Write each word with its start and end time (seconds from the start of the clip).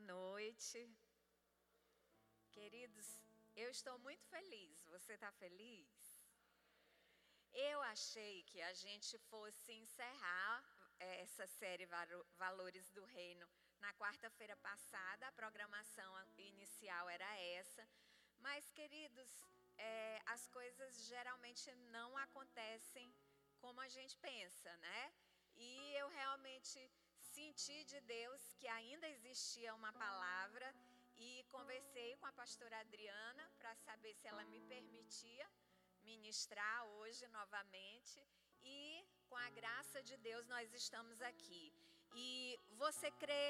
Boa 0.00 0.18
noite. 0.18 0.78
Queridos, 2.52 3.06
eu 3.54 3.68
estou 3.70 3.98
muito 3.98 4.24
feliz. 4.28 4.82
Você 4.86 5.12
está 5.12 5.30
feliz? 5.32 5.88
Eu 7.52 7.82
achei 7.82 8.42
que 8.44 8.62
a 8.62 8.72
gente 8.72 9.18
fosse 9.30 9.72
encerrar 9.72 10.64
eh, 11.00 11.20
essa 11.20 11.46
série 11.46 11.86
Valores 12.38 12.88
do 12.92 13.04
Reino 13.04 13.46
na 13.78 13.92
quarta-feira 13.94 14.56
passada. 14.56 15.26
A 15.26 15.32
programação 15.32 16.10
inicial 16.38 17.10
era 17.10 17.30
essa. 17.58 17.86
Mas, 18.38 18.70
queridos, 18.70 19.30
é, 19.76 20.22
as 20.26 20.46
coisas 20.48 21.04
geralmente 21.04 21.70
não 21.96 22.16
acontecem 22.16 23.14
como 23.58 23.80
a 23.80 23.88
gente 23.88 24.16
pensa, 24.16 24.74
né? 24.78 25.12
E 25.56 25.94
eu 25.94 26.08
realmente 26.08 26.90
senti 27.40 27.84
de 27.92 28.00
Deus 28.16 28.40
que 28.58 28.68
ainda 28.78 29.06
existia 29.16 29.70
uma 29.80 29.92
palavra 30.04 30.66
e 31.26 31.28
conversei 31.54 32.10
com 32.18 32.26
a 32.26 32.38
pastora 32.40 32.76
Adriana 32.80 33.44
para 33.58 33.72
saber 33.86 34.12
se 34.18 34.26
ela 34.32 34.44
me 34.52 34.60
permitia 34.72 35.46
ministrar 36.10 36.78
hoje 36.96 37.26
novamente 37.38 38.18
e 38.62 38.78
com 39.28 39.36
a 39.46 39.48
graça 39.60 40.02
de 40.08 40.16
Deus 40.28 40.46
nós 40.54 40.74
estamos 40.82 41.18
aqui. 41.30 41.64
E 42.14 42.58
você 42.82 43.10
crê 43.22 43.46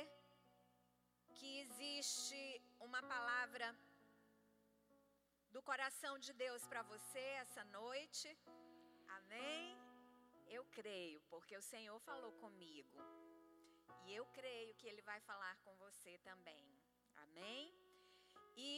que 1.37 1.51
existe 1.65 2.43
uma 2.89 3.03
palavra 3.15 3.69
do 5.51 5.63
coração 5.71 6.15
de 6.27 6.33
Deus 6.45 6.65
para 6.67 6.83
você 6.95 7.25
essa 7.45 7.65
noite? 7.81 8.29
Amém? 9.19 9.77
Eu 10.47 10.65
creio, 10.79 11.21
porque 11.33 11.57
o 11.57 11.69
Senhor 11.73 11.99
falou 12.11 12.33
comigo. 12.45 13.30
Eu 14.13 14.25
creio 14.39 14.75
que 14.75 14.89
Ele 14.89 15.03
vai 15.03 15.21
falar 15.21 15.57
com 15.65 15.73
você 15.77 16.19
também. 16.19 16.65
Amém? 17.25 17.73
E 18.57 18.73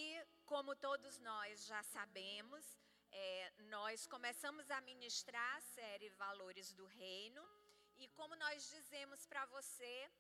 como 0.45 0.77
todos 0.77 1.19
nós 1.21 1.65
já 1.67 1.83
sabemos, 1.83 2.65
é, 3.11 3.53
nós 3.77 4.07
começamos 4.07 4.71
a 4.71 4.81
ministrar 4.83 5.57
a 5.57 5.61
série 5.61 6.11
Valores 6.11 6.73
do 6.75 6.87
Reino. 6.87 7.43
E 7.97 8.09
como 8.09 8.37
nós 8.37 8.69
dizemos 8.69 9.27
para 9.27 9.45
você, 9.47 10.11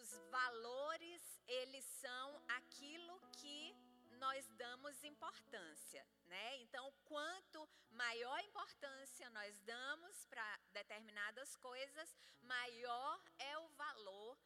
os 0.00 0.10
valores, 0.30 1.22
eles 1.46 1.84
são 1.84 2.42
aquilo 2.48 3.20
que 3.38 3.74
nós 4.18 4.46
damos 4.50 5.02
importância, 5.04 6.06
né? 6.26 6.56
Então, 6.58 6.92
quanto 7.04 7.68
maior 7.90 8.38
importância 8.44 9.28
nós 9.30 9.58
damos 9.60 10.26
para 10.26 10.60
determinadas 10.72 11.56
coisas, 11.56 12.16
maior 12.42 13.20
é 13.38 13.58
o 13.58 13.68
valor 13.68 14.38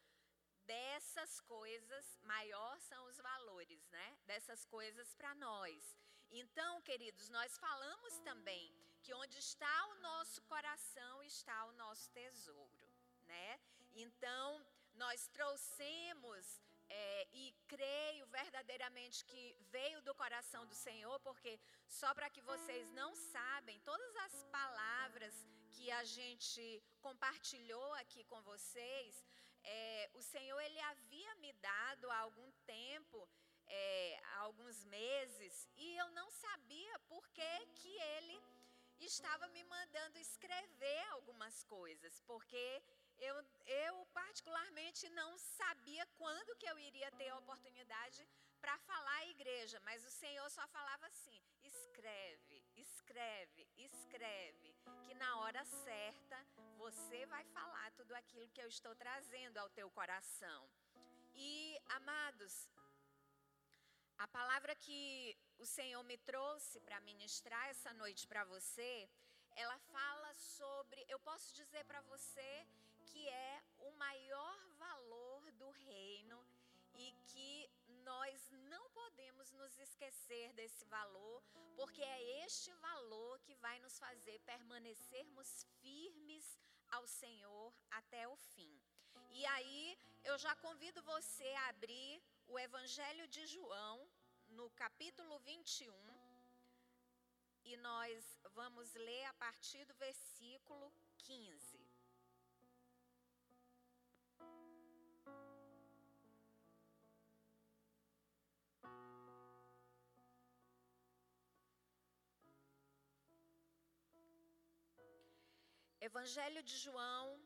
dessas 0.64 1.40
coisas, 1.40 2.18
maior 2.22 2.78
são 2.80 3.04
os 3.06 3.18
valores, 3.18 3.88
né? 3.90 4.18
Dessas 4.26 4.64
coisas 4.66 5.14
para 5.14 5.34
nós. 5.34 5.96
Então, 6.30 6.80
queridos, 6.82 7.28
nós 7.28 7.58
falamos 7.58 8.18
também 8.20 8.72
que 9.02 9.12
onde 9.12 9.38
está 9.38 9.86
o 9.86 9.94
nosso 10.00 10.40
coração 10.42 11.22
está 11.24 11.64
o 11.66 11.72
nosso 11.72 12.08
tesouro, 12.10 12.88
né? 13.24 13.60
Então, 13.94 14.64
nós 14.94 15.26
trouxemos 15.28 16.60
é, 16.92 17.28
e 17.32 17.54
creio 17.66 18.26
verdadeiramente 18.26 19.24
que 19.24 19.56
veio 19.70 20.00
do 20.02 20.14
coração 20.14 20.66
do 20.66 20.74
Senhor, 20.74 21.18
porque 21.20 21.58
só 21.88 22.12
para 22.14 22.28
que 22.28 22.42
vocês 22.42 22.90
não 22.92 23.14
sabem, 23.16 23.80
todas 23.80 24.16
as 24.26 24.44
palavras 24.58 25.34
que 25.74 25.90
a 25.90 26.04
gente 26.04 26.82
compartilhou 27.00 27.92
aqui 27.94 28.22
com 28.24 28.40
vocês, 28.42 29.24
é, 29.64 30.10
o 30.14 30.22
Senhor 30.22 30.60
ele 30.60 30.80
havia 30.80 31.34
me 31.36 31.52
dado 31.54 32.10
há 32.10 32.18
algum 32.18 32.50
tempo, 32.66 33.28
é, 33.66 34.20
há 34.24 34.38
alguns 34.40 34.84
meses, 34.84 35.68
e 35.76 35.96
eu 35.96 36.08
não 36.10 36.28
sabia 36.30 36.98
por 37.08 37.26
que, 37.30 37.66
que 37.80 37.94
ele 38.16 38.38
estava 39.00 39.48
me 39.48 39.64
mandando 39.64 40.18
escrever 40.18 41.04
algumas 41.10 41.64
coisas, 41.64 42.20
porque 42.26 42.82
eu, 43.28 43.36
eu 43.66 44.06
particularmente 44.20 45.08
não 45.10 45.30
sabia 45.38 46.04
quando 46.20 46.56
que 46.56 46.66
eu 46.66 46.78
iria 46.78 47.10
ter 47.12 47.28
a 47.28 47.38
oportunidade 47.38 48.26
para 48.60 48.76
falar 48.78 49.16
à 49.18 49.26
igreja, 49.26 49.78
mas 49.88 50.04
o 50.04 50.10
Senhor 50.10 50.48
só 50.50 50.66
falava 50.68 51.06
assim: 51.06 51.40
escreve, 51.62 52.58
escreve, 52.76 53.68
escreve, 53.76 54.74
que 55.04 55.14
na 55.14 55.30
hora 55.40 55.64
certa 55.64 56.38
você 56.76 57.24
vai 57.26 57.44
falar 57.56 57.90
tudo 57.92 58.12
aquilo 58.14 58.48
que 58.50 58.62
eu 58.62 58.68
estou 58.68 58.94
trazendo 58.96 59.58
ao 59.58 59.70
teu 59.70 59.88
coração. 59.90 60.60
E, 61.34 61.80
amados, 61.98 62.68
a 64.18 64.28
palavra 64.28 64.74
que 64.74 65.36
o 65.58 65.66
Senhor 65.66 66.02
me 66.04 66.18
trouxe 66.18 66.80
para 66.80 67.00
ministrar 67.00 67.68
essa 67.68 67.92
noite 67.94 68.26
para 68.26 68.44
você, 68.44 69.08
ela 69.56 69.78
fala 69.78 70.32
sobre, 70.34 71.04
eu 71.08 71.18
posso 71.20 71.54
dizer 71.54 71.84
para 71.84 72.00
você 72.02 72.66
que 73.12 73.28
é 73.28 73.62
o 73.78 73.90
maior 74.04 74.58
valor 74.84 75.50
do 75.52 75.70
reino 75.70 76.38
e 76.94 77.06
que 77.30 77.70
nós 78.10 78.50
não 78.72 78.84
podemos 78.90 79.52
nos 79.52 79.78
esquecer 79.78 80.52
desse 80.54 80.84
valor, 80.86 81.42
porque 81.76 82.02
é 82.02 82.44
este 82.44 82.72
valor 82.88 83.38
que 83.40 83.54
vai 83.66 83.78
nos 83.80 83.98
fazer 83.98 84.38
permanecermos 84.52 85.50
firmes 85.80 86.58
ao 86.88 87.06
Senhor 87.06 87.72
até 87.90 88.26
o 88.28 88.36
fim. 88.36 88.72
E 89.30 89.44
aí 89.46 89.98
eu 90.24 90.38
já 90.38 90.54
convido 90.56 91.02
você 91.02 91.48
a 91.62 91.68
abrir 91.68 92.22
o 92.46 92.58
Evangelho 92.58 93.26
de 93.28 93.46
João, 93.46 93.96
no 94.48 94.70
capítulo 94.70 95.38
21, 95.40 95.92
e 97.64 97.76
nós 97.76 98.38
vamos 98.54 98.92
ler 98.94 99.24
a 99.26 99.34
partir 99.34 99.84
do 99.86 99.94
versículo 99.94 100.92
15. 101.18 101.81
Evangelho 116.04 116.60
de 116.64 116.76
João, 116.78 117.40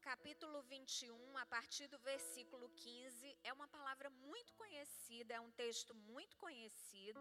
capítulo 0.00 0.60
21, 0.62 1.38
a 1.38 1.46
partir 1.46 1.86
do 1.86 1.96
versículo 2.00 2.68
15, 2.70 3.38
é 3.44 3.52
uma 3.52 3.68
palavra 3.68 4.10
muito 4.10 4.52
conhecida, 4.54 5.34
é 5.34 5.40
um 5.40 5.52
texto 5.52 5.94
muito 5.94 6.36
conhecido. 6.36 7.20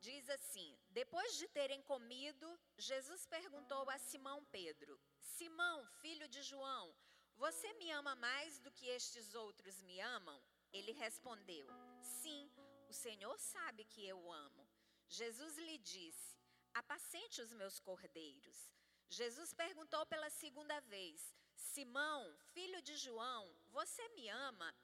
Diz 0.00 0.28
assim: 0.28 0.76
Depois 0.90 1.36
de 1.36 1.46
terem 1.46 1.80
comido, 1.82 2.58
Jesus 2.76 3.26
perguntou 3.26 3.88
a 3.88 3.96
Simão 3.96 4.44
Pedro: 4.46 5.00
Simão, 5.20 5.86
filho 6.02 6.28
de 6.28 6.42
João, 6.42 6.92
você 7.36 7.72
me 7.74 7.88
ama 7.92 8.16
mais 8.16 8.58
do 8.58 8.72
que 8.72 8.88
estes 8.88 9.36
outros 9.36 9.80
me 9.82 10.00
amam? 10.00 10.42
Ele 10.72 10.90
respondeu: 10.90 11.68
Sim, 12.02 12.50
o 12.88 12.92
Senhor 12.92 13.38
sabe 13.38 13.84
que 13.84 14.04
eu 14.04 14.32
amo. 14.32 14.68
Jesus 15.08 15.56
lhe 15.58 15.78
disse: 15.78 16.36
Apacente 16.74 17.40
os 17.40 17.52
meus 17.52 17.78
cordeiros. 17.78 18.75
Jesus 19.08 19.52
perguntou 19.54 20.04
pela 20.06 20.30
segunda 20.30 20.80
vez: 20.80 21.34
Simão, 21.54 22.36
filho 22.52 22.82
de 22.82 22.96
João, 22.96 23.48
você 23.70 24.08
me 24.10 24.28
ama? 24.28 24.74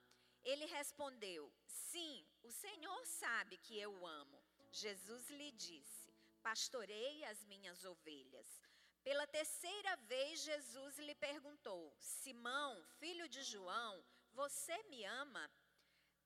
Ele 0.45 0.65
respondeu: 0.67 1.53
Sim, 1.67 2.27
o 2.43 2.51
Senhor 2.51 3.07
sabe 3.07 3.57
que 3.59 3.79
eu 3.79 4.07
amo. 4.07 4.43
Jesus 4.71 5.29
lhe 5.31 5.51
disse: 5.53 6.13
Pastorei 6.43 7.25
as 7.25 7.45
minhas 7.45 7.85
ovelhas. 7.85 8.49
Pela 9.03 9.27
terceira 9.27 9.97
vez, 9.97 10.43
Jesus 10.43 10.99
lhe 10.99 11.15
perguntou: 11.15 11.95
Simão, 11.99 12.83
filho 13.01 13.29
de 13.29 13.43
João, 13.43 14.05
você 14.33 14.81
me 14.85 15.05
ama? 15.05 15.51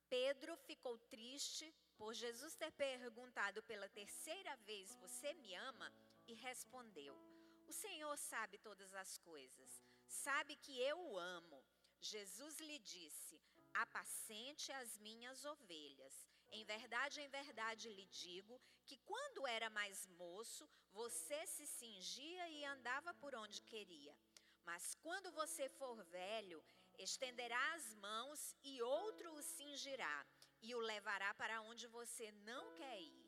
Pedro 0.09 0.55
ficou 0.57 0.97
triste 1.09 1.73
por 1.97 2.13
Jesus 2.13 2.55
ter 2.55 2.71
perguntado 2.71 3.61
pela 3.63 3.89
terceira 3.89 4.55
vez: 4.57 4.95
Você 4.95 5.33
me 5.33 5.53
ama? 5.55 5.91
E 6.27 6.33
respondeu: 6.33 7.36
o 7.67 7.73
Senhor 7.73 8.15
sabe 8.17 8.57
todas 8.57 8.93
as 8.93 9.17
coisas, 9.19 9.81
sabe 10.07 10.55
que 10.55 10.79
eu 10.79 10.97
o 11.09 11.17
amo. 11.17 11.63
Jesus 11.99 12.59
lhe 12.59 12.79
disse: 12.79 13.41
Apacente 13.73 14.71
as 14.71 14.97
minhas 14.97 15.43
ovelhas. 15.45 16.15
Em 16.49 16.63
verdade, 16.63 17.19
em 17.19 17.27
verdade 17.27 17.89
lhe 17.89 18.05
digo 18.05 18.61
que 18.85 18.97
quando 18.99 19.45
era 19.45 19.69
mais 19.69 20.07
moço, 20.07 20.67
você 20.91 21.45
se 21.45 21.67
cingia 21.67 22.47
e 22.49 22.63
andava 22.65 23.13
por 23.15 23.35
onde 23.35 23.61
queria. 23.61 24.15
Mas 24.63 24.95
quando 24.95 25.31
você 25.31 25.67
for 25.69 26.03
velho, 26.05 26.63
estenderá 26.97 27.73
as 27.73 27.93
mãos 27.95 28.55
e 28.63 28.81
outro 28.81 29.33
o 29.33 29.41
cingirá 29.41 30.25
e 30.61 30.73
o 30.73 30.79
levará 30.79 31.33
para 31.33 31.61
onde 31.61 31.85
você 31.87 32.31
não 32.49 32.73
quer 32.75 33.01
ir. 33.01 33.27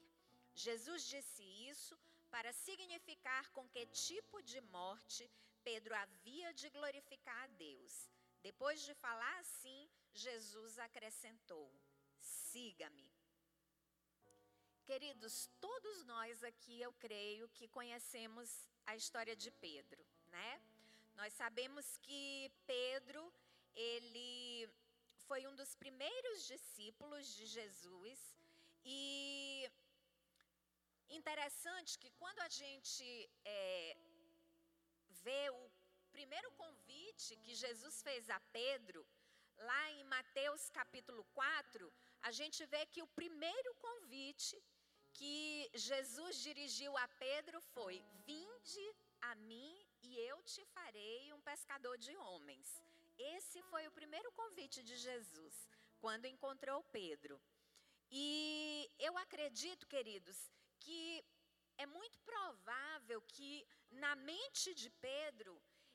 Jesus 0.55 1.05
disse 1.05 1.43
isso 1.43 1.97
para 2.29 2.51
significar 2.53 3.49
com 3.51 3.67
que 3.67 3.85
tipo 3.87 4.41
de 4.41 4.61
morte 4.61 5.29
Pedro 5.63 5.93
havia 5.95 6.53
de 6.53 6.69
glorificar 6.69 7.43
a 7.43 7.47
Deus. 7.47 8.09
Depois 8.41 8.81
de 8.81 8.93
falar 8.93 9.39
assim, 9.39 9.89
Jesus 10.13 10.77
acrescentou: 10.79 11.71
siga-me. 12.19 13.09
Queridos, 14.85 15.49
todos 15.59 16.03
nós 16.05 16.43
aqui, 16.43 16.81
eu 16.81 16.91
creio 16.93 17.47
que 17.49 17.67
conhecemos 17.67 18.49
a 18.87 18.95
história 18.95 19.35
de 19.35 19.51
Pedro, 19.51 20.03
né? 20.29 20.61
Nós 21.15 21.33
sabemos 21.33 21.97
que 21.97 22.51
Pedro, 22.65 23.21
ele 23.75 24.67
foi 25.27 25.45
um 25.45 25.55
dos 25.55 25.75
primeiros 25.75 26.47
discípulos 26.47 27.27
de 27.35 27.45
Jesus 27.45 28.19
e 28.83 29.69
interessante 31.09 31.97
que 32.01 32.09
quando 32.21 32.39
a 32.39 32.49
gente 32.49 33.07
é, 33.45 33.97
vê 35.23 35.49
o 35.49 35.71
primeiro 36.11 36.49
convite 36.51 37.37
que 37.37 37.53
Jesus 37.53 38.01
fez 38.01 38.29
a 38.29 38.39
Pedro, 38.59 39.05
lá 39.69 39.91
em 39.91 40.03
Mateus 40.15 40.69
capítulo 40.69 41.23
4, 41.33 41.91
a 42.21 42.31
gente 42.31 42.65
vê 42.65 42.85
que 42.85 43.01
o 43.01 43.07
primeiro 43.07 43.73
convite 43.75 44.55
que 45.13 45.69
Jesus 45.73 46.41
dirigiu 46.47 46.95
a 46.97 47.07
Pedro 47.25 47.59
foi: 47.73 47.95
Vinde 48.25 48.85
a 49.21 49.35
mim 49.35 49.73
e 50.01 50.17
eu 50.29 50.41
te 50.43 50.63
farei 50.75 51.33
um 51.33 51.41
pescador 51.41 51.97
de 51.97 52.15
homens. 52.17 52.67
Esse 53.17 53.61
foi 53.63 53.85
o 53.87 53.91
primeiro 53.91 54.31
convite 54.31 54.81
de 54.81 54.95
Jesus 54.95 55.55
quando 55.99 56.25
encontrou 56.25 56.83
Pedro. 56.83 57.39
E 58.11 58.89
eu 58.97 59.17
acredito, 59.17 59.85
queridos, 59.85 60.37
que 60.79 61.23
é 61.77 61.85
muito 61.85 62.19
provável 62.19 63.21
que 63.21 63.65
na 63.91 64.15
mente 64.15 64.73
de 64.73 64.89
Pedro 64.89 65.53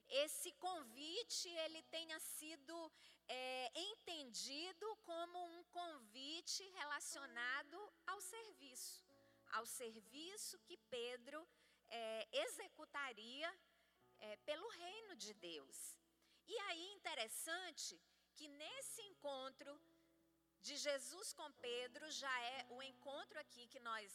esse 0.08 0.52
convite 0.52 1.48
ele 1.64 1.82
tenha 1.84 2.19
sido 2.20 2.92
é, 3.26 3.70
entendido 3.90 4.86
como 5.10 5.38
um 5.56 5.64
convite 5.64 6.62
relacionado 6.81 7.78
ao 8.06 8.20
serviço 8.20 9.04
ao 9.54 9.66
serviço 9.66 10.58
que 10.66 10.76
Pedro 10.98 11.40
é, 11.88 12.28
executaria 12.44 13.50
é, 14.19 14.36
pelo 14.48 14.69
reino 14.69 15.14
de 15.16 15.32
Deus. 15.34 15.96
E 16.46 16.58
aí, 16.66 16.92
interessante 16.94 18.00
que 18.34 18.48
nesse 18.48 19.00
encontro 19.02 19.81
de 20.60 20.76
Jesus 20.76 21.32
com 21.32 21.50
Pedro, 21.52 22.10
já 22.10 22.34
é 22.42 22.66
o 22.70 22.82
encontro 22.82 23.38
aqui 23.38 23.66
que 23.69 23.81
nós 23.81 24.10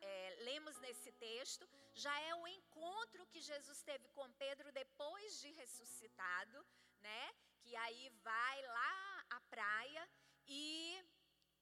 é, 0.00 0.36
lemos 0.40 0.78
nesse 0.78 1.12
texto, 1.12 1.68
já 1.94 2.18
é 2.20 2.34
o 2.34 2.46
encontro 2.46 3.26
que 3.26 3.40
Jesus 3.40 3.82
teve 3.82 4.08
com 4.08 4.32
Pedro 4.32 4.72
depois 4.72 5.40
de 5.40 5.50
ressuscitado, 5.52 6.66
né? 7.00 7.34
Que 7.60 7.74
aí 7.76 8.10
vai 8.22 8.62
lá 8.62 9.26
à 9.30 9.40
praia 9.40 10.08
e 10.46 11.04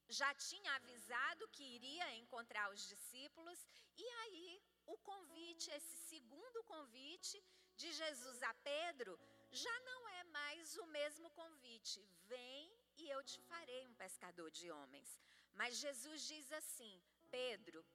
já 0.09 0.33
tinha 0.35 0.75
avisado 0.75 1.47
que 1.49 1.63
iria 1.63 2.15
encontrar 2.15 2.71
os 2.71 2.87
discípulos, 2.87 3.59
e 3.97 4.07
aí 4.21 4.61
o 4.85 4.97
convite, 4.99 5.71
esse 5.71 5.97
segundo 5.97 6.63
convite 6.63 7.43
de 7.75 7.91
Jesus 7.91 8.41
a 8.43 8.53
Pedro, 8.55 9.19
já 9.51 9.79
não 9.81 10.09
é 10.09 10.23
mais 10.25 10.77
o 10.77 10.85
mesmo 10.87 11.29
convite: 11.31 11.99
vem 12.23 12.71
e 12.97 13.09
eu 13.09 13.23
te 13.23 13.41
farei 13.41 13.87
um 13.87 13.95
pescador 13.95 14.49
de 14.51 14.69
homens. 14.71 15.19
Mas 15.53 15.77
Jesus 15.77 16.27
diz 16.27 16.51
assim: 16.51 17.01
Pedro, 17.31 17.85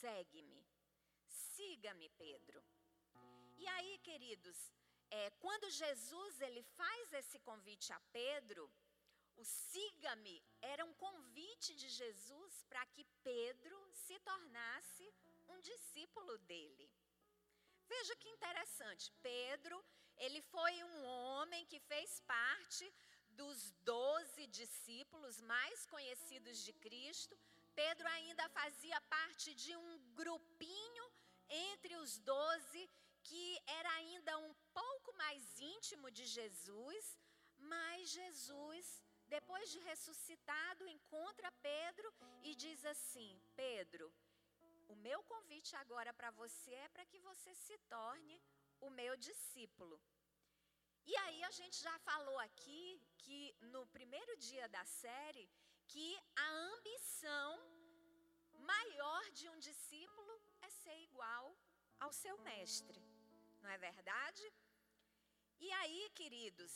segue-me, 0.00 0.60
siga-me, 1.26 2.08
Pedro. 2.10 2.62
E 3.62 3.66
aí, 3.74 3.98
queridos, 3.98 4.58
é, 5.10 5.30
quando 5.42 5.70
Jesus 5.70 6.40
ele 6.40 6.62
faz 6.62 7.12
esse 7.20 7.38
convite 7.40 7.92
a 7.92 8.00
Pedro, 8.20 8.64
o 9.36 9.44
siga-me 9.44 10.42
era 10.60 10.84
um 10.84 10.94
convite 10.94 11.74
de 11.74 11.88
Jesus 11.88 12.64
para 12.68 12.84
que 12.86 13.04
Pedro 13.22 13.78
se 14.04 14.18
tornasse 14.20 15.06
um 15.48 15.60
discípulo 15.60 16.38
dele. 16.50 16.90
Veja 17.86 18.16
que 18.16 18.28
interessante, 18.28 19.12
Pedro, 19.22 19.84
ele 20.16 20.40
foi 20.40 20.74
um 20.84 21.04
homem 21.04 21.66
que 21.66 21.80
fez 21.80 22.20
parte 22.20 22.86
dos 23.30 23.70
doze 23.92 24.46
discípulos 24.46 25.40
mais 25.40 25.86
conhecidos 25.86 26.58
de 26.66 26.72
Cristo. 26.84 27.38
Pedro 27.74 28.06
ainda 28.08 28.48
fazia 28.60 29.00
parte 29.02 29.54
de 29.54 29.76
um 29.76 29.98
grupinho 30.20 31.06
entre 31.48 31.96
os 31.96 32.18
doze 32.18 32.82
que 33.22 33.46
era 33.66 33.90
ainda 34.00 34.38
um 34.38 34.54
pouco 34.80 35.16
mais 35.16 35.60
íntimo 35.60 36.10
de 36.10 36.26
Jesus, 36.26 37.18
mas 37.58 38.10
Jesus 38.10 39.02
depois 39.36 39.66
de 39.72 39.78
ressuscitado, 39.90 40.86
encontra 40.86 41.50
Pedro 41.70 42.08
e 42.48 42.54
diz 42.54 42.84
assim: 42.84 43.30
Pedro, 43.56 44.06
o 44.92 44.96
meu 45.06 45.20
convite 45.22 45.74
agora 45.82 46.12
para 46.12 46.30
você 46.40 46.72
é 46.86 46.88
para 46.94 47.06
que 47.10 47.18
você 47.28 47.54
se 47.54 47.76
torne 47.94 48.36
o 48.86 48.90
meu 48.90 49.16
discípulo. 49.16 49.96
E 51.10 51.16
aí 51.22 51.42
a 51.44 51.52
gente 51.58 51.78
já 51.86 51.96
falou 52.10 52.38
aqui 52.40 53.00
que 53.24 53.40
no 53.74 53.86
primeiro 53.96 54.36
dia 54.36 54.68
da 54.68 54.84
série 54.84 55.48
que 55.92 56.08
a 56.44 56.48
ambição 56.72 57.50
maior 58.72 59.22
de 59.38 59.46
um 59.52 59.58
discípulo 59.68 60.34
é 60.66 60.70
ser 60.82 60.98
igual 61.08 61.46
ao 62.04 62.12
seu 62.22 62.36
mestre, 62.50 63.00
não 63.62 63.70
é 63.74 63.78
verdade? 63.88 64.44
E 65.60 65.70
aí, 65.80 66.02
queridos, 66.20 66.72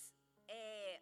é, 0.47 1.01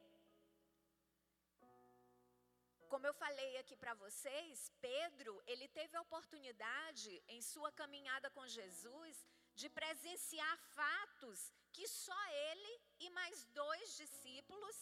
como 2.92 3.06
eu 3.08 3.14
falei 3.24 3.52
aqui 3.62 3.76
para 3.82 3.94
vocês, 4.04 4.70
Pedro, 4.80 5.32
ele 5.52 5.66
teve 5.78 5.96
a 5.96 6.04
oportunidade 6.06 7.12
em 7.34 7.42
sua 7.42 7.72
caminhada 7.80 8.30
com 8.36 8.46
Jesus 8.46 9.26
de 9.60 9.68
presenciar 9.80 10.56
fatos 10.78 11.52
que 11.72 11.86
só 11.88 12.22
ele 12.48 12.72
e 13.00 13.10
mais 13.18 13.44
dois 13.62 13.96
discípulos 14.02 14.76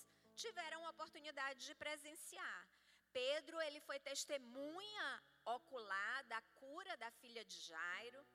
tiveram 0.44 0.84
a 0.84 0.90
oportunidade 0.90 1.61
de 1.69 1.75
presenciar. 1.75 2.62
Pedro, 3.12 3.60
ele 3.62 3.80
foi 3.80 3.98
testemunha 4.00 5.22
ocular 5.44 6.24
da 6.24 6.40
cura 6.60 6.96
da 6.96 7.10
filha 7.10 7.44
de 7.44 7.58
Jairo. 7.60 8.26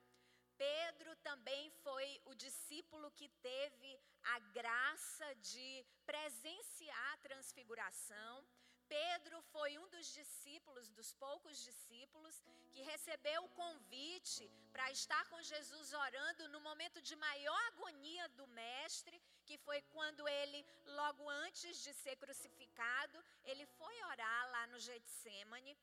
Pedro 0.56 1.14
também 1.16 1.70
foi 1.84 2.20
o 2.24 2.34
discípulo 2.34 3.10
que 3.12 3.28
teve 3.50 4.00
a 4.34 4.38
graça 4.58 5.34
de 5.36 5.84
presenciar 6.04 7.12
a 7.12 7.16
transfiguração. 7.18 8.44
Pedro 8.88 9.36
foi 9.52 9.70
um 9.78 9.88
dos 9.94 10.06
discípulos, 10.18 10.90
dos 10.98 11.12
poucos 11.24 11.56
discípulos, 11.68 12.36
que 12.72 12.82
recebeu 12.82 13.40
o 13.44 13.54
convite 13.62 14.44
para 14.72 14.90
estar 14.90 15.22
com 15.30 15.40
Jesus 15.42 15.92
orando 15.92 16.48
no 16.48 16.60
momento 16.68 17.00
de 17.08 17.14
maior 17.16 17.60
agonia 17.72 18.28
do 18.38 18.46
Mestre, 18.48 19.20
que 19.46 19.58
foi 19.66 19.80
quando 19.94 20.26
ele, 20.28 20.60
logo 21.00 21.28
antes 21.46 21.82
de 21.84 21.92
ser 22.02 22.16
crucificado, 22.16 23.24
ele 23.44 23.66
foi 23.78 23.94
orar 24.12 24.50
lá 24.54 24.66
no 24.68 24.78
Getsemane. 24.78 25.76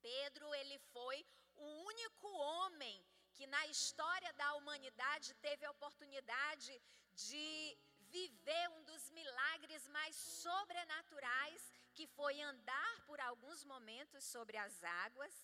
Pedro, 0.00 0.54
ele 0.60 0.78
foi 0.94 1.24
o 1.56 1.68
único 1.92 2.28
homem 2.48 2.96
que 3.34 3.46
na 3.46 3.66
história 3.74 4.32
da 4.34 4.54
humanidade 4.54 5.34
teve 5.46 5.64
a 5.64 5.70
oportunidade 5.70 6.72
de 7.14 7.78
viver 8.16 8.68
um 8.70 8.82
dos 8.90 9.04
milagres 9.10 9.86
mais 9.88 10.14
sobrenaturais 10.14 11.62
que 11.94 12.06
foi 12.06 12.40
andar 12.40 13.00
por 13.06 13.20
alguns 13.20 13.64
momentos 13.64 14.24
sobre 14.24 14.56
as 14.56 14.82
águas, 14.82 15.34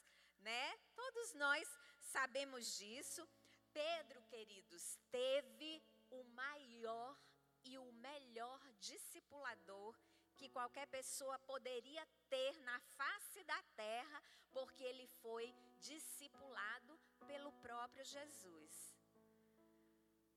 né? 0.41 0.77
Todos 0.95 1.35
nós 1.35 1.69
sabemos 2.01 2.77
disso. 2.79 3.29
Pedro, 3.73 4.23
queridos, 4.23 4.99
teve 5.11 5.83
o 6.11 6.25
maior 6.25 7.17
e 7.65 7.77
o 7.79 7.93
melhor 7.93 8.61
discipulador 8.81 9.95
que 10.37 10.49
qualquer 10.49 10.87
pessoa 10.87 11.39
poderia 11.41 12.07
ter 12.29 12.57
na 12.61 12.79
face 12.99 13.43
da 13.45 13.61
terra, 13.77 14.23
porque 14.53 14.85
ele 14.85 15.07
foi 15.23 15.53
discipulado 15.81 16.99
pelo 17.27 17.53
próprio 17.67 18.05
Jesus. 18.05 18.75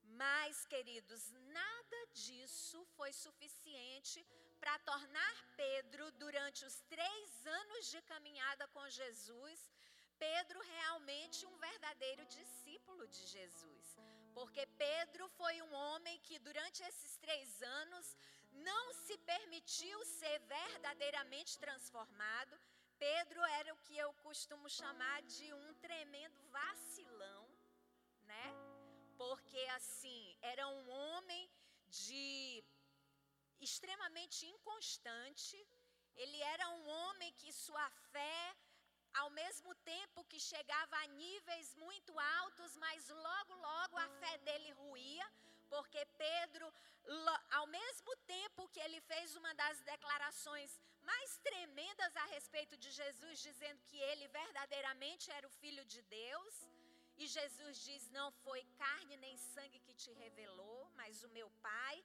Mas, 0.04 0.66
queridos, 0.66 1.32
nada 1.60 2.06
disso 2.14 2.84
foi 2.98 3.14
suficiente 3.14 4.26
para 4.62 4.78
tornar 4.92 5.36
Pedro, 5.58 6.12
durante 6.24 6.64
os 6.70 6.76
três 6.94 7.46
anos 7.62 7.90
de 7.92 8.00
caminhada 8.12 8.68
com 8.76 8.84
Jesus, 8.90 9.60
Pedro 10.26 10.60
realmente 10.74 11.40
um 11.48 11.58
verdadeiro 11.58 12.24
discípulo 12.38 13.08
de 13.08 13.24
Jesus. 13.36 13.86
Porque 14.38 14.64
Pedro 14.88 15.28
foi 15.40 15.56
um 15.64 15.74
homem 15.74 16.20
que, 16.20 16.38
durante 16.48 16.84
esses 16.90 17.18
três 17.18 17.62
anos, 17.80 18.16
não 18.70 18.94
se 19.06 19.18
permitiu 19.32 19.98
ser 20.06 20.38
verdadeiramente 20.58 21.58
transformado. 21.58 22.56
Pedro 23.00 23.42
era 23.60 23.74
o 23.74 23.82
que 23.86 23.98
eu 23.98 24.14
costumo 24.28 24.70
chamar 24.70 25.22
de 25.24 25.52
um 25.62 25.74
tremendo 25.86 26.40
vacilão, 26.60 27.44
né? 28.32 28.48
Porque, 29.18 29.64
assim, 29.80 30.38
era 30.42 30.68
um 30.68 30.90
homem 30.90 31.50
de 31.88 32.64
extremamente 33.68 34.40
inconstante. 34.54 35.56
Ele 36.16 36.40
era 36.56 36.68
um 36.78 36.84
homem 36.98 37.32
que 37.40 37.52
sua 37.66 37.88
fé, 38.14 38.56
ao 39.22 39.30
mesmo 39.42 39.72
tempo 39.94 40.26
que 40.32 40.40
chegava 40.40 40.96
a 40.98 41.08
níveis 41.08 41.70
muito 41.76 42.14
altos, 42.42 42.76
mas 42.78 43.08
logo, 43.28 43.54
logo 43.70 43.98
a 43.98 44.10
fé 44.22 44.38
dele 44.40 44.72
ruía, 44.84 45.28
porque 45.70 46.02
Pedro, 46.26 46.68
ao 47.60 47.68
mesmo 47.68 48.16
tempo 48.38 48.70
que 48.70 48.80
ele 48.86 49.02
fez 49.02 49.36
uma 49.36 49.54
das 49.54 49.80
declarações 49.94 50.72
mais 51.10 51.38
tremendas 51.48 52.16
a 52.16 52.26
respeito 52.36 52.76
de 52.78 52.92
Jesus, 52.92 53.40
dizendo 53.40 53.82
que 53.90 53.98
ele 54.10 54.28
verdadeiramente 54.28 55.32
era 55.32 55.48
o 55.48 55.58
Filho 55.62 55.84
de 55.86 56.02
Deus, 56.04 56.56
e 57.22 57.28
Jesus 57.28 57.78
diz: 57.88 58.10
Não 58.10 58.28
foi 58.44 58.62
carne 58.84 59.16
nem 59.18 59.36
sangue 59.38 59.80
que 59.80 59.94
te 59.94 60.12
revelou, 60.24 60.90
mas 61.00 61.24
o 61.24 61.30
meu 61.30 61.50
Pai. 61.70 61.96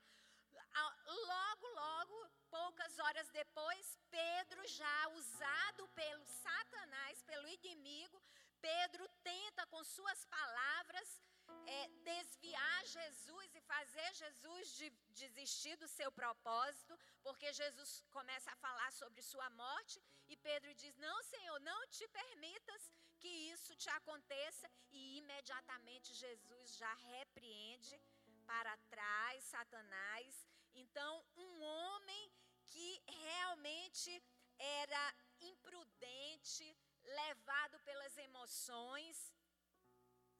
Logo, 1.07 1.67
logo, 1.75 2.31
poucas 2.51 2.99
horas 2.99 3.29
depois, 3.31 3.99
Pedro, 4.11 4.67
já 4.67 5.09
usado 5.11 5.89
pelo 5.89 6.27
Satanás, 6.27 7.23
pelo 7.23 7.49
inimigo, 7.49 8.23
Pedro 8.61 9.09
tenta 9.23 9.67
com 9.67 9.83
suas 9.85 10.25
palavras 10.25 11.21
é, 11.67 11.89
desviar 12.05 12.85
Jesus 12.87 13.55
e 13.55 13.61
fazer 13.61 14.15
Jesus 14.15 14.75
de, 14.79 14.91
desistir 15.11 15.77
do 15.77 15.89
seu 15.89 16.11
propósito, 16.13 16.99
porque 17.23 17.53
Jesus 17.53 18.03
começa 18.11 18.51
a 18.51 18.57
falar 18.57 18.91
sobre 18.93 19.23
sua 19.23 19.49
morte 19.51 20.03
e 20.29 20.37
Pedro 20.37 20.75
diz: 20.75 20.97
Não, 20.97 21.23
Senhor, 21.23 21.59
não 21.61 21.87
te 21.89 22.07
permitas 22.09 22.91
que 23.19 23.29
isso 23.29 23.75
te 23.77 23.89
aconteça. 23.91 24.71
E 24.91 25.19
imediatamente 25.19 26.15
Jesus 26.15 26.77
já 26.77 26.93
repreende 26.95 28.01
para 28.47 28.77
trás 28.89 29.45
Satanás. 29.45 30.47
Então, 30.77 31.13
um 31.37 31.63
homem 31.63 32.33
que 32.67 33.03
realmente 33.07 34.23
era 34.59 35.15
imprudente, 35.41 36.67
levado 37.05 37.79
pelas 37.81 38.17
emoções, 38.19 39.33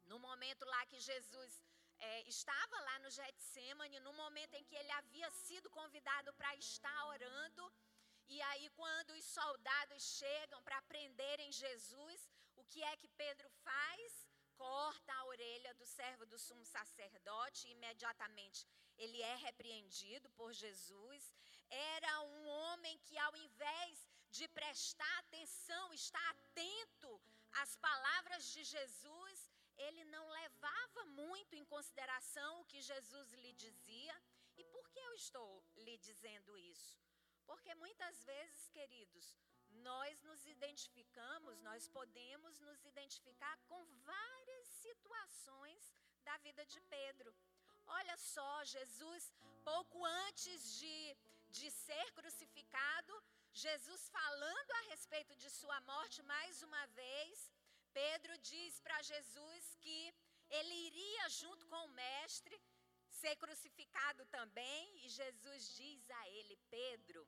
no 0.05 0.19
momento 0.19 0.65
lá 0.65 0.85
que 0.87 1.01
Jesus 1.01 1.63
é, 1.99 2.29
estava 2.29 2.81
lá 2.81 2.99
no 2.99 3.11
Getsemane, 3.11 4.01
no 4.01 4.13
momento 4.13 4.55
em 4.55 4.65
que 4.65 4.77
ele 4.77 4.91
havia 4.91 5.31
sido 5.31 5.71
convidado 5.71 6.33
para 6.35 6.55
estar 6.57 7.07
orando, 7.07 7.73
e 8.29 8.41
aí 8.43 8.69
quando 8.71 9.11
os 9.11 9.25
soldados 9.25 10.03
chegam 10.03 10.63
para 10.63 10.83
prenderem 10.83 11.51
Jesus, 11.53 12.29
o 12.57 12.65
que 12.65 12.83
é 12.83 12.97
que 12.97 13.09
Pedro 13.09 13.49
faz? 13.65 14.26
Corta 14.57 15.13
a 15.15 15.25
orelha 15.27 15.73
do 15.75 15.87
servo 15.87 16.25
do 16.27 16.39
sumo 16.39 16.65
sacerdote, 16.65 17.69
e 17.69 17.73
imediatamente 17.73 18.67
ele 18.97 19.21
é 19.23 19.35
repreendido 19.49 20.29
por 20.31 20.53
Jesus. 20.53 21.23
Era 21.69 22.21
um 22.23 22.47
homem 22.47 22.99
que, 23.07 23.17
ao 23.19 23.35
invés 23.37 24.09
de 24.31 24.47
prestar 24.49 25.19
atenção, 25.19 25.93
estar 25.93 26.31
atento 26.31 27.21
às 27.63 27.77
palavras 27.77 28.45
de 28.55 28.65
Jesus, 28.65 29.51
ele 29.77 30.05
não 30.05 30.27
levava 30.41 31.05
muito 31.23 31.55
em 31.55 31.65
consideração 31.65 32.61
o 32.61 32.65
que 32.65 32.81
Jesus 32.81 33.33
lhe 33.33 33.53
dizia. 33.53 34.17
E 34.57 34.65
por 34.65 34.89
que 34.91 34.99
eu 34.99 35.15
estou 35.15 35.63
lhe 35.77 35.97
dizendo 35.99 36.57
isso? 36.57 36.97
Porque 37.47 37.75
muitas 37.75 38.17
vezes, 38.25 38.69
queridos, 38.77 39.35
nós 39.91 40.23
nos 40.23 40.47
identificamos, 40.47 41.61
nós 41.69 41.89
podemos 41.89 42.61
nos 42.61 42.85
identificar 42.85 43.57
com 43.69 43.81
várias 44.13 44.67
situações 44.85 45.83
da 46.25 46.37
vida 46.39 46.65
de 46.67 46.81
Pedro. 46.97 47.35
Olha 47.87 48.17
só, 48.17 48.65
Jesus, 48.65 49.33
pouco 49.65 50.05
antes 50.05 50.79
de, 50.79 51.17
de 51.59 51.71
ser 51.71 52.07
crucificado, 52.19 53.13
Jesus 53.53 54.09
falando 54.09 54.71
a 54.79 54.83
respeito 54.93 55.35
de 55.37 55.51
sua 55.51 55.81
morte 55.93 56.23
mais 56.35 56.63
uma 56.63 56.85
vez, 57.03 57.51
Pedro 57.93 58.37
diz 58.39 58.81
para 58.81 59.01
Jesus 59.03 59.77
que 59.85 60.01
ele 60.51 60.75
iria 60.89 61.29
junto 61.41 61.67
com 61.67 61.81
o 61.85 61.95
mestre 62.05 62.61
ser 63.21 63.35
crucificado 63.37 64.25
também, 64.37 64.83
e 65.05 65.09
Jesus 65.09 65.63
diz 65.81 66.11
a 66.21 66.23
ele: 66.39 66.57
Pedro, 66.71 67.21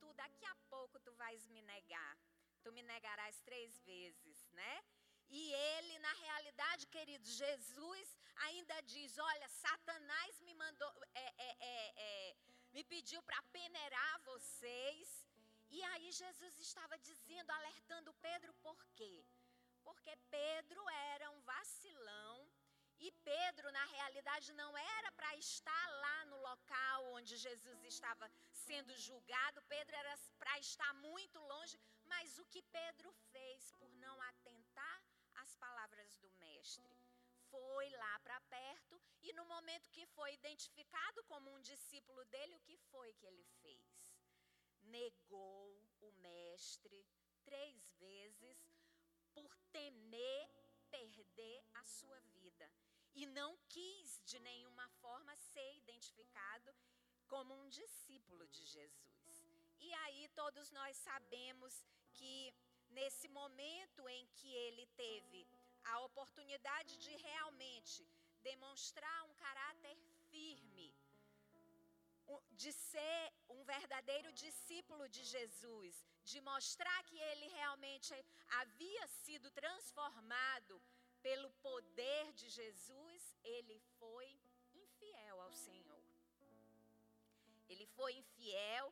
tu 0.00 0.12
daqui 0.22 0.44
a 0.46 0.56
pouco 0.74 0.98
tu 1.06 1.12
vais 1.22 1.46
me 1.54 1.62
negar. 1.62 2.14
Tu 2.62 2.72
me 2.76 2.82
negarás 2.82 3.40
três 3.48 3.78
vezes, 3.90 4.38
né? 4.60 4.74
E 5.28 5.42
ele, 5.52 5.98
na 5.98 6.12
realidade, 6.24 6.86
querido, 6.86 7.26
Jesus 7.42 8.08
ainda 8.46 8.80
diz: 8.94 9.18
Olha, 9.18 9.48
Satanás 9.48 10.40
me 10.40 10.54
mandou, 10.54 10.90
é, 11.14 11.26
é, 11.48 11.50
é, 11.72 11.76
é 12.08 12.36
me 12.72 12.82
pediu 12.84 13.22
para 13.22 13.40
peneirar 13.58 14.20
vocês. 14.32 15.08
E 15.70 15.82
aí 15.90 16.10
Jesus 16.12 16.58
estava 16.58 16.96
dizendo, 16.98 17.50
alertando 17.50 18.14
Pedro, 18.26 18.52
por 18.66 18.78
quê? 18.96 19.24
porque 19.84 20.16
Pedro 20.30 20.82
era 21.12 21.30
um 21.30 21.40
vacilão 21.42 22.48
e 23.06 23.12
Pedro, 23.30 23.70
na 23.70 23.84
realidade, 23.96 24.50
não 24.54 24.70
era 24.78 25.12
para 25.12 25.36
estar 25.36 25.86
lá 26.04 26.24
no 26.30 26.38
local 26.50 27.04
onde 27.16 27.36
Jesus 27.36 27.84
estava 27.84 28.26
sendo 28.66 28.96
julgado, 28.96 29.66
Pedro 29.74 29.94
era 29.94 30.14
para 30.38 30.58
estar 30.58 30.92
muito 30.94 31.38
longe, 31.52 31.78
mas 32.12 32.38
o 32.38 32.46
que 32.46 32.62
Pedro 32.78 33.12
fez 33.30 33.70
por 33.72 33.90
não 34.04 34.16
atentar 34.22 34.98
às 35.42 35.54
palavras 35.56 36.16
do 36.16 36.30
Mestre? 36.44 36.96
Foi 37.50 37.90
lá 37.90 38.18
para 38.20 38.40
perto 38.58 39.00
e 39.22 39.32
no 39.34 39.44
momento 39.44 39.90
que 39.90 40.06
foi 40.06 40.32
identificado 40.32 41.22
como 41.24 41.54
um 41.54 41.60
discípulo 41.60 42.24
dele, 42.32 42.56
o 42.56 42.60
que 42.60 42.76
foi 42.90 43.12
que 43.12 43.26
ele 43.26 43.44
fez? 43.60 44.16
Negou 44.80 45.66
o 46.00 46.10
Mestre 46.28 47.06
três 47.44 47.92
vezes 47.98 48.58
por 49.34 49.54
temer 49.70 50.48
perder 50.94 51.64
a 51.74 51.84
sua 51.84 52.20
vida 52.20 52.43
e 53.14 53.26
não 53.26 53.56
quis 53.68 54.20
de 54.24 54.38
nenhuma 54.40 54.88
forma 55.02 55.34
ser 55.36 55.76
identificado 55.76 56.74
como 57.26 57.54
um 57.54 57.68
discípulo 57.68 58.46
de 58.48 58.64
Jesus. 58.64 59.34
E 59.80 59.92
aí 60.02 60.28
todos 60.40 60.70
nós 60.70 60.96
sabemos 60.96 61.72
que 62.12 62.54
nesse 62.90 63.28
momento 63.28 64.08
em 64.08 64.26
que 64.36 64.50
ele 64.66 64.86
teve 65.04 65.46
a 65.92 66.00
oportunidade 66.00 66.96
de 67.04 67.14
realmente 67.16 68.06
demonstrar 68.42 69.18
um 69.24 69.34
caráter 69.34 69.96
firme, 70.30 70.94
de 72.52 72.72
ser 72.72 73.32
um 73.48 73.62
verdadeiro 73.64 74.32
discípulo 74.32 75.08
de 75.08 75.22
Jesus, 75.24 75.94
de 76.30 76.40
mostrar 76.40 76.98
que 77.04 77.18
ele 77.30 77.48
realmente 77.48 78.14
havia 78.60 79.06
sido 79.24 79.50
transformado 79.50 80.80
pelo 81.26 81.50
poder 81.68 82.24
de 82.40 82.48
Jesus, 82.50 83.22
ele 83.42 83.78
foi 83.98 84.28
infiel 84.74 85.40
ao 85.40 85.52
Senhor. 85.66 86.04
Ele 87.66 87.86
foi 87.96 88.12
infiel, 88.22 88.86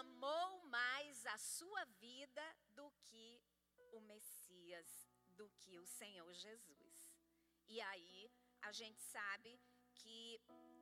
amou 0.00 0.62
mais 0.78 1.26
a 1.26 1.36
sua 1.36 1.84
vida 2.06 2.44
do 2.78 2.90
que 3.04 3.28
o 3.92 4.00
Messias, 4.00 4.90
do 5.38 5.46
que 5.60 5.78
o 5.78 5.86
Senhor 5.86 6.32
Jesus. 6.32 6.98
E 7.68 7.78
aí 7.90 8.32
a 8.62 8.72
gente 8.72 9.02
sabe 9.02 9.60
que 10.00 10.40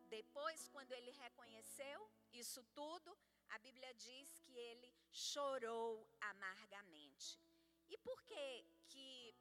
depois, 0.09 0.69
quando 0.69 0.93
ele 0.93 1.11
reconheceu 1.11 1.99
isso 2.33 2.63
tudo, 2.81 3.19
a 3.49 3.59
Bíblia 3.59 3.93
diz 3.95 4.39
que 4.45 4.57
ele 4.57 4.95
chorou 5.11 6.09
amargamente. 6.21 7.41
E 7.89 7.97
por 7.99 8.23
que 8.23 8.65
que 8.87 9.35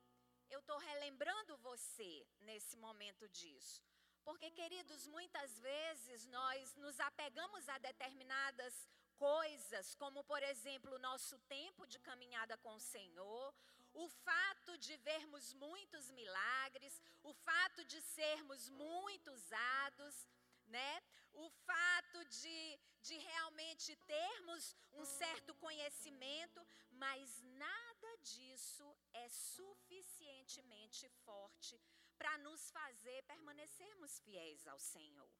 eu 0.49 0.59
estou 0.59 0.77
relembrando 0.77 1.57
você 1.57 2.27
nesse 2.41 2.77
momento 2.77 3.27
disso? 3.29 3.81
Porque, 4.23 4.51
queridos, 4.51 5.07
muitas 5.07 5.57
vezes 5.59 6.25
nós 6.27 6.75
nos 6.75 6.99
apegamos 6.99 7.67
a 7.69 7.77
determinadas 7.77 8.87
coisas, 9.15 9.95
como, 9.95 10.23
por 10.23 10.43
exemplo, 10.43 10.95
o 10.95 10.99
nosso 10.99 11.37
tempo 11.55 11.85
de 11.87 11.99
caminhada 11.99 12.57
com 12.57 12.75
o 12.75 12.79
Senhor, 12.79 13.53
o 13.93 14.07
fato 14.09 14.77
de 14.77 14.95
vermos 14.97 15.53
muitos 15.53 16.11
milagres, 16.11 17.01
o 17.23 17.33
fato 17.33 17.83
de 17.85 17.99
sermos 18.01 18.69
muito 18.69 19.31
usados, 19.31 20.27
né? 20.67 21.01
O 21.33 21.49
fato 21.49 22.25
de, 22.25 22.79
de 23.01 23.17
realmente 23.17 23.95
termos 24.17 24.75
um 24.93 25.05
certo 25.05 25.53
conhecimento, 25.55 26.65
mas 26.91 27.41
nada 27.41 27.86
disso 28.31 28.87
é 29.13 29.27
suficientemente 29.29 31.07
forte 31.25 31.79
para 32.17 32.37
nos 32.39 32.69
fazer 32.71 33.23
permanecermos 33.23 34.19
fiéis 34.19 34.65
ao 34.67 34.79
Senhor. 34.79 35.31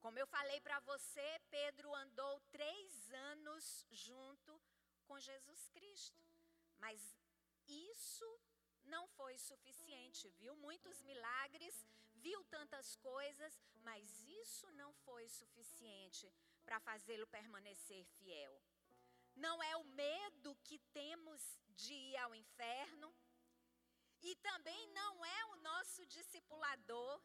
Como 0.00 0.18
eu 0.18 0.26
falei 0.26 0.60
para 0.60 0.78
você, 0.80 1.28
Pedro 1.50 1.94
andou 1.94 2.40
três 2.56 3.12
anos 3.32 3.86
junto 3.90 4.60
com 5.06 5.18
Jesus 5.18 5.68
Cristo, 5.70 6.22
mas 6.78 7.00
isso 7.66 8.30
não 8.84 9.06
foi 9.08 9.36
suficiente, 9.38 10.28
viu? 10.38 10.54
Muitos 10.56 11.02
milagres 11.02 11.74
viu 12.14 12.42
tantas 12.44 12.96
coisas, 12.96 13.60
mas 13.82 14.04
isso 14.42 14.70
não 14.72 14.92
foi 15.04 15.28
suficiente 15.28 16.32
para 16.64 16.80
fazê-lo 16.80 17.26
permanecer 17.26 18.04
fiel. 18.18 18.62
Não 19.46 19.56
é 19.62 19.76
o 19.76 19.84
medo 19.84 20.56
que 20.66 20.78
temos 21.00 21.40
de 21.82 21.94
ir 21.94 22.16
ao 22.18 22.34
inferno, 22.34 23.08
e 24.20 24.34
também 24.36 24.80
não 25.00 25.24
é 25.24 25.44
o 25.46 25.56
nosso 25.56 26.04
discipulador 26.06 27.20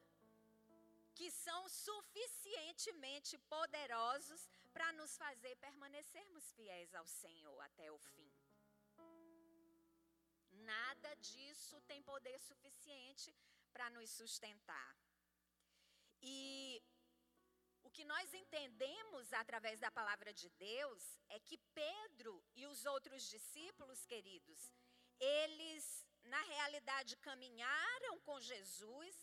que 1.15 1.29
são 1.31 1.61
suficientemente 1.69 3.37
poderosos 3.55 4.41
para 4.73 4.91
nos 4.93 5.15
fazer 5.17 5.55
permanecermos 5.57 6.51
fiéis 6.53 6.93
ao 6.93 7.07
Senhor 7.07 7.59
até 7.61 7.91
o 7.91 7.97
fim. 7.97 8.31
Nada 10.73 11.15
disso 11.15 11.81
tem 11.81 12.01
poder 12.01 12.39
suficiente 12.39 13.35
para 13.73 13.89
nos 13.89 14.09
sustentar. 14.09 14.95
E 16.21 16.81
que 17.95 18.03
nós 18.03 18.33
entendemos 18.33 19.31
através 19.33 19.79
da 19.79 19.91
palavra 19.91 20.33
de 20.33 20.49
Deus 20.49 21.03
é 21.29 21.39
que 21.39 21.57
Pedro 21.81 22.33
e 22.55 22.65
os 22.65 22.85
outros 22.93 23.21
discípulos, 23.35 24.05
queridos, 24.05 24.59
eles 25.19 25.83
na 26.23 26.41
realidade 26.53 27.15
caminharam 27.17 28.19
com 28.21 28.39
Jesus, 28.41 29.15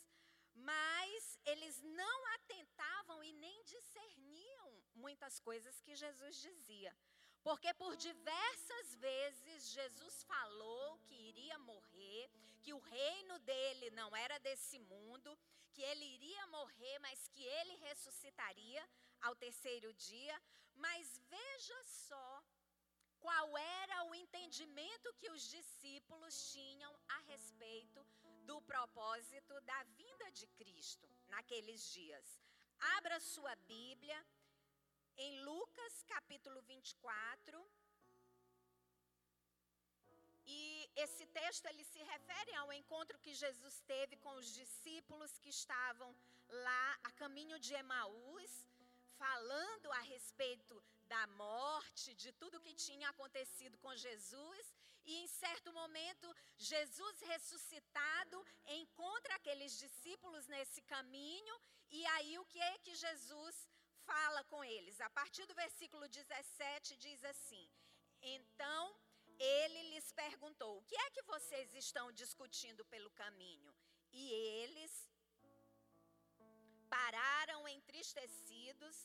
mas 0.55 1.39
eles 1.45 1.81
não 1.83 2.19
atentavam 2.37 3.23
e 3.25 3.33
nem 3.33 3.65
discerniam 3.65 4.69
muitas 4.95 5.41
coisas 5.41 5.81
que 5.81 5.97
Jesus 5.97 6.37
dizia. 6.37 6.95
Porque 7.43 7.73
por 7.75 7.97
diversas 7.97 8.95
vezes 8.97 9.71
Jesus 9.71 10.23
falou 10.25 10.99
que 11.07 11.15
iria 11.15 11.59
morrer, 11.59 12.31
que 12.63 12.73
o 12.75 12.79
reino 12.79 13.39
dele 13.41 13.91
não 13.91 14.15
era 14.15 14.39
desse 14.39 14.79
mundo, 14.79 15.37
que 15.81 15.87
ele 15.93 16.05
iria 16.05 16.47
morrer, 16.49 16.99
mas 16.99 17.27
que 17.29 17.43
ele 17.43 17.75
ressuscitaria 17.77 18.83
ao 19.23 19.35
terceiro 19.35 19.91
dia. 19.95 20.37
Mas 20.75 21.19
veja 21.35 21.79
só 21.85 22.45
qual 23.19 23.57
era 23.57 24.05
o 24.05 24.15
entendimento 24.15 25.15
que 25.15 25.31
os 25.31 25.43
discípulos 25.57 26.35
tinham 26.53 26.93
a 27.17 27.19
respeito 27.33 28.07
do 28.49 28.61
propósito 28.73 29.59
da 29.63 29.83
vinda 30.01 30.31
de 30.33 30.47
Cristo 30.49 31.09
naqueles 31.29 31.81
dias. 31.95 32.27
Abra 32.97 33.19
sua 33.19 33.57
Bíblia 33.75 34.19
em 35.17 35.41
Lucas 35.41 36.03
capítulo 36.03 36.61
24. 36.61 37.71
Esse 40.97 41.27
texto 41.27 41.67
ele 41.67 41.85
se 41.85 42.03
refere 42.03 42.55
ao 42.57 42.73
encontro 42.73 43.19
que 43.19 43.35
Jesus 43.35 43.81
teve 43.87 44.17
com 44.17 44.35
os 44.35 44.49
discípulos 44.53 45.39
que 45.39 45.51
estavam 45.51 46.15
lá 46.49 46.99
a 47.05 47.11
caminho 47.13 47.59
de 47.59 47.75
Emaús, 47.75 48.67
falando 49.17 49.93
a 49.93 50.01
respeito 50.01 50.83
da 51.05 51.27
morte, 51.29 52.15
de 52.15 52.33
tudo 52.33 52.61
que 52.61 52.75
tinha 52.75 53.09
acontecido 53.09 53.77
com 53.79 53.95
Jesus, 53.97 54.75
e 55.05 55.15
em 55.23 55.27
certo 55.27 55.73
momento, 55.73 56.27
Jesus 56.57 57.21
ressuscitado 57.23 58.45
encontra 58.67 59.35
aqueles 59.37 59.79
discípulos 59.79 60.47
nesse 60.47 60.83
caminho, 60.83 61.61
e 61.91 62.05
aí 62.07 62.39
o 62.39 62.45
que 62.45 62.61
é 62.61 62.79
que 62.79 62.95
Jesus 62.95 63.69
fala 64.05 64.45
com 64.45 64.63
eles. 64.63 65.01
A 65.01 65.11
partir 65.11 65.47
do 65.47 65.55
versículo 65.55 66.09
17 66.09 66.97
diz 66.97 67.25
assim: 67.25 67.69
Então 68.23 68.95
ele 69.41 69.83
lhes 69.91 70.13
perguntou: 70.13 70.79
O 70.79 70.83
que 70.83 70.97
é 70.97 71.11
que 71.11 71.23
vocês 71.23 71.75
estão 71.75 72.13
discutindo 72.13 72.85
pelo 72.85 73.11
caminho? 73.11 73.75
E 74.13 74.31
eles 74.63 75.11
pararam 76.89 77.67
entristecidos. 77.69 78.97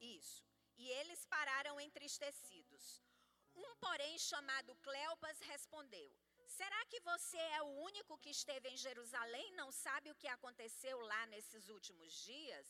Isso. 0.00 0.44
E 0.76 0.88
eles 0.90 1.24
pararam 1.24 1.80
entristecidos. 1.80 3.02
Um, 3.54 3.74
porém, 3.76 4.18
chamado 4.18 4.76
Cleopas, 4.76 5.40
respondeu: 5.40 6.10
Será 6.46 6.84
que 6.86 7.00
você 7.00 7.38
é 7.58 7.62
o 7.62 7.72
único 7.90 8.18
que 8.18 8.30
esteve 8.30 8.68
em 8.68 8.76
Jerusalém 8.76 9.48
e 9.48 9.56
não 9.56 9.72
sabe 9.72 10.10
o 10.10 10.14
que 10.14 10.28
aconteceu 10.28 11.00
lá 11.00 11.26
nesses 11.26 11.68
últimos 11.68 12.12
dias? 12.12 12.66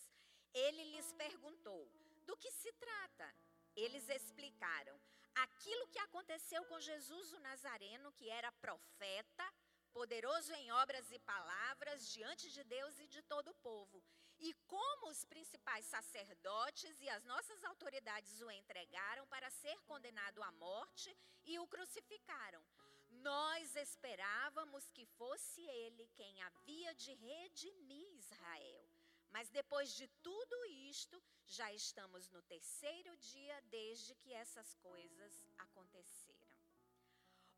Ele 0.55 0.85
lhes 0.93 1.13
perguntou: 1.13 1.83
Do 2.27 2.37
que 2.37 2.51
se 2.51 2.73
trata? 2.73 3.35
Eles 3.75 4.09
explicaram: 4.09 5.01
Aquilo 5.35 5.89
que 5.89 5.99
aconteceu 6.01 6.65
com 6.65 6.81
Jesus 6.81 7.33
o 7.33 7.41
Nazareno, 7.41 8.13
que 8.13 8.29
era 8.29 8.51
profeta, 8.53 9.47
poderoso 9.93 10.53
em 10.55 10.71
obras 10.73 11.11
e 11.11 11.19
palavras 11.21 12.09
diante 12.09 12.51
de 12.51 12.63
Deus 12.65 12.99
e 12.99 13.07
de 13.07 13.23
todo 13.23 13.51
o 13.51 13.55
povo. 13.55 14.03
E 14.39 14.53
como 14.67 15.09
os 15.09 15.25
principais 15.25 15.87
sacerdotes 15.87 17.01
e 17.01 17.09
as 17.09 17.25
nossas 17.25 17.65
autoridades 17.65 18.41
o 18.43 18.51
entregaram 18.51 19.27
para 19.27 19.49
ser 19.51 19.79
condenado 19.83 20.43
à 20.43 20.51
morte 20.53 21.17
e 21.45 21.59
o 21.59 21.67
crucificaram. 21.67 22.63
Nós 23.09 23.75
esperávamos 23.77 24.91
que 24.91 25.07
fosse 25.07 25.63
ele 25.63 26.07
quem 26.15 26.43
havia 26.43 26.95
de 26.95 27.15
redimir 27.15 28.13
Israel. 28.15 28.96
Mas 29.37 29.51
depois 29.51 29.89
de 29.93 30.07
tudo 30.27 30.57
isto, 30.91 31.23
já 31.47 31.71
estamos 31.81 32.31
no 32.35 32.41
terceiro 32.53 33.15
dia 33.19 33.57
desde 33.65 34.15
que 34.15 34.33
essas 34.33 34.69
coisas 34.77 35.33
aconteceram. 35.59 36.55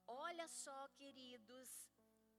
Olha 0.08 0.48
só, 0.48 0.78
queridos, 1.00 1.68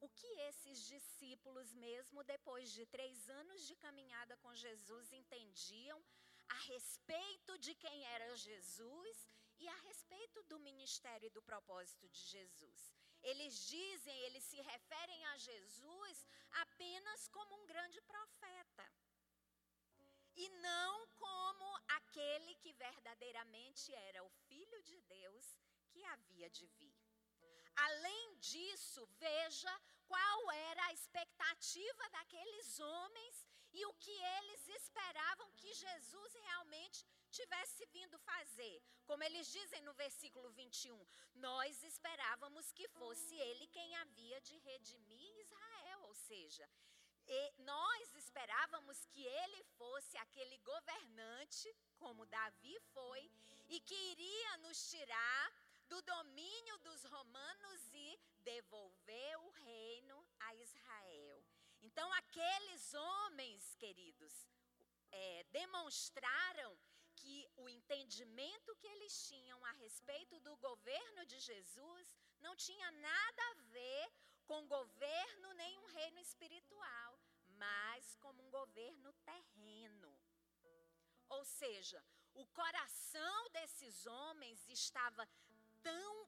o 0.02 0.10
que 0.10 0.28
esses 0.50 0.84
discípulos, 0.94 1.74
mesmo 1.74 2.22
depois 2.26 2.70
de 2.78 2.86
três 2.88 3.30
anos 3.30 3.66
de 3.66 3.78
caminhada 3.78 4.36
com 4.44 4.54
Jesus, 4.54 5.14
entendiam 5.14 6.04
a 6.50 6.58
respeito 6.74 7.58
de 7.60 7.74
quem 7.76 7.98
era 8.16 8.36
Jesus 8.36 9.30
e 9.58 9.70
a 9.70 9.76
respeito 9.88 10.44
do 10.50 10.60
ministério 10.60 11.28
e 11.28 11.36
do 11.38 11.42
propósito 11.42 12.10
de 12.10 12.20
Jesus. 12.36 12.94
Eles 13.24 13.54
dizem, 13.76 14.18
eles 14.26 14.44
se 14.44 14.60
referem 14.74 15.26
a 15.28 15.38
Jesus 15.38 16.28
apenas 16.66 17.30
como 17.30 17.56
um 17.56 17.66
grande 17.66 18.02
profeta. 18.02 18.86
E 20.44 20.48
não 20.68 20.94
como 21.24 21.68
aquele 22.00 22.54
que 22.62 22.72
verdadeiramente 22.86 23.94
era 24.10 24.24
o 24.24 24.30
Filho 24.48 24.82
de 24.90 25.00
Deus 25.02 25.46
que 25.92 26.04
havia 26.14 26.50
de 26.58 26.66
vir. 26.80 26.98
Além 27.88 28.38
disso, 28.38 29.06
veja 29.26 29.74
qual 30.08 30.52
era 30.52 30.86
a 30.86 30.94
expectativa 30.94 32.10
daqueles 32.18 32.80
homens 32.80 33.36
e 33.72 33.86
o 33.86 33.94
que 34.04 34.16
eles 34.38 34.68
esperavam 34.80 35.52
que 35.60 35.74
Jesus 35.74 36.34
realmente 36.46 37.06
tivesse 37.30 37.86
vindo 37.98 38.18
fazer. 38.20 38.82
Como 39.06 39.24
eles 39.24 39.48
dizem 39.58 39.82
no 39.82 39.94
versículo 39.94 40.50
21, 40.52 41.06
nós 41.36 41.84
esperávamos 41.84 42.72
que 42.72 42.88
fosse 43.00 43.36
ele 43.36 43.68
quem 43.68 43.96
havia 43.98 44.40
de 44.42 44.58
redimir 44.70 45.38
Israel, 45.46 46.00
ou 46.04 46.16
seja, 46.16 46.68
nós 47.60 48.16
esperávamos 48.16 49.06
que 49.06 49.26
ele 49.26 49.64
fosse 49.78 50.18
aquele 50.18 50.58
governante, 50.60 51.76
como 51.98 52.26
Davi 52.26 52.80
foi, 52.94 53.32
e 53.68 53.80
que 53.82 53.96
iria 53.96 54.58
nos 54.58 54.90
tirar 54.90 55.52
do 55.88 56.02
domínio 56.02 56.78
dos 56.80 57.04
romanos 57.06 57.82
e 57.94 58.20
devolver 58.44 59.38
o 59.40 59.50
reino 59.52 60.28
a 60.40 60.56
Israel. 60.56 61.44
Então, 61.82 62.12
aqueles 62.14 62.94
homens, 62.94 63.76
queridos, 63.76 64.48
é, 65.12 65.44
demonstraram 65.52 66.78
que 67.16 67.50
o 67.58 67.68
entendimento 67.68 68.76
que 68.76 68.88
eles 68.88 69.28
tinham 69.28 69.64
a 69.66 69.72
respeito 69.74 70.40
do 70.40 70.56
governo 70.58 71.26
de 71.26 71.40
Jesus 71.40 72.16
não 72.40 72.56
tinha 72.56 72.92
nada 72.92 73.42
a 73.52 73.54
ver 73.74 74.12
com 74.50 74.66
governo 74.66 75.54
nem 75.54 75.78
um 75.78 75.86
reino 75.86 76.20
espiritual, 76.22 77.20
mas 77.64 78.16
como 78.16 78.42
um 78.44 78.50
governo 78.50 79.14
terreno. 79.24 80.12
Ou 81.30 81.46
seja, 81.46 82.04
o 82.34 82.48
coração 82.48 83.50
desses 83.52 84.08
homens 84.08 84.68
estava 84.68 85.30
tão 85.84 86.28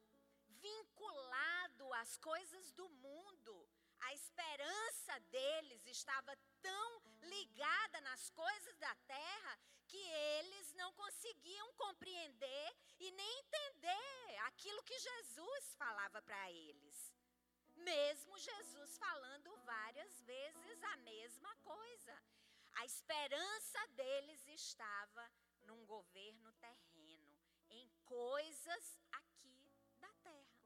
vinculado 0.50 1.92
às 1.96 2.16
coisas 2.18 2.72
do 2.74 2.88
mundo, 2.90 3.68
a 4.02 4.14
esperança 4.14 5.20
deles 5.32 5.84
estava 5.88 6.38
tão 6.62 7.02
ligada 7.24 8.02
nas 8.02 8.30
coisas 8.30 8.78
da 8.78 8.94
terra 9.08 9.60
que 9.88 10.04
eles 10.38 10.74
não 10.74 10.94
conseguiam 10.94 11.74
compreender 11.74 12.76
e 13.00 13.10
nem 13.10 13.40
entender 13.40 14.38
aquilo 14.46 14.84
que 14.84 15.00
Jesus 15.00 15.74
falava 15.76 16.22
para 16.22 16.52
eles. 16.52 17.21
Mesmo 17.76 18.38
Jesus 18.38 18.98
falando 18.98 19.56
várias 19.66 20.22
vezes 20.22 20.84
a 20.84 20.98
mesma 20.98 21.56
coisa. 21.58 22.24
A 22.74 22.86
esperança 22.86 23.88
deles 23.90 24.48
estava 24.48 25.32
num 25.62 25.86
governo 25.86 26.52
terreno, 26.54 27.36
em 27.70 27.90
coisas 28.06 29.00
aqui 29.12 29.72
da 30.00 30.12
terra. 30.24 30.62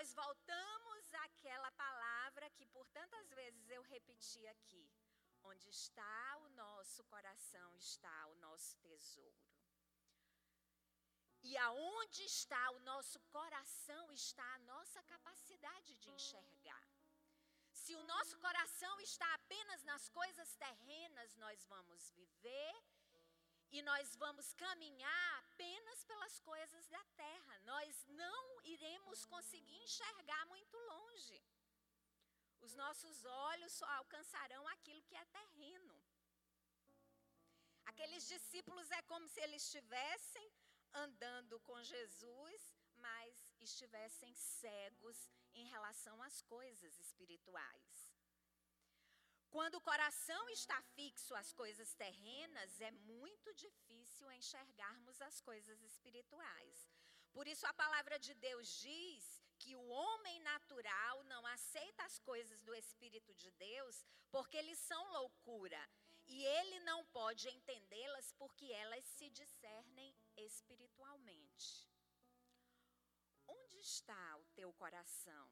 nós 0.00 0.14
voltamos 0.14 1.14
àquela 1.14 1.70
palavra 1.72 2.48
que 2.50 2.64
por 2.66 2.86
tantas 2.88 3.28
vezes 3.30 3.68
eu 3.68 3.82
repeti 3.82 4.46
aqui. 4.46 4.88
Onde 5.42 5.68
está 5.68 6.38
o 6.44 6.48
nosso 6.50 7.02
coração, 7.04 7.76
está 7.76 8.26
o 8.28 8.34
nosso 8.36 8.76
tesouro. 8.76 9.59
E 11.42 11.56
aonde 11.56 12.22
está 12.24 12.70
o 12.72 12.80
nosso 12.80 13.18
coração, 13.36 14.12
está 14.12 14.46
a 14.54 14.58
nossa 14.72 15.02
capacidade 15.04 15.94
de 15.94 16.10
enxergar. 16.10 16.86
Se 17.72 17.94
o 17.94 18.04
nosso 18.04 18.38
coração 18.38 19.00
está 19.00 19.28
apenas 19.34 19.82
nas 19.84 20.08
coisas 20.10 20.54
terrenas, 20.56 21.36
nós 21.36 21.64
vamos 21.64 22.10
viver 22.10 22.74
e 23.70 23.80
nós 23.82 24.16
vamos 24.16 24.52
caminhar 24.54 25.38
apenas 25.38 26.04
pelas 26.04 26.40
coisas 26.40 26.88
da 26.88 27.02
terra. 27.22 27.58
Nós 27.60 28.04
não 28.08 28.60
iremos 28.64 29.24
conseguir 29.24 29.80
enxergar 29.82 30.44
muito 30.46 30.76
longe. 30.92 31.42
Os 32.60 32.74
nossos 32.74 33.24
olhos 33.24 33.72
só 33.72 33.88
alcançarão 34.00 34.66
aquilo 34.68 35.02
que 35.08 35.16
é 35.16 35.24
terreno. 35.24 35.96
Aqueles 37.86 38.26
discípulos 38.28 38.90
é 38.90 39.02
como 39.02 39.26
se 39.28 39.40
eles 39.40 39.62
estivessem 39.62 40.52
andando 40.94 41.58
com 41.60 41.82
Jesus, 41.82 42.76
mas 42.96 43.54
estivessem 43.60 44.34
cegos 44.34 45.28
em 45.54 45.64
relação 45.66 46.22
às 46.22 46.42
coisas 46.42 46.98
espirituais. 46.98 48.10
Quando 49.50 49.74
o 49.76 49.80
coração 49.80 50.48
está 50.50 50.80
fixo 50.94 51.34
às 51.34 51.52
coisas 51.52 51.92
terrenas, 51.94 52.80
é 52.80 52.92
muito 52.92 53.52
difícil 53.54 54.30
enxergarmos 54.30 55.20
as 55.20 55.40
coisas 55.40 55.82
espirituais. 55.82 56.88
Por 57.32 57.48
isso 57.48 57.66
a 57.66 57.74
palavra 57.74 58.16
de 58.18 58.32
Deus 58.34 58.68
diz 58.80 59.42
que 59.58 59.74
o 59.74 59.88
homem 59.88 60.40
natural 60.40 61.24
não 61.24 61.44
aceita 61.46 62.04
as 62.04 62.18
coisas 62.20 62.62
do 62.62 62.74
Espírito 62.74 63.34
de 63.34 63.50
Deus 63.52 64.06
porque 64.30 64.56
eles 64.56 64.78
são 64.78 65.12
loucura. 65.12 65.82
E 66.26 66.44
ele 66.44 66.78
não 66.80 67.04
pode 67.06 67.48
entendê-las 67.48 68.32
porque 68.38 68.66
elas 68.72 69.04
se 69.04 69.28
discernem 69.30 70.14
espiritualmente. 70.44 71.88
Onde 73.46 73.78
está 73.80 74.36
o 74.38 74.44
teu 74.54 74.72
coração? 74.72 75.50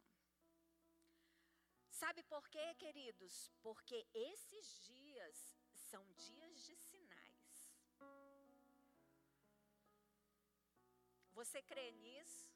Sabe 1.91 2.23
por 2.23 2.49
quê, 2.49 2.75
queridos? 2.75 3.51
Porque 3.61 4.07
esses 4.15 4.67
dias 4.85 5.37
são 5.91 6.05
dias 6.13 6.65
de 6.67 6.77
sinais. 6.77 7.29
Você 11.39 11.63
crê 11.63 11.91
nisso? 11.93 12.51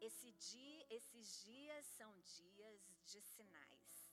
Esse 0.00 0.30
dia, 0.32 0.86
esses 0.88 1.42
dias 1.42 1.84
são 1.98 2.10
dias 2.20 2.80
de 3.04 3.20
sinais 3.20 4.12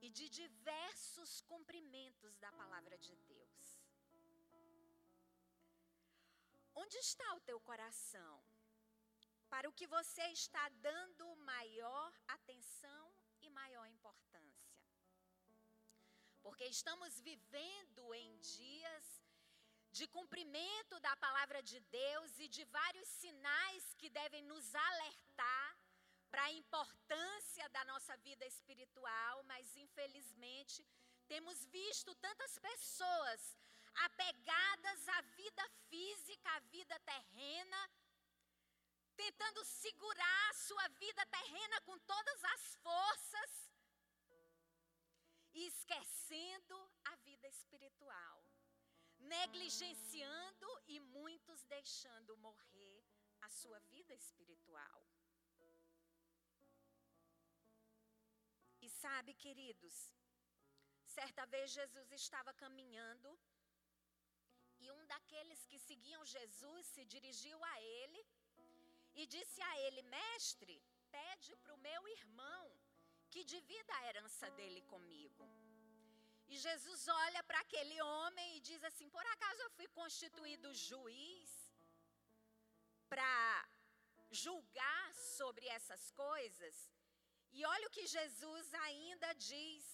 e 0.00 0.08
de 0.10 0.28
diversos 0.28 1.40
cumprimentos 1.42 2.36
da 2.38 2.50
palavra 2.52 2.98
de 2.98 3.14
Deus. 3.14 3.39
Onde 6.82 6.96
está 6.98 7.28
o 7.34 7.40
teu 7.48 7.58
coração? 7.60 8.34
para 9.52 9.68
o 9.68 9.76
que 9.78 9.86
você 9.96 10.24
está 10.40 10.64
dando 10.88 11.24
maior 11.52 12.10
atenção 12.36 13.04
e 13.44 13.50
maior 13.60 13.86
importância. 13.96 14.78
Porque 16.44 16.66
estamos 16.76 17.20
vivendo 17.30 18.14
em 18.14 18.30
dias 18.38 19.06
de 19.98 20.06
cumprimento 20.16 20.94
da 21.06 21.14
palavra 21.24 21.60
de 21.70 21.78
Deus 22.02 22.38
e 22.38 22.46
de 22.56 22.64
vários 22.78 23.08
sinais 23.22 23.84
que 23.98 24.08
devem 24.20 24.42
nos 24.52 24.66
alertar 24.88 25.70
para 26.30 26.44
a 26.44 26.52
importância 26.52 27.68
da 27.70 27.84
nossa 27.92 28.16
vida 28.28 28.46
espiritual, 28.46 29.42
mas 29.50 29.76
infelizmente 29.84 30.86
temos 31.26 31.64
visto 31.78 32.14
tantas 32.26 32.56
pessoas 32.68 33.40
apegadas 33.94 35.08
à 35.08 35.20
vida 35.22 35.68
física, 35.88 36.50
à 36.50 36.60
vida 36.60 36.98
terrena, 37.00 37.90
tentando 39.16 39.64
segurar 39.64 40.50
a 40.50 40.54
sua 40.54 40.88
vida 40.88 41.26
terrena 41.26 41.80
com 41.82 41.98
todas 42.00 42.44
as 42.44 42.76
forças 42.76 43.70
e 45.52 45.66
esquecendo 45.66 46.76
a 47.04 47.16
vida 47.16 47.48
espiritual, 47.48 48.44
negligenciando 49.18 50.68
e 50.86 51.00
muitos 51.00 51.62
deixando 51.64 52.36
morrer 52.38 53.04
a 53.42 53.48
sua 53.48 53.78
vida 53.80 54.14
espiritual. 54.14 55.04
E 58.80 58.88
sabe, 58.88 59.34
queridos, 59.34 60.14
certa 61.04 61.44
vez 61.46 61.70
Jesus 61.70 62.10
estava 62.12 62.52
caminhando 62.54 63.38
e 64.84 64.90
um 64.96 65.02
daqueles 65.12 65.60
que 65.70 65.78
seguiam 65.88 66.22
Jesus 66.36 66.84
se 66.94 67.04
dirigiu 67.14 67.58
a 67.72 67.74
ele 67.98 68.22
e 69.20 69.26
disse 69.34 69.60
a 69.70 69.72
ele: 69.84 70.02
Mestre, 70.18 70.76
pede 71.16 71.52
para 71.62 71.74
o 71.76 71.82
meu 71.88 72.02
irmão 72.18 72.64
que 73.32 73.42
divida 73.54 73.92
a 73.96 74.06
herança 74.08 74.46
dele 74.58 74.82
comigo. 74.92 75.44
E 76.52 76.56
Jesus 76.66 77.02
olha 77.24 77.42
para 77.48 77.58
aquele 77.64 77.98
homem 78.12 78.48
e 78.56 78.64
diz 78.68 78.82
assim: 78.90 79.08
Por 79.16 79.26
acaso 79.34 79.60
eu 79.62 79.70
fui 79.78 79.88
constituído 80.00 80.74
juiz 80.88 81.50
para 83.12 83.32
julgar 84.44 85.06
sobre 85.36 85.66
essas 85.76 86.04
coisas? 86.24 86.76
E 87.56 87.64
olha 87.74 87.86
o 87.88 87.94
que 87.96 88.06
Jesus 88.16 88.66
ainda 88.88 89.30
diz 89.50 89.84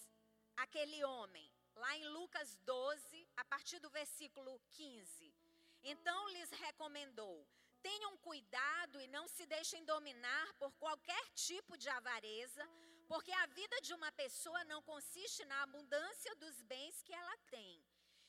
àquele 0.65 0.99
homem, 1.05 1.47
lá 1.83 1.93
em 1.99 2.07
Lucas 2.17 2.49
12, 2.73 3.16
a 3.37 3.45
partir 3.45 3.79
do 3.81 3.91
versículo 3.91 4.61
15. 4.71 5.35
Então 5.83 6.29
lhes 6.31 6.51
recomendou: 6.51 7.47
Tenham 7.83 8.17
cuidado 8.19 9.01
e 9.01 9.07
não 9.09 9.29
se 9.29 9.47
deixem 9.47 9.85
dominar 9.85 10.53
por 10.55 10.73
qualquer 10.75 11.25
tipo 11.35 11.77
de 11.77 11.89
avareza, 11.89 12.69
porque 13.07 13.33
a 13.33 13.47
vida 13.47 13.81
de 13.83 13.95
uma 13.95 14.11
pessoa 14.13 14.65
não 14.65 14.83
consiste 14.83 15.45
na 15.45 15.63
abundância 15.63 16.35
dos 16.37 16.61
bens 16.63 17.03
que 17.03 17.13
ela 17.13 17.37
tem. 17.51 17.85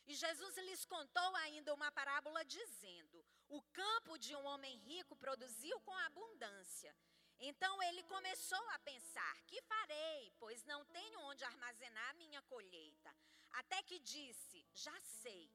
E 0.05 0.15
Jesus 0.15 0.55
lhes 0.57 0.85
contou 0.85 1.35
ainda 1.37 1.73
uma 1.73 1.91
parábola 1.91 2.43
dizendo: 2.45 3.25
O 3.49 3.61
campo 3.73 4.17
de 4.17 4.35
um 4.35 4.45
homem 4.45 4.77
rico 4.77 5.15
produziu 5.15 5.79
com 5.81 5.95
abundância. 6.09 6.95
Então 7.39 7.83
ele 7.83 8.03
começou 8.03 8.63
a 8.69 8.79
pensar: 8.79 9.35
Que 9.45 9.61
farei, 9.63 10.31
pois 10.39 10.63
não 10.65 10.85
tenho 10.85 11.19
onde 11.21 11.43
armazenar 11.43 12.15
minha 12.15 12.41
colheita? 12.43 13.13
Até 13.51 13.81
que 13.83 13.99
disse: 13.99 14.65
Já 14.73 14.99
sei 15.01 15.51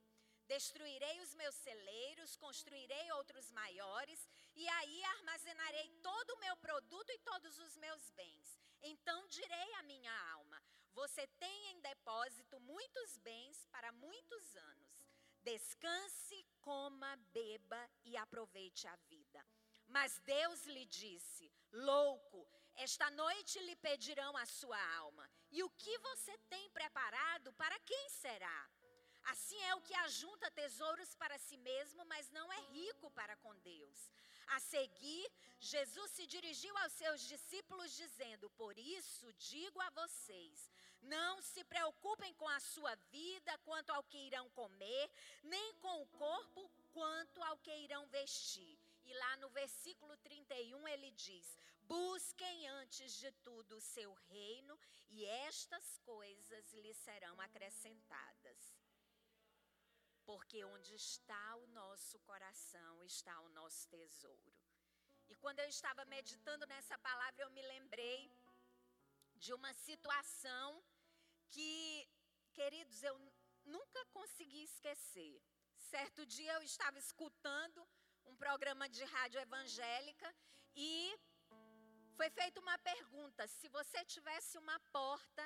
Destruirei 0.47 1.21
os 1.21 1.35
meus 1.35 1.55
celeiros, 1.55 2.37
construirei 2.37 3.11
outros 3.13 3.51
maiores, 3.53 4.29
e 4.55 4.69
aí 4.69 5.05
armazenarei 5.05 5.89
todo 6.03 6.31
o 6.33 6.41
meu 6.41 6.57
produto 6.57 7.11
e 7.11 7.19
todos 7.21 7.59
os 7.59 7.77
meus 7.77 8.11
bens. 8.11 8.59
Então 8.83 9.27
direi 9.29 9.75
à 9.75 9.83
minha 9.85 10.13
alma: 10.33 10.63
Você 10.93 11.27
tem 11.39 11.71
em 11.71 11.81
depósito 11.81 12.61
muitos 12.61 13.17
bens 13.19 13.67
para 13.71 13.93
muitos 13.93 14.57
anos. 14.57 14.93
Descanse, 15.43 16.45
coma, 16.61 17.17
beba 17.33 17.91
e 18.05 18.17
aproveite 18.17 18.87
a 18.87 18.97
vida. 19.09 19.45
Mas 19.87 20.19
Deus 20.19 20.67
lhe 20.67 20.85
disse: 20.85 21.51
Louco, 21.73 22.47
esta 22.75 23.11
noite 23.13 23.59
lhe 23.61 23.77
pedirão 23.77 24.37
a 24.37 24.45
sua 24.45 24.81
alma. 24.97 25.31
E 25.57 25.63
o 25.63 25.71
que 25.83 25.95
você 25.99 26.35
tem 26.53 26.71
preparado, 26.71 27.53
para 27.53 27.79
quem 27.81 28.09
será? 28.09 28.61
Assim 29.33 29.61
é 29.65 29.75
o 29.75 29.83
que 29.83 29.95
ajunta 29.95 30.51
tesouros 30.51 31.15
para 31.15 31.39
si 31.39 31.57
mesmo, 31.59 32.05
mas 32.07 32.31
não 32.31 32.53
é 32.53 32.61
rico 32.77 33.11
para 33.11 33.37
com 33.37 33.55
Deus. 33.61 34.11
A 34.49 34.59
seguir, 34.61 35.31
Jesus 35.61 36.11
se 36.11 36.27
dirigiu 36.27 36.77
aos 36.79 36.93
seus 36.93 37.21
discípulos, 37.33 37.97
dizendo: 38.03 38.51
Por 38.51 38.77
isso 38.79 39.33
digo 39.35 39.81
a 39.81 39.91
vocês, 39.91 40.71
não 41.03 41.41
se 41.41 41.63
preocupem 41.65 42.33
com 42.35 42.49
a 42.49 42.61
sua 42.61 42.95
vida 43.11 43.57
quanto 43.59 43.91
ao 43.91 44.03
que 44.05 44.19
irão 44.19 44.49
comer, 44.51 45.11
nem 45.43 45.75
com 45.75 46.03
o 46.03 46.07
corpo 46.07 46.71
quanto 46.93 47.43
ao 47.43 47.59
que 47.59 47.75
irão 47.87 48.07
vestir. 48.07 48.79
E 49.05 49.13
lá 49.15 49.37
no 49.37 49.49
versículo 49.51 50.17
31 50.19 50.89
ele 50.89 51.11
diz: 51.13 51.47
Busquem 51.93 52.69
antes 52.81 53.13
de 53.23 53.31
tudo 53.47 53.77
o 53.77 53.87
seu 53.95 54.11
reino, 54.31 54.75
e 55.11 55.27
estas 55.27 55.99
coisas 55.99 56.73
lhes 56.73 56.97
serão 56.97 57.39
acrescentadas. 57.39 58.61
Porque 60.25 60.65
onde 60.65 60.95
está 60.95 61.57
o 61.57 61.67
nosso 61.67 62.19
coração, 62.21 63.05
está 63.05 63.39
o 63.43 63.51
nosso 63.51 63.87
tesouro. 63.89 64.55
E 65.29 65.35
quando 65.43 65.59
eu 65.59 65.69
estava 65.69 66.03
meditando 66.07 66.67
nessa 66.67 66.97
palavra, 66.99 67.43
eu 67.43 67.51
me 67.51 67.61
lembrei 67.75 68.21
de 69.35 69.53
uma 69.53 69.75
situação 69.75 70.83
que, 71.51 72.09
queridos, 72.55 73.03
eu 73.03 73.17
nunca 73.67 74.03
consegui 74.07 74.63
esquecer. 74.65 75.43
Certo 75.77 76.25
dia 76.25 76.55
eu 76.55 76.63
estava 76.63 76.99
escutando 76.99 77.87
um 78.25 78.35
programa 78.35 78.89
de 78.89 79.05
rádio 79.05 79.41
evangélica 79.41 80.35
e 80.75 81.21
foi 82.19 82.29
feita 82.31 82.61
uma 82.61 82.79
pergunta: 82.79 83.47
se 83.47 83.69
você 83.69 84.05
tivesse 84.05 84.59
uma 84.59 84.79
porta 84.99 85.45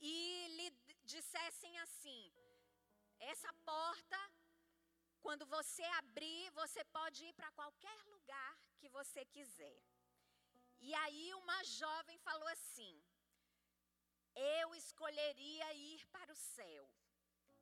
e 0.00 0.16
lhe 0.56 0.70
dissessem 1.04 1.78
assim, 1.78 2.32
essa 3.18 3.52
porta, 3.72 4.18
quando 5.20 5.46
você 5.46 5.82
abrir, 6.02 6.50
você 6.50 6.84
pode 6.96 7.24
ir 7.24 7.32
para 7.34 7.50
qualquer 7.52 7.98
lugar 8.14 8.58
que 8.78 8.88
você 8.88 9.24
quiser. 9.24 9.80
E 10.80 10.94
aí 11.02 11.34
uma 11.34 11.64
jovem 11.64 12.18
falou 12.18 12.48
assim: 12.48 12.94
eu 14.34 14.74
escolheria 14.74 15.72
ir 15.74 16.06
para 16.08 16.32
o 16.32 16.36
céu. 16.36 16.90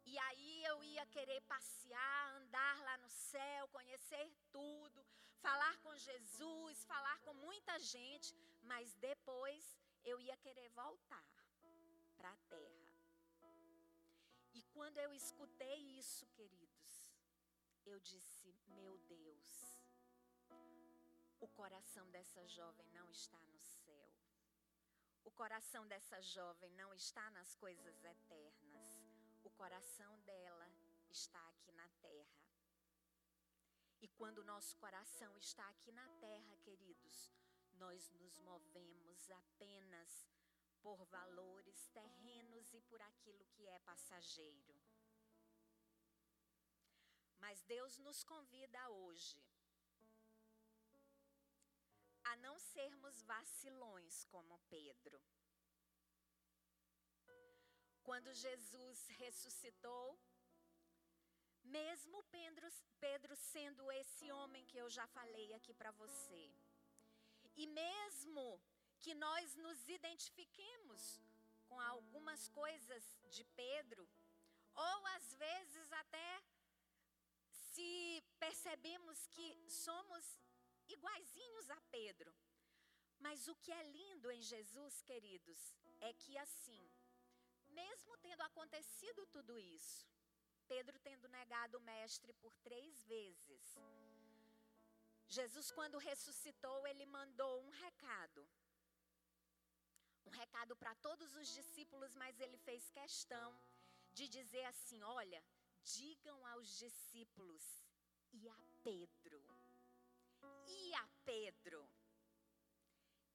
E 0.05 0.19
aí 0.19 0.65
eu 0.65 0.83
ia 0.83 1.07
querer 1.07 1.41
passear, 1.43 2.37
andar 2.37 2.83
lá 2.83 2.99
no 2.99 3.11
céu, 3.11 3.69
conhecer 3.69 4.33
tudo, 4.51 5.07
falar 5.47 5.77
com 5.85 5.95
Jesus, 5.97 6.85
falar 6.85 7.19
com 7.25 7.35
muita 7.35 7.79
gente, 7.79 8.35
mas 8.63 8.95
depois 9.09 9.63
eu 10.05 10.19
ia 10.21 10.37
querer 10.37 10.69
voltar 10.71 11.29
para 12.17 12.31
a 12.31 12.37
terra. 12.55 12.93
E 14.55 14.63
quando 14.75 14.99
eu 14.99 15.13
escutei 15.13 15.79
isso, 15.99 16.27
queridos, 16.39 16.93
eu 17.85 17.99
disse: 18.01 18.55
Meu 18.69 18.97
Deus, 18.99 19.77
o 21.41 21.49
coração 21.49 22.09
dessa 22.11 22.47
jovem 22.47 22.89
não 22.99 23.11
está 23.11 23.41
no 23.53 23.61
céu. 23.61 24.11
O 25.25 25.31
coração 25.31 25.87
dessa 25.87 26.21
jovem 26.21 26.71
não 26.73 26.93
está 26.95 27.29
nas 27.31 27.55
coisas 27.57 28.05
eternas. 28.05 28.83
O 29.43 29.51
coração 29.51 30.13
dela 30.21 30.69
está 31.11 31.43
aqui 31.49 31.73
na 31.73 31.89
terra. 32.01 32.52
E 34.05 34.09
quando 34.19 34.39
o 34.39 34.45
nosso 34.45 34.77
coração 34.77 35.37
está 35.39 35.67
aqui 35.69 35.93
na 35.93 36.09
terra, 36.19 36.57
queridos, 36.65 37.33
nós 37.75 38.11
nos 38.21 38.37
movemos 38.41 39.31
apenas 39.31 40.29
por 40.83 41.05
valores 41.05 41.87
terrenos 41.99 42.75
e 42.75 42.81
por 42.83 43.01
aquilo 43.01 43.47
que 43.53 43.65
é 43.69 43.79
passageiro. 43.79 44.75
Mas 47.39 47.63
Deus 47.63 47.97
nos 47.99 48.25
convida 48.25 48.91
hoje 48.91 49.41
a 52.25 52.37
não 52.37 52.59
sermos 52.59 53.23
vacilões 53.23 54.25
como 54.25 54.59
Pedro. 54.69 55.23
Quando 58.03 58.35
Jesus 58.35 59.07
ressuscitou, 59.23 60.19
mesmo 61.65 62.23
Pedro, 62.25 62.69
Pedro 63.01 63.37
sendo 63.37 63.91
esse 63.93 64.31
homem 64.33 64.65
que 64.67 64.79
eu 64.79 64.89
já 64.91 65.07
falei 65.09 65.53
aqui 65.55 65.73
para 65.75 65.91
você, 65.93 66.53
e 67.55 67.67
mesmo 67.67 68.61
que 69.01 69.15
nós 69.15 69.55
nos 69.57 69.89
identifiquemos 69.89 71.21
com 71.69 71.81
algumas 71.81 72.49
coisas 72.49 73.05
de 73.31 73.45
Pedro, 73.45 74.09
ou 74.75 75.07
às 75.17 75.35
vezes 75.35 75.93
até 75.93 76.43
se 77.73 78.23
percebemos 78.39 79.27
que 79.29 79.47
somos 79.69 80.39
iguaizinhos 80.89 81.71
a 81.71 81.81
Pedro. 81.91 82.33
Mas 83.19 83.47
o 83.49 83.55
que 83.57 83.73
é 83.73 83.83
lindo 83.85 84.31
em 84.31 84.43
Jesus, 84.43 85.01
queridos, 85.03 85.61
é 86.01 86.13
que 86.13 86.37
assim, 86.37 86.91
mesmo 87.69 88.17
tendo 88.19 88.43
acontecido 88.43 89.27
tudo 89.27 89.59
isso, 89.59 90.12
Pedro 90.73 90.99
tendo 91.07 91.29
negado 91.29 91.77
o 91.79 91.87
Mestre 91.93 92.33
por 92.43 92.55
três 92.67 93.03
vezes. 93.15 93.65
Jesus, 95.39 95.71
quando 95.79 96.05
ressuscitou, 96.11 96.79
ele 96.91 97.07
mandou 97.17 97.55
um 97.65 97.73
recado. 97.85 98.41
Um 100.29 100.31
recado 100.43 100.75
para 100.83 100.95
todos 101.07 101.31
os 101.41 101.49
discípulos, 101.59 102.15
mas 102.23 102.41
ele 102.41 102.59
fez 102.69 102.89
questão 103.01 103.49
de 104.19 104.27
dizer 104.37 104.65
assim: 104.73 105.03
olha, 105.03 105.43
digam 105.97 106.39
aos 106.53 106.69
discípulos 106.85 107.65
e 108.33 108.49
a 108.49 108.59
Pedro, 108.83 109.43
e 110.79 110.95
a 110.95 111.07
Pedro, 111.33 111.83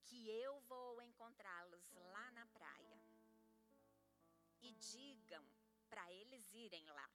que 0.05 0.19
eu 0.45 0.59
vou 0.71 1.01
encontrá-los 1.01 1.85
lá 2.13 2.31
na 2.31 2.47
praia. 2.57 2.97
E 4.59 4.71
digam 4.93 5.45
para 5.87 6.11
eles 6.11 6.51
irem 6.53 6.85
lá. 6.97 7.09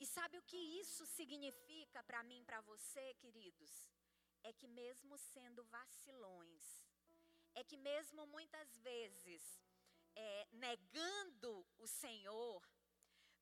E 0.00 0.06
sabe 0.06 0.38
o 0.38 0.42
que 0.42 0.56
isso 0.56 1.04
significa 1.06 2.02
para 2.04 2.22
mim, 2.22 2.44
para 2.44 2.60
você, 2.60 3.14
queridos? 3.14 3.72
É 4.42 4.52
que 4.52 4.68
mesmo 4.68 5.18
sendo 5.18 5.64
vacilões, 5.64 6.64
é 7.54 7.64
que 7.64 7.76
mesmo 7.76 8.26
muitas 8.26 8.76
vezes 8.78 9.42
é, 10.14 10.48
negando 10.52 11.66
o 11.78 11.86
Senhor, 11.86 12.62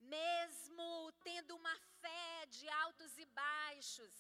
mesmo 0.01 1.13
tendo 1.23 1.55
uma 1.57 1.77
fé 2.01 2.47
de 2.47 2.69
altos 2.69 3.19
e 3.19 3.27
baixos, 3.27 4.15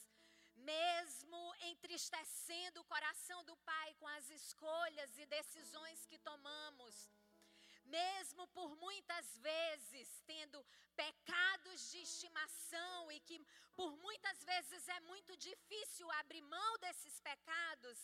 mesmo 0.57 1.55
entristecendo 1.71 2.81
o 2.81 2.85
coração 2.85 3.45
do 3.45 3.57
Pai 3.59 3.95
com 3.95 4.09
as 4.09 4.29
escolhas 4.31 5.17
e 5.19 5.27
decisões 5.27 6.07
que 6.07 6.19
tomamos, 6.19 7.11
mesmo 7.87 8.47
por 8.49 8.75
muitas 8.77 9.27
vezes 9.39 10.09
tendo 10.27 10.65
pecados 10.95 11.91
de 11.91 11.99
estimação 11.99 13.11
e 13.13 13.21
que 13.21 13.39
por 13.75 13.97
muitas 13.97 14.45
vezes 14.45 14.89
é 14.89 15.01
muito 15.01 15.37
difícil 15.37 16.11
abrir 16.13 16.43
mão 16.43 16.79
desses 16.79 17.21
pecados, 17.21 17.99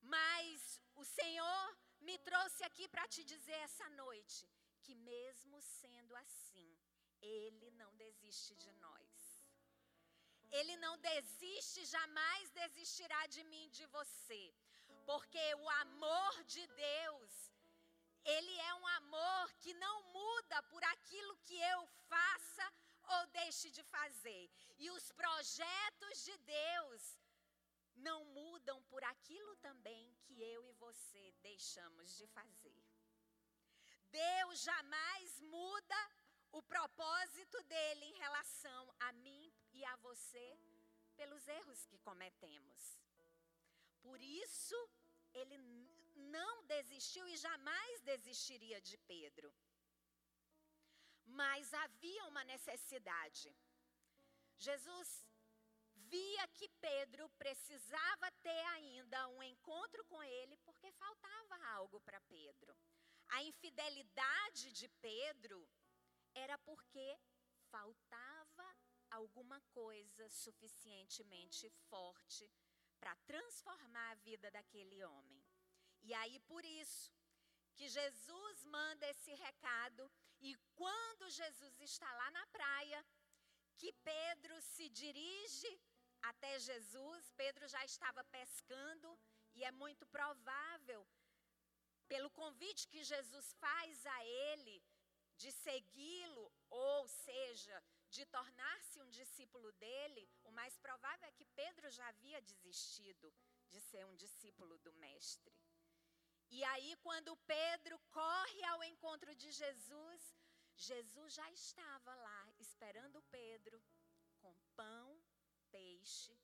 mas 0.00 0.80
o 0.94 1.04
Senhor 1.04 1.78
me 2.00 2.18
trouxe 2.18 2.64
aqui 2.64 2.88
para 2.88 3.06
te 3.08 3.22
dizer 3.24 3.58
essa 3.68 3.88
noite 3.90 4.48
que 4.82 4.94
mesmo 4.94 5.60
sendo 5.60 6.16
assim, 6.16 6.70
ele 7.20 7.70
não 7.72 7.94
desiste 7.96 8.54
de 8.54 8.72
nós. 8.72 9.10
Ele 10.50 10.76
não 10.78 10.98
desiste, 10.98 11.84
jamais 11.84 12.50
desistirá 12.50 13.26
de 13.26 13.44
mim, 13.44 13.68
de 13.70 13.86
você. 13.86 14.52
Porque 15.06 15.54
o 15.54 15.68
amor 15.84 16.44
de 16.44 16.66
Deus 16.66 17.49
ele 18.24 18.58
é 18.58 18.74
um 18.74 18.86
amor 18.86 19.52
que 19.60 19.72
não 19.74 20.02
muda 20.12 20.62
por 20.64 20.82
aquilo 20.84 21.36
que 21.38 21.58
eu 21.58 21.86
faça 22.08 22.72
ou 23.14 23.26
deixe 23.28 23.70
de 23.70 23.82
fazer. 23.84 24.50
E 24.78 24.90
os 24.90 25.10
projetos 25.12 26.24
de 26.24 26.36
Deus 26.38 27.18
não 27.96 28.24
mudam 28.26 28.82
por 28.84 29.02
aquilo 29.04 29.56
também 29.56 30.14
que 30.24 30.40
eu 30.42 30.66
e 30.66 30.72
você 30.72 31.32
deixamos 31.42 32.16
de 32.16 32.26
fazer. 32.28 32.82
Deus 34.10 34.60
jamais 34.60 35.40
muda 35.40 36.10
o 36.52 36.62
propósito 36.62 37.62
dele 37.64 38.04
em 38.06 38.14
relação 38.14 38.94
a 39.00 39.12
mim 39.12 39.52
e 39.72 39.84
a 39.84 39.96
você 39.96 40.58
pelos 41.16 41.46
erros 41.46 41.84
que 41.86 41.98
cometemos. 41.98 42.98
Por 44.02 44.20
isso, 44.20 44.90
ele 45.34 45.58
não 46.20 46.64
desistiu 46.64 47.26
e 47.28 47.36
jamais 47.36 48.00
desistiria 48.02 48.80
de 48.80 48.96
Pedro. 48.98 49.52
Mas 51.24 51.72
havia 51.74 52.24
uma 52.26 52.44
necessidade. 52.44 53.54
Jesus 54.56 55.24
via 55.94 56.48
que 56.48 56.68
Pedro 56.80 57.28
precisava 57.30 58.30
ter 58.42 58.64
ainda 58.76 59.28
um 59.28 59.42
encontro 59.42 60.04
com 60.06 60.22
ele 60.22 60.56
porque 60.58 60.90
faltava 60.92 61.56
algo 61.76 62.00
para 62.00 62.20
Pedro. 62.22 62.76
A 63.28 63.42
infidelidade 63.42 64.72
de 64.72 64.88
Pedro 65.00 65.68
era 66.34 66.58
porque 66.58 67.18
faltava 67.70 68.76
alguma 69.10 69.60
coisa 69.72 70.28
suficientemente 70.28 71.68
forte 71.88 72.50
para 72.98 73.14
transformar 73.26 74.10
a 74.10 74.14
vida 74.16 74.50
daquele 74.50 75.02
homem. 75.04 75.42
E 76.02 76.14
aí 76.14 76.38
por 76.40 76.64
isso 76.64 77.12
que 77.74 77.88
Jesus 77.88 78.64
manda 78.64 79.06
esse 79.08 79.32
recado 79.34 80.10
e 80.40 80.56
quando 80.74 81.30
Jesus 81.30 81.80
está 81.80 82.10
lá 82.20 82.30
na 82.30 82.46
praia, 82.48 83.04
que 83.76 83.92
Pedro 83.92 84.60
se 84.62 84.88
dirige 84.88 85.80
até 86.22 86.58
Jesus, 86.58 87.30
Pedro 87.42 87.66
já 87.68 87.82
estava 87.84 88.22
pescando 88.24 89.18
e 89.54 89.64
é 89.64 89.72
muito 89.72 90.06
provável 90.06 91.06
pelo 92.08 92.30
convite 92.30 92.88
que 92.88 93.02
Jesus 93.04 93.52
faz 93.54 94.04
a 94.06 94.24
ele 94.24 94.82
de 95.36 95.50
segui-lo, 95.52 96.52
ou 96.68 97.08
seja, 97.08 97.82
de 98.10 98.26
tornar-se 98.26 99.00
um 99.00 99.08
discípulo 99.08 99.72
dele, 99.72 100.28
o 100.44 100.50
mais 100.50 100.76
provável 100.76 101.26
é 101.28 101.32
que 101.32 101.46
Pedro 101.60 101.88
já 101.88 102.06
havia 102.08 102.42
desistido 102.42 103.32
de 103.68 103.80
ser 103.80 104.04
um 104.04 104.16
discípulo 104.16 104.76
do 104.78 104.92
Mestre. 104.94 105.56
E 106.50 106.64
aí, 106.64 106.96
quando 106.96 107.36
Pedro 107.46 107.98
corre 108.10 108.64
ao 108.64 108.82
encontro 108.84 109.34
de 109.34 109.50
Jesus, 109.52 110.36
Jesus 110.74 111.34
já 111.34 111.50
estava 111.52 112.14
lá 112.14 112.52
esperando 112.58 113.22
Pedro 113.30 113.80
com 114.40 114.52
pão 114.74 115.22
peixe 115.70 116.36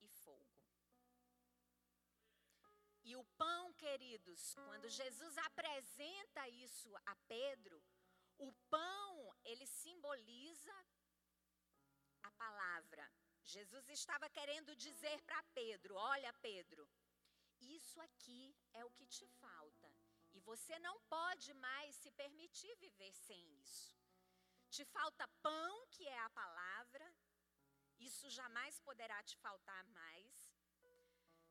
e 0.00 0.08
fogo. 0.08 0.58
E 3.04 3.16
o 3.16 3.24
pão, 3.42 3.72
queridos, 3.74 4.54
quando 4.54 4.88
Jesus 4.88 5.38
apresenta 5.38 6.48
isso 6.48 6.94
a 7.06 7.14
Pedro, 7.26 7.82
o 8.38 8.52
pão, 8.68 9.34
ele 9.44 9.66
simboliza 9.66 10.74
a 12.22 12.30
palavra. 12.32 13.10
Jesus 13.42 13.88
estava 13.88 14.28
querendo 14.28 14.76
dizer 14.76 15.22
para 15.22 15.42
Pedro: 15.54 15.94
Olha, 15.94 16.32
Pedro, 16.34 16.86
isso 17.60 18.00
aqui 18.00 18.56
é 18.72 18.84
o 18.84 18.90
que 18.90 19.06
te 19.06 19.26
falta. 19.26 19.92
E 20.32 20.40
você 20.40 20.78
não 20.78 21.00
pode 21.02 21.52
mais 21.54 21.96
se 21.96 22.10
permitir 22.12 22.74
viver 22.76 23.12
sem 23.14 23.42
isso. 23.60 23.96
Te 24.70 24.84
falta 24.84 25.26
pão, 25.42 25.86
que 25.90 26.06
é 26.06 26.18
a 26.20 26.30
palavra, 26.30 27.14
isso 27.98 28.28
jamais 28.30 28.78
poderá 28.80 29.22
te 29.22 29.36
faltar 29.38 29.84
mais. 29.86 30.36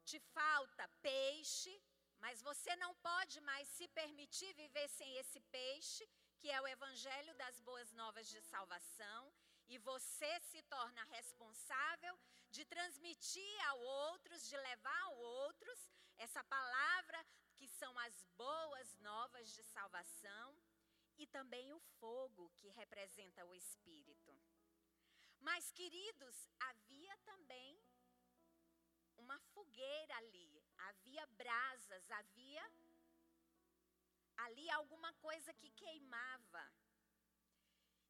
Te 0.06 0.20
falta 0.20 0.88
peixe, 1.02 1.82
mas 2.20 2.42
você 2.42 2.76
não 2.78 2.94
pode 2.96 3.42
mais 3.42 3.68
se 3.68 3.88
permitir 3.90 4.54
viver 4.54 4.88
sem 4.90 5.18
esse 5.18 5.40
peixe, 5.58 6.08
que 6.40 6.50
é 6.50 6.62
o 6.62 6.68
evangelho 6.68 7.34
das 7.36 7.60
boas 7.60 7.92
novas 7.94 8.28
de 8.28 8.42
salvação, 8.42 9.34
e 9.68 9.78
você 9.78 10.40
se 10.42 10.62
torna 10.64 11.04
responsável 11.06 12.18
de 12.50 12.64
transmitir 12.66 13.66
a 13.68 13.74
outros, 13.74 14.48
de 14.48 14.58
levar 14.58 15.02
a 15.04 15.10
outros 15.10 15.90
essa 16.18 16.44
palavra 16.44 17.26
que 17.56 17.68
são 17.68 17.98
as 18.00 18.24
boas 18.38 18.96
novas 19.00 19.52
de 19.54 19.64
salvação 19.64 20.58
e 21.18 21.26
também 21.28 21.74
o 21.74 21.80
fogo 22.00 22.52
que 22.58 22.70
representa 22.70 23.46
o 23.46 23.54
espírito. 23.54 24.32
Mas, 25.40 25.72
queridos, 25.72 26.50
havia 26.60 27.18
também 27.20 27.80
uma 29.18 29.40
fogueira 29.54 30.16
ali, 30.18 30.64
havia 30.78 31.26
brasas, 31.28 32.12
havia 32.12 32.72
ali 34.38 34.70
alguma 34.72 35.12
coisa 35.14 35.54
que 35.54 35.70
queimava. 35.72 36.72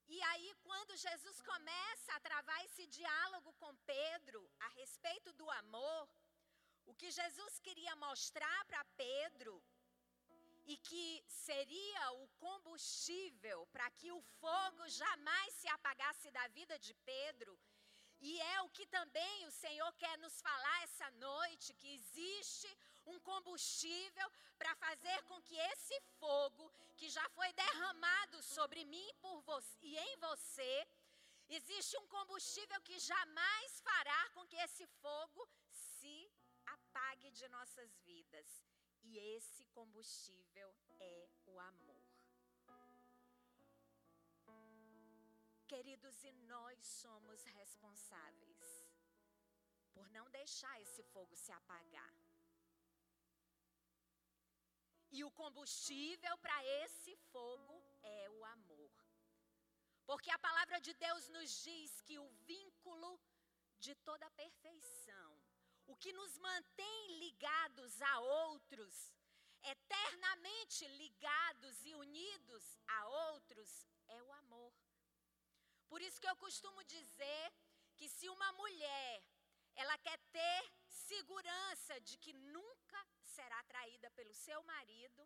E 0.08 0.22
aí, 0.24 0.50
quando 0.63 0.96
Jesus 0.96 1.41
começa 1.41 2.13
a 2.13 2.20
travar 2.20 2.60
esse 2.65 2.86
diálogo 2.88 3.52
com 3.62 3.76
Pedro 3.93 4.41
a 4.60 4.70
respeito 4.70 5.34
do 5.34 5.50
amor, 5.62 6.10
o 6.86 6.93
que 6.96 7.12
Jesus 7.12 7.60
queria 7.60 7.96
mostrar 7.98 8.60
para 8.65 8.84
Pedro 9.06 9.62
e 10.65 10.78
que 10.78 11.24
seria 11.28 12.12
o 12.22 12.28
combustível 12.46 13.65
para 13.67 13.89
que 13.91 14.10
o 14.12 14.22
fogo 14.39 14.88
jamais 14.88 15.54
se 15.54 15.67
apagasse 15.76 16.32
da 16.32 16.46
vida 16.48 16.78
de 16.80 16.93
Pedro, 17.12 17.58
e 18.20 18.39
é 18.41 18.62
o 18.62 18.70
que 18.70 18.86
também 18.88 19.46
o 19.46 19.52
Senhor 19.52 19.91
quer 19.93 20.17
nos 20.17 20.41
falar 20.41 20.84
essa 20.84 21.10
noite: 21.12 21.74
que 21.74 21.93
existe 21.93 22.70
um 23.13 23.20
combustível 23.32 24.28
para 24.58 24.76
fazer 24.76 25.17
com 25.24 25.41
que 25.41 25.58
esse 25.72 26.00
fogo, 26.20 26.72
que 26.96 27.10
já 27.10 27.28
foi 27.30 27.52
derramado 27.54 28.41
sobre 28.43 28.86
mim 28.86 29.10
por 29.22 29.41
você, 29.41 29.78
e 29.82 29.98
em 29.98 30.17
você, 30.17 30.88
existe 31.58 31.98
um 31.98 32.08
combustível 32.08 32.80
que 32.82 33.00
jamais 33.00 33.80
fará 33.82 34.30
com 34.36 34.46
que 34.48 34.58
esse 34.58 34.86
fogo 35.02 35.48
se 35.72 36.32
apague 36.65 37.32
de 37.32 37.48
nossas 37.50 37.89
vidas. 38.10 38.48
E 39.04 39.17
esse 39.36 39.63
combustível 39.78 40.70
é 41.00 41.30
o 41.46 41.60
amor. 41.60 42.08
Queridos, 45.67 46.24
e 46.24 46.32
nós 46.32 46.78
somos 46.86 47.43
responsáveis 47.43 48.58
por 49.93 50.10
não 50.12 50.30
deixar 50.30 50.82
esse 50.82 51.04
fogo 51.04 51.36
se 51.36 51.52
apagar. 51.52 52.13
E 55.12 55.24
o 55.24 55.32
combustível 55.32 56.38
para 56.38 56.65
esse 56.84 57.15
fogo 57.32 57.82
é 58.04 58.30
o 58.30 58.46
amor. 58.46 58.91
Porque 60.06 60.30
a 60.32 60.39
palavra 60.39 60.80
de 60.80 60.93
Deus 60.93 61.28
nos 61.30 61.50
diz 61.63 62.02
que 62.02 62.17
o 62.20 62.30
vínculo 62.46 63.20
de 63.80 63.93
toda 63.96 64.30
perfeição 64.32 65.48
o 65.88 65.96
que 65.96 66.12
nos 66.13 66.38
mantém 66.38 67.20
ligados 67.20 68.02
a 68.02 68.20
outros, 68.20 69.13
eternamente 69.63 70.86
ligados 71.04 71.86
e 71.86 71.96
unidos 71.96 72.78
a 72.88 73.08
outros, 73.08 73.88
é 74.10 74.22
o 74.22 74.34
amor. 74.34 74.74
Por 75.88 76.02
isso 76.02 76.20
que 76.20 76.28
eu 76.28 76.36
costumo 76.36 76.84
dizer 76.84 77.54
que 77.96 78.10
se 78.10 78.28
uma 78.28 78.52
mulher 78.54 79.24
ela 79.76 79.98
quer 80.00 80.20
ter 80.32 80.74
segurança 80.89 82.00
de 82.02 82.17
que 82.17 82.34
nunca 82.34 83.06
será 83.38 83.60
traída 83.71 84.10
pelo 84.17 84.34
seu 84.34 84.60
marido, 84.73 85.21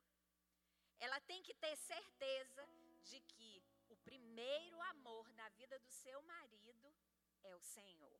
ela 1.06 1.20
tem 1.30 1.42
que 1.48 1.56
ter 1.64 1.76
certeza 1.78 2.64
de 3.10 3.20
que 3.32 3.52
o 3.94 3.96
primeiro 4.10 4.78
amor 4.94 5.26
na 5.40 5.48
vida 5.60 5.78
do 5.86 5.92
seu 6.04 6.20
marido 6.34 6.88
é 7.44 7.54
o 7.56 7.64
Senhor. 7.76 8.20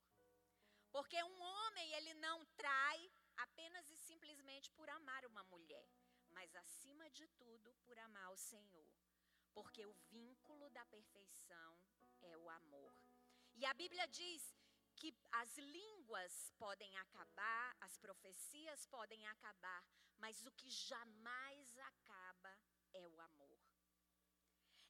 Porque 0.94 1.18
um 1.22 1.38
homem, 1.50 1.88
ele 1.98 2.14
não 2.26 2.38
trai 2.62 3.00
apenas 3.44 3.88
e 3.90 3.96
simplesmente 4.08 4.70
por 4.78 4.88
amar 4.98 5.22
uma 5.26 5.44
mulher, 5.44 5.88
mas 6.36 6.54
acima 6.62 7.06
de 7.18 7.26
tudo 7.42 7.74
por 7.84 7.98
amar 7.98 8.30
o 8.32 8.42
Senhor. 8.50 8.90
Porque 9.56 9.84
o 9.86 9.94
vínculo 10.16 10.68
da 10.70 10.84
perfeição 10.86 11.70
é 12.22 12.36
o 12.36 12.48
amor. 12.60 12.94
E 13.54 13.64
a 13.70 13.74
Bíblia 13.74 14.06
diz 14.20 14.42
que 14.96 15.14
as 15.32 15.56
línguas 15.58 16.52
podem 16.58 16.96
acabar, 16.98 17.76
as 17.80 17.96
profecias 17.98 18.86
podem 18.86 19.26
acabar, 19.28 19.84
mas 20.18 20.44
o 20.46 20.52
que 20.52 20.70
jamais 20.70 21.78
acaba 21.78 22.58
é 22.92 23.06
o 23.06 23.20
amor. 23.20 23.60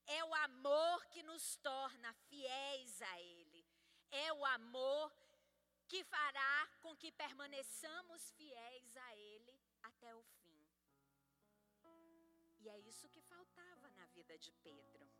É 0.07 0.25
o 0.25 0.35
amor 0.35 1.07
que 1.07 1.23
nos 1.23 1.57
torna 1.57 2.13
fiéis 2.29 3.01
a 3.03 3.21
Ele. 3.21 3.65
É 4.11 4.33
o 4.33 4.45
amor 4.45 5.13
que 5.87 6.03
fará 6.05 6.69
com 6.81 6.97
que 6.97 7.13
permaneçamos 7.13 8.31
fiéis 8.33 8.97
a 8.97 9.17
Ele 9.17 9.59
até 9.83 10.15
o 10.15 10.23
fim. 10.23 10.43
E 12.63 12.69
é 12.69 12.79
isso 12.79 13.09
que 13.09 13.21
faltava 13.21 13.91
na 13.91 14.07
vida 14.07 14.39
de 14.39 14.53
Pedro. 14.67 15.11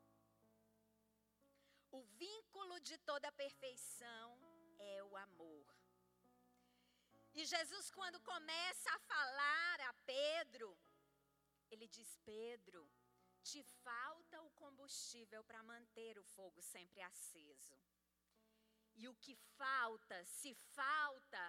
O 1.91 2.01
vínculo 2.25 2.79
de 2.81 2.97
toda 2.99 3.33
perfeição 3.33 4.39
é 4.95 5.03
o 5.03 5.17
amor. 5.17 5.67
E 7.35 7.45
Jesus, 7.53 7.91
quando 7.91 8.21
começa 8.21 8.89
a 8.93 8.99
falar 9.13 9.81
a 9.89 9.93
Pedro, 10.15 10.69
ele 11.71 11.87
diz: 11.89 12.11
Pedro, 12.25 12.83
te 13.43 13.63
falta 13.85 14.41
o 14.43 14.51
combustível 14.63 15.43
para 15.45 15.63
manter 15.63 16.19
o 16.19 16.25
fogo 16.35 16.61
sempre 16.61 17.01
aceso. 17.01 17.77
E 18.95 19.09
o 19.09 19.15
que 19.15 19.35
falta, 19.35 20.25
se 20.25 20.55
falta 20.55 21.43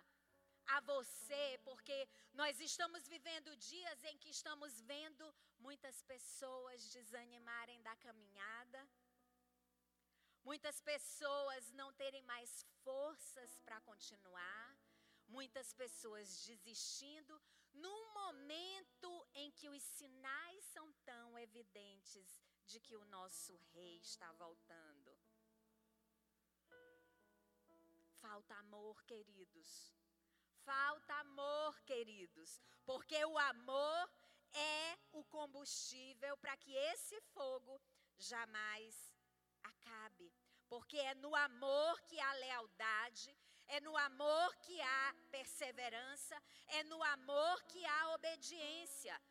a 0.67 0.79
você, 0.79 1.59
porque 1.63 2.07
nós 2.33 2.59
estamos 2.59 3.07
vivendo 3.07 3.55
dias 3.57 4.03
em 4.05 4.17
que 4.17 4.29
estamos 4.29 4.79
vendo 4.81 5.25
muitas 5.59 6.01
pessoas 6.03 6.89
desanimarem 6.89 7.81
da 7.81 7.95
caminhada, 7.97 8.89
muitas 10.43 10.81
pessoas 10.81 11.71
não 11.73 11.91
terem 11.93 12.21
mais 12.23 12.65
forças 12.83 13.59
para 13.65 13.79
continuar, 13.81 14.77
muitas 15.27 15.73
pessoas 15.73 16.45
desistindo, 16.45 17.41
num 17.73 18.13
momento 18.13 19.27
em 19.33 19.51
que 19.51 19.69
os 19.69 19.81
sinais 19.81 20.63
são 20.65 20.91
tão 21.05 21.39
evidentes 21.39 22.41
de 22.65 22.79
que 22.79 22.95
o 22.95 23.05
nosso 23.05 23.55
rei 23.73 23.97
está 23.97 24.31
voltando. 24.33 25.17
Falta 28.21 28.55
amor, 28.55 29.03
queridos. 29.03 29.93
Falta 30.63 31.13
amor, 31.15 31.81
queridos. 31.81 32.61
Porque 32.85 33.23
o 33.25 33.37
amor 33.37 34.09
é 34.53 34.97
o 35.11 35.23
combustível 35.25 36.37
para 36.37 36.55
que 36.55 36.73
esse 36.73 37.19
fogo 37.33 37.81
jamais 38.17 39.13
acabe. 39.83 40.31
Porque 40.67 40.97
é 40.97 41.13
no 41.15 41.35
amor 41.35 42.01
que 42.01 42.19
há 42.19 42.33
lealdade, 42.33 43.35
é 43.67 43.79
no 43.81 43.95
amor 43.97 44.55
que 44.57 44.81
há 44.81 45.15
perseverança, 45.29 46.41
é 46.67 46.83
no 46.83 47.01
amor 47.03 47.63
que 47.63 47.85
há 47.85 48.13
obediência. 48.15 49.21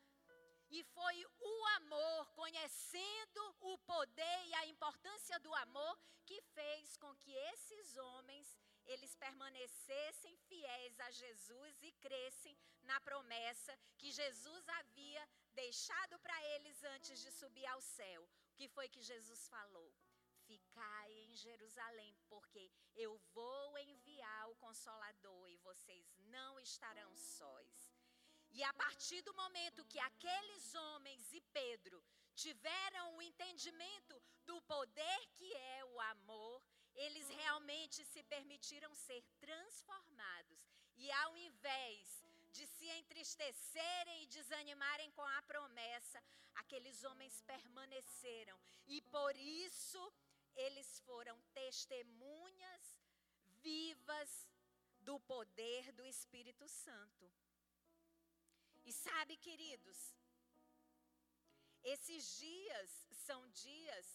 E 0.71 0.83
foi 0.85 1.27
o 1.41 1.67
amor, 1.77 2.31
conhecendo 2.33 3.57
o 3.61 3.77
poder 3.79 4.47
e 4.47 4.55
a 4.55 4.67
importância 4.67 5.39
do 5.41 5.55
amor, 5.55 5.99
que 6.25 6.41
fez 6.55 6.97
com 6.97 7.15
que 7.17 7.33
esses 7.53 7.97
homens 7.97 8.57
eles 8.87 9.15
permanecessem 9.17 10.37
fiéis 10.49 10.99
a 11.01 11.11
Jesus 11.11 11.83
e 11.83 11.93
crescem 11.93 12.57
na 12.83 13.01
promessa 13.01 13.79
que 13.99 14.11
Jesus 14.11 14.69
havia 14.69 15.29
deixado 15.55 16.19
para 16.19 16.43
eles 16.55 16.83
antes 16.85 17.21
de 17.21 17.31
subir 17.31 17.67
ao 17.67 17.81
céu. 17.81 18.23
O 18.25 18.55
que 18.55 18.69
foi 18.69 18.89
que 18.89 19.03
Jesus 19.03 19.47
falou? 19.49 19.93
Ficai 20.53 21.11
em 21.27 21.35
Jerusalém, 21.35 22.15
porque 22.29 22.71
eu 22.95 23.13
vou 23.33 23.79
enviar 23.79 24.51
o 24.51 24.57
consolador 24.57 25.49
e 25.49 25.57
vocês 25.69 26.05
não 26.35 26.61
estarão 26.61 27.11
sós. 27.17 27.71
E 28.51 28.63
a 28.63 28.73
partir 28.75 29.23
do 29.23 29.33
momento 29.33 29.87
que 29.93 29.99
aqueles 29.99 30.75
homens 30.75 31.33
e 31.33 31.41
Pedro 31.59 32.05
tiveram 32.35 33.17
o 33.17 33.23
entendimento 33.23 34.23
do 34.45 34.61
poder 34.75 35.21
que 35.39 35.51
é 35.55 35.85
o 35.87 35.99
amor, 36.15 36.63
eles 36.95 37.31
realmente 37.31 38.05
se 38.05 38.23
permitiram 38.25 38.95
ser 38.95 39.23
transformados. 39.41 40.61
E 40.97 41.11
ao 41.23 41.35
invés 41.49 42.23
de 42.51 42.67
se 42.67 42.89
entristecerem 43.01 44.23
e 44.23 44.27
desanimarem 44.27 45.11
com 45.13 45.23
a 45.23 45.43
promessa, 45.53 46.23
aqueles 46.57 47.03
homens 47.05 47.41
permaneceram. 47.43 48.59
E 48.87 49.01
por 49.17 49.35
isso 49.37 50.13
eles 50.55 51.01
foram 51.01 51.41
testemunhas 51.53 52.85
vivas 53.63 54.31
do 55.01 55.19
poder 55.21 55.93
do 55.93 56.05
Espírito 56.05 56.67
Santo. 56.69 57.31
E 58.85 58.93
sabe, 58.93 59.37
queridos, 59.37 59.99
esses 61.83 62.37
dias 62.39 62.91
são 63.27 63.49
dias 63.51 64.07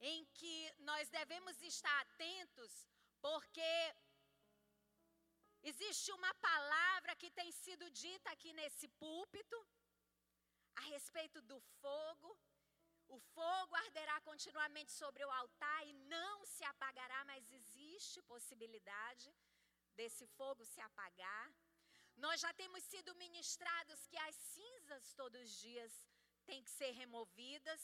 em 0.00 0.24
que 0.38 0.72
nós 0.80 1.08
devemos 1.08 1.60
estar 1.62 2.00
atentos, 2.02 2.86
porque 3.20 3.72
existe 5.62 6.12
uma 6.12 6.32
palavra 6.34 7.16
que 7.16 7.30
tem 7.30 7.50
sido 7.50 7.90
dita 7.90 8.30
aqui 8.30 8.52
nesse 8.52 8.88
púlpito 8.88 9.56
a 10.76 10.82
respeito 10.82 11.40
do 11.42 11.58
fogo. 11.80 12.38
O 13.08 13.18
fogo 13.18 13.74
arderá 13.76 14.20
continuamente 14.22 14.92
sobre 14.92 15.24
o 15.24 15.30
altar 15.30 15.86
e 15.86 15.92
não 15.92 16.44
se 16.46 16.64
apagará, 16.64 17.24
mas 17.24 17.52
existe 17.52 18.22
possibilidade 18.22 19.32
desse 19.94 20.26
fogo 20.26 20.64
se 20.64 20.80
apagar. 20.80 21.54
Nós 22.16 22.40
já 22.40 22.52
temos 22.52 22.82
sido 22.84 23.14
ministrados 23.16 24.06
que 24.06 24.16
as 24.16 24.36
cinzas 24.36 25.12
todos 25.14 25.40
os 25.42 25.50
dias 25.50 25.92
têm 26.44 26.62
que 26.62 26.70
ser 26.70 26.92
removidas. 26.92 27.82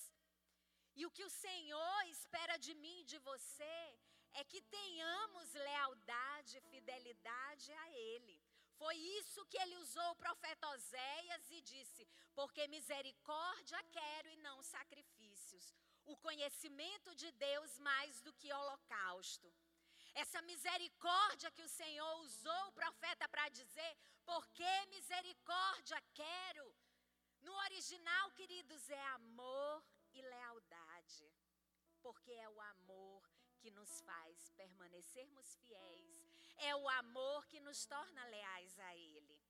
E 0.95 1.07
o 1.07 1.11
que 1.11 1.25
o 1.25 1.31
Senhor 1.31 2.07
espera 2.07 2.57
de 2.57 2.75
mim 2.75 3.01
e 3.01 3.05
de 3.05 3.19
você 3.19 3.99
é 4.35 4.45
que 4.45 4.61
tenhamos 4.63 5.53
lealdade, 5.53 6.61
fidelidade 6.73 7.73
a 7.73 7.91
Ele. 7.93 8.41
Foi 8.81 8.97
isso 9.21 9.45
que 9.51 9.59
ele 9.63 9.77
usou 9.85 10.09
o 10.11 10.21
profeta 10.25 10.69
Oséias 10.75 11.51
e 11.57 11.61
disse: 11.73 12.03
Porque 12.39 12.67
misericórdia 12.77 13.81
quero 13.97 14.29
e 14.31 14.37
não 14.47 14.59
sacrifícios. 14.63 15.67
O 16.13 16.17
conhecimento 16.27 17.15
de 17.23 17.31
Deus 17.33 17.79
mais 17.79 18.23
do 18.27 18.33
que 18.41 18.51
holocausto. 18.59 19.49
Essa 20.23 20.41
misericórdia 20.43 21.51
que 21.57 21.67
o 21.69 21.75
Senhor 21.81 22.13
usou 22.21 22.63
o 22.69 22.77
profeta 22.81 23.29
para 23.29 23.49
dizer: 23.61 23.93
Porque 24.31 24.73
misericórdia 24.97 26.01
quero. 26.23 26.67
No 27.43 27.55
original, 27.67 28.31
queridos, 28.41 28.89
é 28.89 29.05
amor 29.21 29.85
e 30.15 30.23
lealdade. 30.23 31.27
Porque 32.01 32.33
é 32.33 32.49
o 32.49 32.61
amor 32.75 33.23
que 33.61 33.71
nos 33.79 34.01
faz 34.09 34.51
permanecermos 34.61 35.55
fiéis, 35.63 36.20
é 36.61 36.75
o 36.77 36.89
amor 36.89 37.47
que 37.47 37.61
nos 37.61 37.85
torna 37.87 38.25
leais 38.27 38.79
a 38.79 38.97
Ele. 38.97 39.41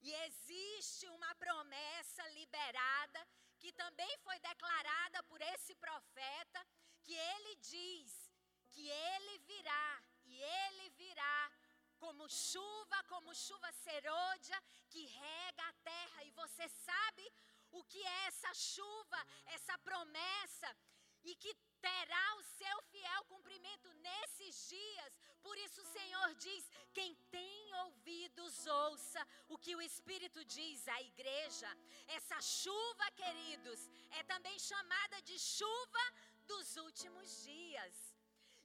E 0.00 0.12
existe 0.26 1.08
uma 1.08 1.34
promessa 1.34 2.26
liberada 2.28 3.26
que 3.58 3.72
também 3.72 4.18
foi 4.18 4.38
declarada 4.40 5.22
por 5.24 5.40
esse 5.40 5.74
profeta, 5.76 6.66
que 7.02 7.14
ele 7.14 7.56
diz 7.56 8.30
que 8.70 8.88
ele 8.88 9.38
virá 9.38 10.02
e 10.24 10.40
ele 10.40 10.90
virá 10.90 11.52
como 11.98 12.28
chuva, 12.28 13.02
como 13.08 13.34
chuva 13.34 13.72
serôdia 13.72 14.62
que 14.90 15.06
rega 15.06 15.68
a 15.68 15.72
terra. 15.90 16.24
E 16.24 16.30
você 16.32 16.68
sabe 16.68 17.32
o 17.70 17.82
que 17.84 18.02
é 18.04 18.26
essa 18.26 18.52
chuva, 18.54 19.26
essa 19.46 19.78
promessa, 19.78 20.76
e 21.24 21.34
que 21.34 21.52
terá 21.80 22.36
o 22.36 22.42
seu 22.42 22.82
fiel 22.90 23.24
cumprimento 23.24 23.92
nesses 23.94 24.68
dias. 24.68 25.20
Por 25.46 25.56
isso 25.64 25.80
o 25.82 25.92
Senhor 25.96 26.28
diz: 26.46 26.64
quem 26.96 27.10
tem 27.36 27.74
ouvidos, 27.84 28.54
ouça 28.66 29.22
o 29.54 29.56
que 29.64 29.74
o 29.76 29.82
Espírito 29.90 30.40
diz 30.56 30.86
à 30.96 30.98
igreja. 31.12 31.70
Essa 32.18 32.38
chuva, 32.40 33.06
queridos, 33.22 33.80
é 34.18 34.22
também 34.32 34.58
chamada 34.70 35.18
de 35.28 35.38
chuva 35.38 36.04
dos 36.52 36.76
últimos 36.86 37.28
dias. 37.50 37.94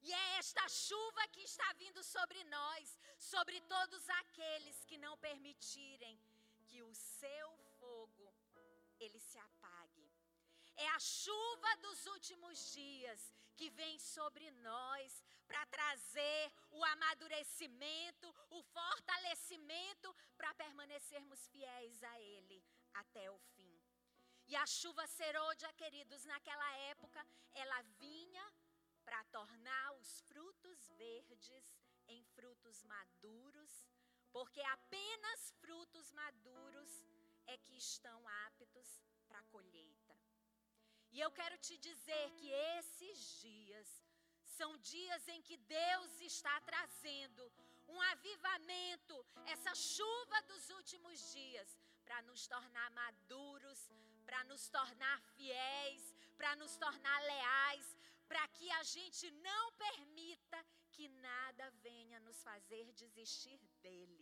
E 0.07 0.11
é 0.21 0.25
esta 0.41 0.67
chuva 0.67 1.27
que 1.33 1.43
está 1.49 1.67
vindo 1.83 2.01
sobre 2.15 2.43
nós, 2.55 2.97
sobre 3.31 3.57
todos 3.73 4.03
aqueles 4.21 4.83
que 4.89 4.97
não 5.05 5.15
permitirem 5.27 6.15
que 6.67 6.81
o 6.81 6.93
seu 6.95 7.49
fogo 7.79 8.27
ele 8.99 9.19
se 9.19 9.37
apague. 9.49 10.07
É 10.75 10.87
a 10.97 10.99
chuva 10.99 11.71
dos 11.85 11.99
últimos 12.15 12.57
dias 12.73 13.21
que 13.61 13.69
vem 13.69 13.99
sobre 13.99 14.49
nós 14.67 15.23
para 15.47 15.63
trazer 15.67 16.51
o 16.71 16.83
amadurecimento, 16.83 18.27
o 18.49 18.63
fortalecimento 18.63 20.15
para 20.35 20.51
permanecermos 20.55 21.47
fiéis 21.49 22.01
a 22.11 22.19
Ele 22.19 22.57
até 23.01 23.29
o 23.29 23.37
fim. 23.53 23.79
E 24.47 24.55
a 24.55 24.65
chuva 24.65 25.05
serôdia, 25.05 25.71
queridos, 25.73 26.25
naquela 26.25 26.71
época, 26.93 27.23
ela 27.53 27.79
vinha 27.99 28.45
para 29.05 29.23
tornar 29.25 29.91
os 29.99 30.21
frutos 30.21 30.89
verdes 31.03 31.65
em 32.07 32.23
frutos 32.35 32.83
maduros, 32.83 33.85
porque 34.31 34.61
apenas 34.77 35.51
frutos 35.61 36.11
maduros 36.13 36.91
é 37.45 37.59
que 37.59 37.77
estão 37.77 38.27
aptos 38.47 38.89
para 39.27 39.43
colheita. 39.43 40.00
E 41.11 41.19
eu 41.19 41.31
quero 41.39 41.57
te 41.57 41.75
dizer 41.77 42.25
que 42.39 42.49
esses 42.77 43.17
dias 43.41 43.87
são 44.57 44.77
dias 44.77 45.27
em 45.27 45.41
que 45.41 45.57
Deus 45.57 46.21
está 46.21 46.55
trazendo 46.61 47.43
um 47.87 48.01
avivamento, 48.13 49.15
essa 49.45 49.73
chuva 49.75 50.41
dos 50.43 50.69
últimos 50.69 51.33
dias, 51.33 51.77
para 52.05 52.21
nos 52.21 52.47
tornar 52.47 52.89
maduros, 52.91 53.79
para 54.25 54.43
nos 54.45 54.69
tornar 54.69 55.19
fiéis, 55.35 56.03
para 56.37 56.55
nos 56.55 56.77
tornar 56.77 57.19
leais, 57.23 57.97
para 58.27 58.47
que 58.47 58.71
a 58.71 58.83
gente 58.83 59.29
não 59.47 59.71
permita 59.73 60.65
que 60.93 61.07
nada 61.09 61.69
venha 61.87 62.19
nos 62.21 62.41
fazer 62.41 62.85
desistir 62.93 63.59
dele. 63.81 64.19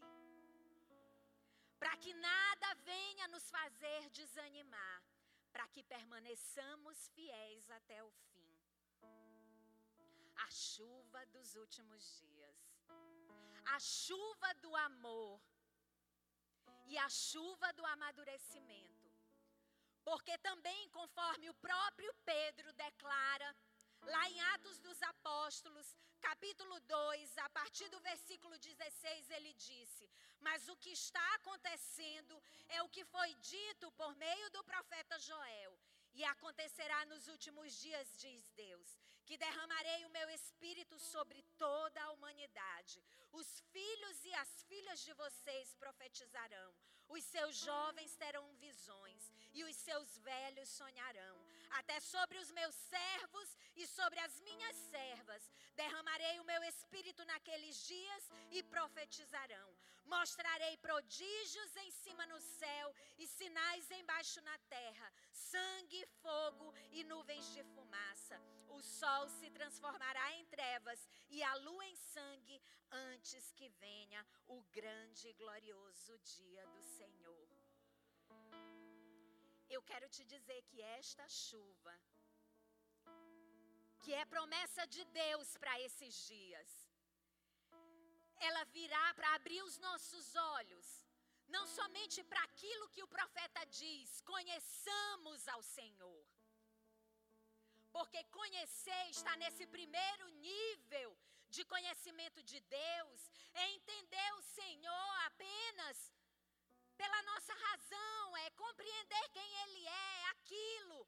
Para 1.77 1.95
que 1.97 2.13
nada 2.13 2.73
venha 2.91 3.27
nos 3.27 3.49
fazer 3.51 4.09
desanimar 4.09 5.03
para 5.52 5.68
que 5.68 5.84
permaneçamos 5.84 7.08
fiéis 7.10 7.70
até 7.70 8.04
o 8.04 8.12
fim. 8.12 8.50
A 10.36 10.50
chuva 10.52 11.26
dos 11.28 11.56
últimos 11.56 12.02
dias, 12.20 12.56
a 13.66 13.80
chuva 13.80 14.54
do 14.56 14.76
amor 14.76 15.41
e 16.88 16.97
a 16.97 17.10
chuva 17.10 17.72
do 17.74 17.86
amadurecimento. 17.86 19.08
Porque 20.04 20.38
também, 20.39 20.89
conforme 20.89 21.50
o 21.50 21.54
próprio 21.56 22.12
Pedro 22.26 22.72
declara, 22.74 23.56
lá 24.02 24.30
em 24.30 24.41
Atos 24.54 24.80
dos 24.80 25.02
Apóstolos, 25.04 25.95
capítulo 26.20 26.80
2, 26.82 27.38
a 27.39 27.49
partir 27.49 27.88
do 27.89 27.99
versículo 27.99 28.57
16, 28.57 29.30
ele 29.32 29.53
disse: 29.53 30.09
Mas 30.39 30.67
o 30.70 30.76
que 30.78 30.91
está 30.91 31.26
acontecendo 31.36 32.41
é 32.67 32.82
o 32.84 32.89
que 32.89 33.03
foi 33.05 33.34
dito 33.36 33.91
por 33.93 34.15
meio 34.15 34.49
do 34.51 34.63
profeta 34.63 35.17
Joel. 35.20 35.80
E 36.13 36.24
acontecerá 36.24 37.05
nos 37.05 37.28
últimos 37.28 37.74
dias, 37.80 38.07
diz 38.17 38.49
Deus, 38.51 38.99
que 39.26 39.38
derramarei 39.38 40.05
o 40.05 40.09
meu 40.09 40.30
espírito 40.32 40.97
sobre 40.97 41.41
toda 41.57 42.01
a 42.03 42.11
humanidade. 42.11 43.01
Os 43.32 43.61
as 44.43 44.51
filhas 44.69 44.99
de 45.07 45.13
vocês 45.13 45.73
profetizarão. 45.83 46.69
Os 47.15 47.23
seus 47.23 47.55
jovens 47.57 48.15
terão 48.15 48.45
visões 48.65 49.23
e 49.57 49.63
os 49.63 49.75
seus 49.75 50.17
velhos 50.19 50.69
sonharão. 50.69 51.35
Até 51.79 51.99
sobre 51.99 52.37
os 52.37 52.51
meus 52.51 52.75
servos 52.93 53.49
e 53.75 53.85
sobre 53.87 54.19
as 54.19 54.39
minhas 54.41 54.75
servas 54.93 55.43
derramarei 55.75 56.39
o 56.39 56.47
meu 56.51 56.63
espírito 56.63 57.25
naqueles 57.25 57.75
dias 57.87 58.29
e 58.51 58.61
profetizarão. 58.63 59.69
Mostrarei 60.05 60.77
prodígios 60.77 61.75
em 61.83 61.91
cima 61.91 62.25
no 62.27 62.39
céu 62.39 62.87
e 63.17 63.27
sinais 63.27 63.91
embaixo 63.91 64.39
na 64.41 64.57
terra: 64.75 65.11
sangue, 65.31 66.05
fogo 66.21 66.73
e 66.91 67.03
nuvens 67.03 67.47
de 67.53 67.63
fumaça. 67.75 68.39
O 68.80 68.82
sol 68.82 69.23
se 69.27 69.47
transformará 69.49 70.25
em 70.36 70.45
trevas 70.45 70.99
e 71.36 71.43
a 71.43 71.53
lua 71.55 71.86
em 71.86 71.95
sangue 71.97 72.57
antes 72.89 73.51
que 73.57 73.67
venha 73.67 74.21
o 74.47 74.57
grande 74.77 75.27
e 75.27 75.34
glorioso 75.41 76.17
dia 76.19 76.63
do 76.75 76.82
Senhor. 76.97 77.49
Eu 79.75 79.82
quero 79.89 80.07
te 80.15 80.23
dizer 80.23 80.61
que 80.69 80.82
esta 80.99 81.27
chuva, 81.27 81.93
que 84.01 84.13
é 84.13 84.23
promessa 84.36 84.88
de 84.88 85.03
Deus 85.23 85.57
para 85.57 85.77
esses 85.82 86.15
dias, 86.32 86.71
ela 88.49 88.63
virá 88.77 89.13
para 89.13 89.36
abrir 89.36 89.61
os 89.69 89.77
nossos 89.89 90.36
olhos, 90.57 90.88
não 91.49 91.67
somente 91.67 92.23
para 92.23 92.43
aquilo 92.43 92.91
que 92.93 93.03
o 93.03 93.13
profeta 93.17 93.65
diz, 93.65 94.21
conheçamos 94.21 95.49
ao 95.49 95.61
Senhor. 95.61 96.38
Porque 97.91 98.23
conhecer 98.25 99.03
está 99.09 99.35
nesse 99.37 99.65
primeiro 99.65 100.27
nível 100.29 101.17
de 101.49 101.63
conhecimento 101.65 102.43
de 102.43 102.59
Deus, 102.59 103.31
é 103.53 103.71
entender 103.71 104.33
o 104.33 104.41
Senhor 104.41 105.11
apenas 105.25 106.13
pela 106.95 107.21
nossa 107.23 107.53
razão, 107.53 108.37
é 108.37 108.49
compreender 108.51 109.29
quem 109.29 109.49
Ele 109.63 109.87
é, 109.87 110.29
aquilo 110.29 111.07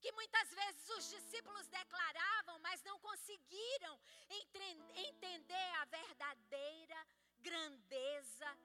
que 0.00 0.12
muitas 0.12 0.48
vezes 0.50 0.88
os 0.96 1.08
discípulos 1.10 1.68
declaravam, 1.68 2.58
mas 2.60 2.82
não 2.82 2.98
conseguiram 3.00 4.00
entender 4.96 5.70
a 5.80 5.84
verdadeira 5.84 7.06
grandeza 7.38 8.58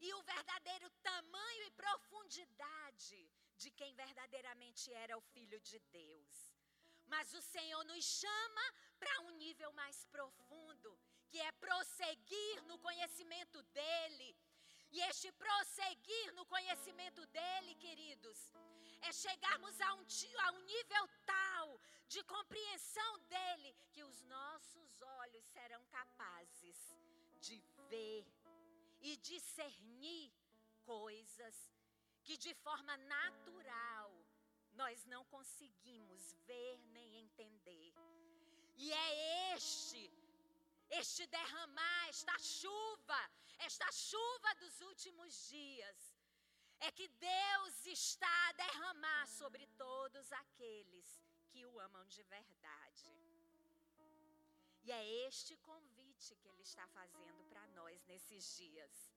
e 0.00 0.12
o 0.12 0.22
verdadeiro 0.22 0.90
tamanho 1.02 1.62
e 1.62 1.70
profundidade 1.70 3.30
de 3.62 3.70
quem 3.70 3.92
verdadeiramente 3.94 4.92
era 4.92 5.16
o 5.16 5.26
Filho 5.32 5.60
de 5.60 5.78
Deus. 6.00 6.54
Mas 7.06 7.32
o 7.34 7.42
Senhor 7.42 7.84
nos 7.84 8.04
chama 8.04 8.64
para 8.98 9.20
um 9.22 9.30
nível 9.32 9.72
mais 9.72 10.04
profundo, 10.06 10.98
que 11.28 11.38
é 11.40 11.52
prosseguir 11.52 12.62
no 12.64 12.78
conhecimento 12.78 13.62
dEle. 13.80 14.36
E 14.90 15.00
este 15.10 15.30
prosseguir 15.32 16.32
no 16.34 16.46
conhecimento 16.46 17.26
dEle, 17.26 17.74
queridos, 17.76 18.38
é 19.02 19.12
chegarmos 19.12 19.80
a 19.80 19.94
um, 19.94 20.04
a 20.46 20.52
um 20.52 20.60
nível 20.60 21.08
tal 21.26 21.80
de 22.06 22.22
compreensão 22.24 23.18
dEle 23.28 23.76
que 23.92 24.04
os 24.04 24.22
nossos 24.22 25.02
olhos 25.02 25.44
serão 25.46 25.84
capazes 25.86 26.78
de 27.40 27.58
ver 27.90 28.24
e 29.00 29.16
discernir 29.16 30.32
coisas 30.84 31.56
que 32.24 32.36
de 32.36 32.54
forma 32.54 32.96
natural 32.96 34.10
nós 34.72 35.04
não 35.04 35.24
conseguimos 35.26 36.32
ver 36.46 36.78
nem 36.96 37.16
entender. 37.18 37.92
E 38.76 38.92
é 38.92 39.54
este, 39.54 40.10
este 40.90 41.26
derramar, 41.26 42.08
esta 42.08 42.36
chuva, 42.38 43.20
esta 43.58 43.90
chuva 43.92 44.54
dos 44.56 44.80
últimos 44.80 45.48
dias, 45.48 45.98
é 46.80 46.90
que 46.90 47.08
Deus 47.08 47.86
está 47.86 48.48
a 48.48 48.52
derramar 48.52 49.26
sobre 49.28 49.66
todos 49.84 50.32
aqueles 50.32 51.06
que 51.50 51.64
o 51.64 51.78
amam 51.80 52.04
de 52.06 52.22
verdade. 52.24 53.04
E 54.82 54.90
é 54.92 55.26
este 55.26 55.56
convite 55.58 56.34
que 56.36 56.48
Ele 56.48 56.62
está 56.62 56.86
fazendo 56.88 57.42
para 57.44 57.66
nós 57.68 58.04
nesses 58.04 58.56
dias. 58.56 59.13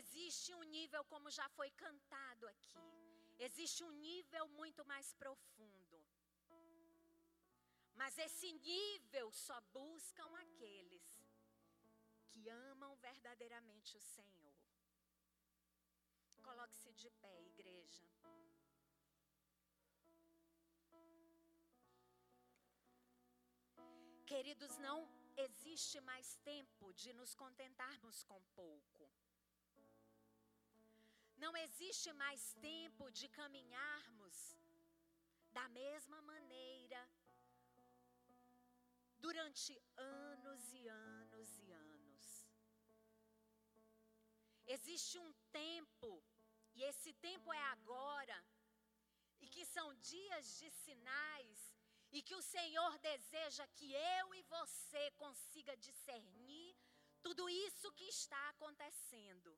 Existe 0.00 0.54
um 0.54 0.62
nível, 0.62 1.04
como 1.04 1.30
já 1.30 1.46
foi 1.50 1.70
cantado 1.72 2.46
aqui, 2.48 2.90
existe 3.38 3.84
um 3.84 3.90
nível 3.90 4.48
muito 4.60 4.82
mais 4.86 5.12
profundo. 5.12 5.98
Mas 7.94 8.16
esse 8.16 8.52
nível 8.54 9.30
só 9.30 9.60
buscam 9.78 10.28
aqueles 10.44 11.04
que 12.30 12.48
amam 12.48 12.96
verdadeiramente 12.96 13.96
o 13.96 14.00
Senhor. 14.00 14.54
Coloque-se 16.42 16.92
de 16.94 17.10
pé, 17.22 17.42
igreja. 17.42 18.08
Queridos, 24.32 24.78
não 24.78 24.98
existe 25.36 26.00
mais 26.00 26.34
tempo 26.36 26.94
de 26.94 27.12
nos 27.12 27.34
contentarmos 27.34 28.24
com 28.24 28.40
pouco. 28.54 29.10
Não 31.44 31.52
existe 31.56 32.10
mais 32.22 32.42
tempo 32.70 33.04
de 33.18 33.26
caminharmos 33.40 34.36
da 35.56 35.64
mesma 35.80 36.18
maneira 36.32 37.00
durante 39.24 39.72
anos 39.96 40.62
e 40.80 40.82
anos 40.88 41.48
e 41.64 41.72
anos. 41.72 42.26
Existe 44.76 45.18
um 45.24 45.32
tempo 45.62 46.10
e 46.76 46.84
esse 46.90 47.12
tempo 47.28 47.52
é 47.52 47.64
agora. 47.76 48.38
E 49.40 49.48
que 49.54 49.64
são 49.74 49.86
dias 50.12 50.46
de 50.60 50.70
sinais. 50.84 51.60
E 52.16 52.22
que 52.22 52.36
o 52.40 52.46
Senhor 52.54 52.92
deseja 53.10 53.66
que 53.76 53.88
eu 54.18 54.34
e 54.38 54.42
você 54.56 55.04
consiga 55.24 55.76
discernir 55.88 56.76
tudo 57.22 57.48
isso 57.48 57.96
que 57.98 58.04
está 58.04 58.42
acontecendo. 58.50 59.50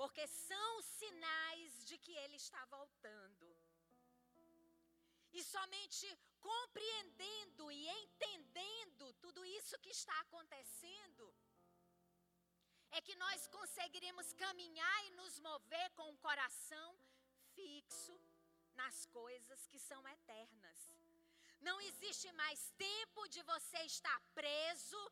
Porque 0.00 0.26
são 0.26 0.70
sinais 0.82 1.72
de 1.88 1.96
que 2.04 2.12
Ele 2.22 2.36
está 2.36 2.60
voltando. 2.76 3.46
E 5.38 5.40
somente 5.44 6.06
compreendendo 6.48 7.70
e 7.70 7.86
entendendo 8.02 9.12
tudo 9.24 9.44
isso 9.58 9.80
que 9.84 9.90
está 9.90 10.16
acontecendo, 10.20 11.24
é 12.92 13.02
que 13.02 13.14
nós 13.24 13.46
conseguiremos 13.48 14.32
caminhar 14.44 15.04
e 15.06 15.10
nos 15.20 15.38
mover 15.48 15.90
com 15.98 16.08
o 16.10 16.20
coração 16.28 16.88
fixo 17.54 18.18
nas 18.80 19.04
coisas 19.18 19.66
que 19.66 19.78
são 19.78 20.00
eternas. 20.16 20.78
Não 21.68 21.78
existe 21.88 22.32
mais 22.32 22.60
tempo 22.88 23.28
de 23.28 23.42
você 23.42 23.80
estar 23.80 24.18
preso 24.40 25.02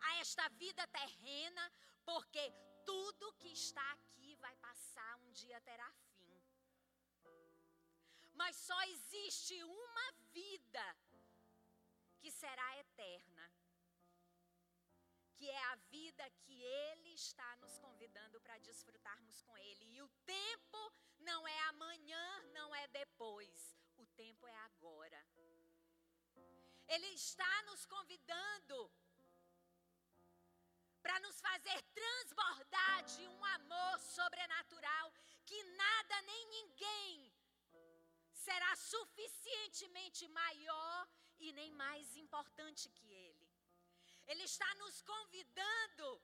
a 0.00 0.16
esta 0.16 0.48
vida 0.64 0.84
terrena, 0.88 1.72
porque 2.04 2.44
tudo 2.84 3.32
que 3.34 3.52
está 3.52 3.86
aqui 3.92 4.36
vai 4.36 4.54
passar, 4.56 5.16
um 5.18 5.32
dia 5.32 5.60
terá 5.60 5.90
fim. 6.16 6.40
Mas 8.34 8.56
só 8.56 8.80
existe 8.84 9.62
uma 9.62 10.12
vida 10.32 10.96
que 12.20 12.30
será 12.30 12.78
eterna 12.78 13.52
que 15.42 15.50
é 15.50 15.64
a 15.64 15.74
vida 15.90 16.24
que 16.42 16.62
Ele 16.62 17.12
está 17.14 17.56
nos 17.56 17.76
convidando 17.80 18.40
para 18.40 18.58
desfrutarmos 18.58 19.42
com 19.42 19.58
Ele. 19.58 19.86
E 19.86 20.00
o 20.00 20.08
tempo 20.24 20.92
não 21.18 21.48
é 21.48 21.58
amanhã, 21.62 22.42
não 22.58 22.72
é 22.72 22.86
depois, 22.86 23.76
o 23.98 24.06
tempo 24.06 24.46
é 24.46 24.56
agora. 24.70 25.20
Ele 26.86 27.08
está 27.08 27.62
nos 27.64 27.84
convidando 27.86 28.88
para 31.02 31.18
nos 31.20 31.40
fazer 31.40 31.78
transbordar 31.98 33.04
de 33.04 33.26
um 33.26 33.44
amor 33.56 33.98
sobrenatural 34.00 35.12
que 35.44 35.62
nada 35.84 36.22
nem 36.22 36.46
ninguém 36.58 37.32
será 38.32 38.74
suficientemente 38.76 40.26
maior 40.28 41.08
e 41.38 41.52
nem 41.52 41.70
mais 41.72 42.16
importante 42.16 42.88
que 42.90 43.08
Ele. 43.12 43.48
Ele 44.26 44.44
está 44.44 44.74
nos 44.76 45.02
convidando 45.02 46.22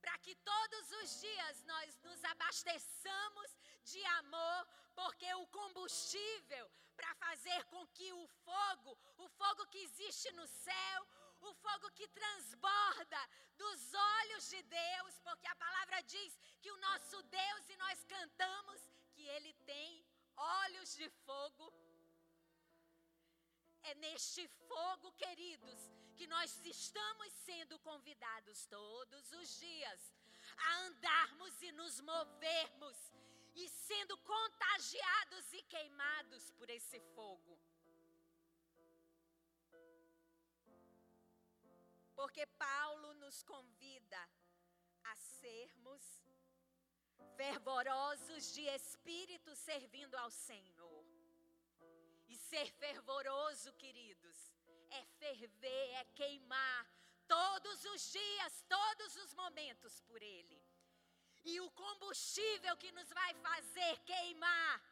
para 0.00 0.16
que 0.18 0.34
todos 0.36 0.90
os 1.00 1.20
dias 1.20 1.64
nós 1.64 1.98
nos 2.02 2.22
abasteçamos 2.24 3.50
de 3.84 4.04
amor, 4.20 4.66
porque 4.94 5.32
o 5.34 5.46
combustível 5.46 6.70
para 6.94 7.14
fazer 7.14 7.64
com 7.64 7.86
que 7.88 8.12
o 8.12 8.26
fogo, 8.44 8.98
o 9.18 9.28
fogo 9.28 9.66
que 9.66 9.78
existe 9.78 10.30
no 10.32 10.46
céu, 10.46 11.08
o 11.50 11.54
fogo 11.54 11.90
que 11.92 12.06
transborda 12.08 13.20
dos 13.56 13.80
olhos 13.94 14.48
de 14.48 14.62
Deus, 14.62 15.18
porque 15.26 15.46
a 15.46 15.56
palavra 15.56 16.02
diz 16.02 16.38
que 16.60 16.70
o 16.70 16.76
nosso 16.88 17.22
Deus 17.24 17.68
e 17.68 17.76
nós 17.76 18.04
cantamos 18.04 18.80
que 19.14 19.22
ele 19.36 19.52
tem 19.72 20.04
olhos 20.36 20.94
de 20.94 21.08
fogo. 21.26 21.72
É 23.82 23.94
neste 23.96 24.48
fogo, 24.68 25.12
queridos, 25.12 25.80
que 26.16 26.26
nós 26.26 26.50
estamos 26.64 27.32
sendo 27.32 27.78
convidados 27.80 28.66
todos 28.66 29.32
os 29.32 29.58
dias 29.58 30.12
a 30.56 30.76
andarmos 30.86 31.60
e 31.62 31.70
nos 31.72 32.00
movermos 32.00 32.96
e 33.54 33.68
sendo 33.68 34.16
contagiados 34.18 35.52
e 35.52 35.62
queimados 35.62 36.50
por 36.52 36.68
esse 36.70 36.98
fogo. 37.14 37.58
Porque 42.14 42.46
Paulo 42.46 43.14
nos 43.14 43.42
convida 43.42 44.22
a 45.04 45.14
sermos 45.16 46.02
fervorosos 47.36 48.52
de 48.54 48.62
espírito 48.62 49.54
servindo 49.56 50.14
ao 50.16 50.30
Senhor. 50.30 51.04
E 52.28 52.36
ser 52.36 52.70
fervoroso, 52.72 53.72
queridos, 53.74 54.36
é 54.90 55.04
ferver, 55.18 55.90
é 56.00 56.04
queimar 56.20 56.86
todos 57.28 57.84
os 57.92 58.12
dias, 58.12 58.64
todos 58.68 59.16
os 59.16 59.34
momentos 59.34 60.00
por 60.02 60.20
Ele. 60.22 60.60
E 61.44 61.60
o 61.60 61.70
combustível 61.72 62.76
que 62.76 62.90
nos 62.92 63.08
vai 63.10 63.34
fazer 63.34 63.98
queimar, 64.00 64.82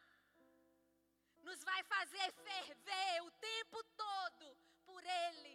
nos 1.41 1.63
vai 1.63 1.83
fazer 1.83 2.31
ferver 2.31 3.23
o 3.23 3.31
tempo 3.31 3.83
todo 3.95 4.57
por 4.85 5.03
Ele 5.03 5.53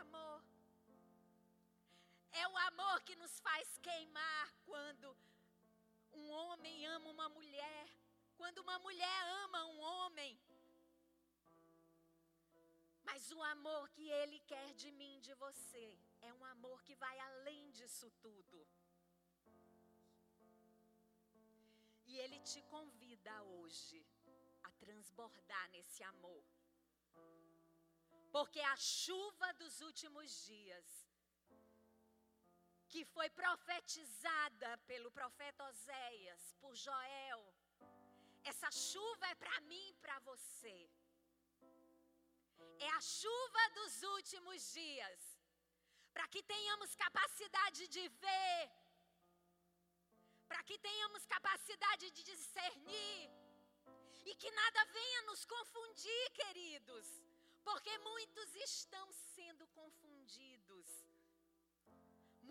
amor 0.00 0.49
que 3.10 3.16
nos 3.16 3.40
faz 3.40 3.66
queimar 3.78 4.46
quando 4.64 5.16
um 6.12 6.30
homem 6.30 6.86
ama 6.86 7.10
uma 7.10 7.28
mulher, 7.28 7.88
quando 8.36 8.58
uma 8.58 8.78
mulher 8.78 9.20
ama 9.44 9.64
um 9.66 9.80
homem. 9.80 10.38
Mas 13.02 13.30
o 13.32 13.42
amor 13.42 13.88
que 13.90 14.08
Ele 14.08 14.38
quer 14.40 14.74
de 14.74 14.92
mim, 14.92 15.18
de 15.20 15.34
você, 15.34 15.98
é 16.20 16.32
um 16.34 16.44
amor 16.44 16.82
que 16.84 16.94
vai 16.94 17.18
além 17.18 17.70
disso 17.72 18.08
tudo. 18.20 18.66
E 22.06 22.18
Ele 22.18 22.38
te 22.40 22.62
convida 22.62 23.42
hoje 23.42 24.04
a 24.62 24.70
transbordar 24.72 25.68
nesse 25.70 26.02
amor. 26.04 26.44
Porque 28.30 28.60
a 28.60 28.76
chuva 28.76 29.52
dos 29.54 29.80
últimos 29.80 30.44
dias, 30.46 31.09
que 32.92 33.02
foi 33.14 33.28
profetizada 33.42 34.70
pelo 34.90 35.10
profeta 35.18 35.64
Oséias, 35.70 36.42
por 36.62 36.74
Joel, 36.84 37.42
essa 38.50 38.70
chuva 38.70 39.26
é 39.32 39.36
para 39.42 39.56
mim 39.70 39.86
e 39.90 39.98
para 40.04 40.18
você. 40.30 40.78
É 42.88 42.90
a 42.98 43.00
chuva 43.00 43.62
dos 43.78 43.94
últimos 44.16 44.58
dias, 44.80 45.20
para 46.14 46.26
que 46.32 46.42
tenhamos 46.54 46.94
capacidade 47.04 47.82
de 47.96 48.04
ver, 48.24 48.62
para 50.50 50.62
que 50.68 50.78
tenhamos 50.88 51.24
capacidade 51.36 52.06
de 52.16 52.22
discernir, 52.32 53.30
e 54.30 54.34
que 54.40 54.50
nada 54.62 54.84
venha 54.98 55.20
nos 55.28 55.44
confundir, 55.54 56.24
queridos, 56.40 57.06
porque 57.68 57.92
muitos 58.10 58.54
estão 58.70 59.06
sendo 59.34 59.66
confundidos. 59.80 60.59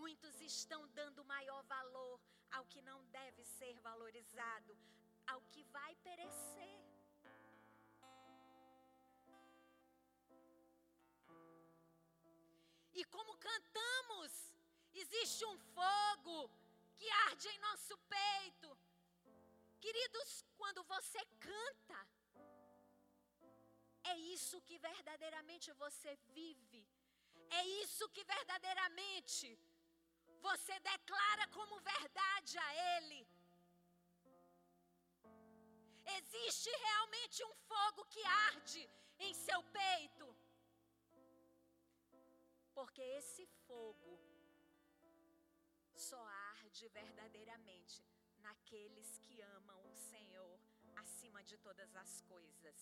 Muitos 0.02 0.36
estão 0.42 0.82
dando 1.00 1.30
maior 1.34 1.62
valor 1.76 2.20
ao 2.52 2.66
que 2.72 2.82
não 2.90 3.00
deve 3.18 3.44
ser 3.58 3.74
valorizado, 3.90 4.78
ao 5.28 5.42
que 5.52 5.64
vai 5.78 5.92
perecer. 6.08 6.76
E 13.00 13.04
como 13.16 13.38
cantamos, 13.50 14.32
existe 14.94 15.44
um 15.52 15.58
fogo 15.78 16.38
que 16.98 17.10
arde 17.28 17.48
em 17.50 17.60
nosso 17.68 17.98
peito 18.16 18.70
Queridos, 19.84 20.30
quando 20.58 20.82
você 20.84 21.22
canta, 21.40 22.00
é 24.12 24.16
isso 24.36 24.62
que 24.68 24.78
verdadeiramente 24.78 25.72
você 25.84 26.12
vive, 26.38 26.82
é 27.50 27.62
isso 27.84 28.10
que 28.10 28.24
verdadeiramente 28.26 29.48
você 30.48 30.76
declara 30.92 31.46
como 31.58 31.80
verdade 31.94 32.58
a 32.58 32.70
Ele. 32.94 33.20
Existe 36.18 36.70
realmente 36.88 37.44
um 37.50 37.56
fogo 37.72 38.06
que 38.14 38.24
arde 38.50 38.82
em 39.20 39.34
seu 39.34 39.62
peito, 39.80 40.28
porque 42.78 43.02
esse 43.20 43.46
fogo 43.68 44.12
só 46.08 46.22
arde 46.52 46.88
verdadeiramente 47.00 47.98
naqueles 48.48 49.10
que 49.26 49.42
amam 49.58 49.80
o 49.92 49.98
Senhor 50.12 50.60
acima 51.04 51.44
de 51.50 51.58
todas 51.58 51.96
as 52.04 52.22
coisas. 52.34 52.78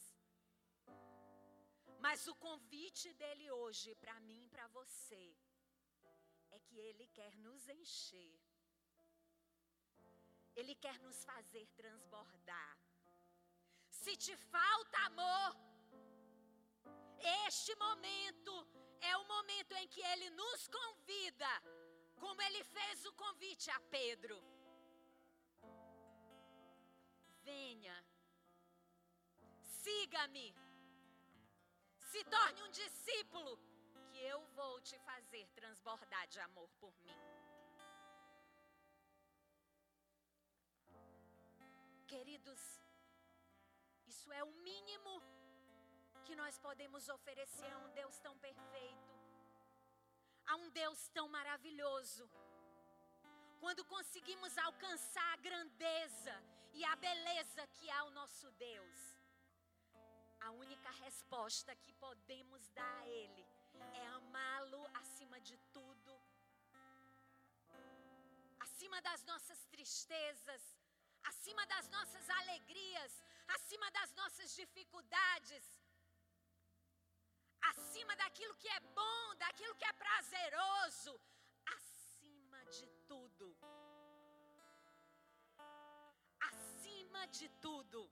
Mas 2.05 2.27
o 2.27 2.35
convite 2.47 3.11
dele 3.21 3.51
hoje 3.51 3.95
para 3.95 4.19
mim 4.27 4.41
e 4.45 4.49
para 4.55 4.67
você 4.79 5.23
é 6.51 6.59
que 6.59 6.77
ele 6.79 7.07
quer 7.07 7.33
nos 7.37 7.67
encher. 7.67 8.35
Ele 10.55 10.75
quer 10.75 10.97
nos 10.99 11.23
fazer 11.23 11.65
transbordar. 11.81 12.77
Se 13.89 14.15
te 14.15 14.35
falta 14.35 14.97
amor, 15.05 15.55
este 17.47 17.75
momento 17.75 18.53
é 19.01 19.15
o 19.17 19.27
momento 19.27 19.73
em 19.73 19.87
que 19.87 20.01
ele 20.01 20.29
nos 20.31 20.67
convida, 20.67 21.51
como 22.15 22.41
ele 22.41 22.63
fez 22.63 23.05
o 23.05 23.13
convite 23.13 23.69
a 23.69 23.79
Pedro 23.97 24.37
venha, 27.47 27.95
siga-me, 29.81 30.47
se 32.11 32.21
torne 32.25 32.61
um 32.63 32.71
discípulo, 32.71 33.51
eu 34.31 34.39
vou 34.57 34.73
te 34.81 34.97
fazer 35.09 35.45
transbordar 35.59 36.25
de 36.33 36.39
amor 36.47 36.69
por 36.81 36.93
mim. 37.07 37.21
Queridos, 42.13 42.61
isso 44.11 44.31
é 44.39 44.43
o 44.43 44.51
mínimo 44.69 45.13
que 46.25 46.35
nós 46.41 46.57
podemos 46.67 47.07
oferecer 47.17 47.71
a 47.73 47.79
um 47.85 47.89
Deus 47.99 48.15
tão 48.19 48.35
perfeito, 48.47 49.13
a 50.45 50.55
um 50.55 50.69
Deus 50.81 51.07
tão 51.17 51.27
maravilhoso. 51.37 52.29
Quando 53.61 53.83
conseguimos 53.95 54.57
alcançar 54.57 55.29
a 55.33 55.41
grandeza 55.47 56.35
e 56.73 56.83
a 56.85 56.95
beleza 56.95 57.65
que 57.75 57.89
há 57.89 58.03
o 58.03 58.11
nosso 58.11 58.51
Deus. 58.51 58.99
A 60.47 60.51
única 60.51 60.91
resposta 61.05 61.75
que 61.75 61.93
podemos 61.93 62.67
dar 62.69 62.97
a 63.01 63.07
Ele 63.07 63.45
é 64.01 64.05
amá-lo 64.07 64.81
acima 65.01 65.39
de 65.39 65.57
tudo, 65.73 66.13
acima 68.59 69.01
das 69.01 69.23
nossas 69.23 69.65
tristezas, 69.65 70.63
acima 71.23 71.65
das 71.65 71.87
nossas 71.89 72.29
alegrias, 72.29 73.23
acima 73.55 73.89
das 73.91 74.13
nossas 74.13 74.55
dificuldades, 74.55 75.65
acima 77.61 78.15
daquilo 78.15 78.55
que 78.55 78.69
é 78.69 78.79
bom, 78.79 79.35
daquilo 79.35 79.75
que 79.75 79.85
é 79.85 79.93
prazeroso, 79.93 81.19
acima 81.65 82.63
de 82.65 82.87
tudo. 83.07 83.57
acima 86.39 87.27
de 87.27 87.49
tudo. 87.65 88.09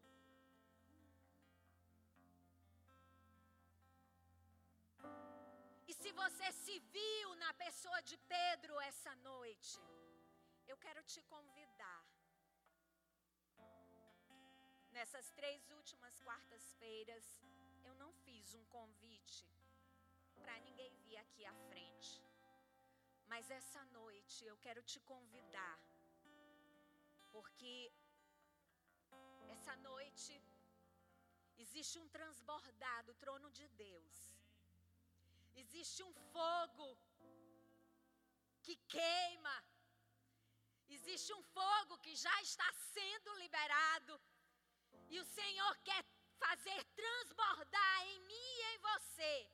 Você 6.21 6.47
se 6.63 6.75
viu 6.97 7.35
na 7.43 7.53
pessoa 7.53 7.99
de 8.09 8.17
Pedro 8.35 8.73
essa 8.89 9.13
noite, 9.29 9.79
eu 10.71 10.77
quero 10.85 11.01
te 11.03 11.21
convidar. 11.33 12.03
Nessas 14.97 15.29
três 15.39 15.69
últimas 15.79 16.15
quartas-feiras, 16.27 17.25
eu 17.83 17.93
não 17.95 18.11
fiz 18.25 18.53
um 18.59 18.63
convite 18.77 19.45
para 20.41 20.57
ninguém 20.67 20.93
vir 21.05 21.17
aqui 21.17 21.45
à 21.45 21.55
frente. 21.69 22.13
Mas 23.27 23.49
essa 23.59 23.83
noite 23.99 24.45
eu 24.45 24.57
quero 24.65 24.81
te 24.91 24.99
convidar, 25.11 25.77
porque 27.33 27.91
essa 29.55 29.75
noite 29.89 30.33
existe 31.57 31.99
um 31.99 32.07
transbordar 32.07 33.03
do 33.03 33.15
trono 33.15 33.49
de 33.59 33.67
Deus. 33.85 34.34
Existe 35.63 36.03
um 36.03 36.13
fogo 36.33 36.87
que 38.65 38.75
queima. 38.95 39.55
Existe 40.95 41.33
um 41.33 41.43
fogo 41.57 41.97
que 41.99 42.15
já 42.15 42.35
está 42.41 42.69
sendo 42.93 43.33
liberado. 43.43 44.13
E 45.09 45.19
o 45.19 45.25
Senhor 45.37 45.73
quer 45.87 46.03
fazer 46.43 46.83
transbordar 47.01 48.07
em 48.07 48.19
mim 48.29 48.49
e 48.59 48.63
em 48.73 48.77
você. 48.89 49.49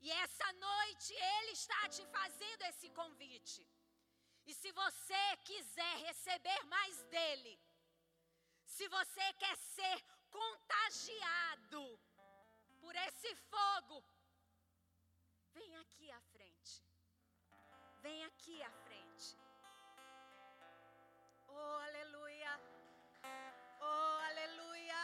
E 0.00 0.10
essa 0.24 0.52
noite 0.52 1.12
Ele 1.14 1.52
está 1.52 1.88
te 1.88 2.04
fazendo 2.06 2.62
esse 2.70 2.88
convite. 2.90 3.66
E 4.46 4.54
se 4.54 4.70
você 4.72 5.24
quiser 5.44 5.94
receber 6.08 6.60
mais 6.64 7.02
dele, 7.14 7.58
se 8.64 8.86
você 8.88 9.32
quer 9.34 9.56
ser 9.56 9.96
contagiado 10.30 11.82
por 12.80 12.94
esse 12.94 13.34
fogo, 13.50 14.04
vem 15.56 15.76
aqui 15.76 16.10
à 16.10 16.20
frente. 16.32 16.82
Vem 18.02 18.24
aqui 18.24 18.62
à 18.62 18.70
frente. 18.70 19.38
Oh, 21.48 21.78
aleluia. 21.88 22.60
Oh, 23.80 24.18
aleluia. 24.30 25.02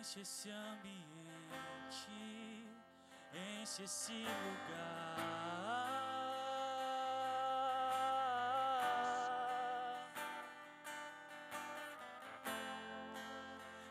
Enche 0.00 0.20
esse 0.22 0.50
ambiente, 0.50 2.08
enche 3.60 3.82
esse 3.82 4.14
lugar. 4.14 5.20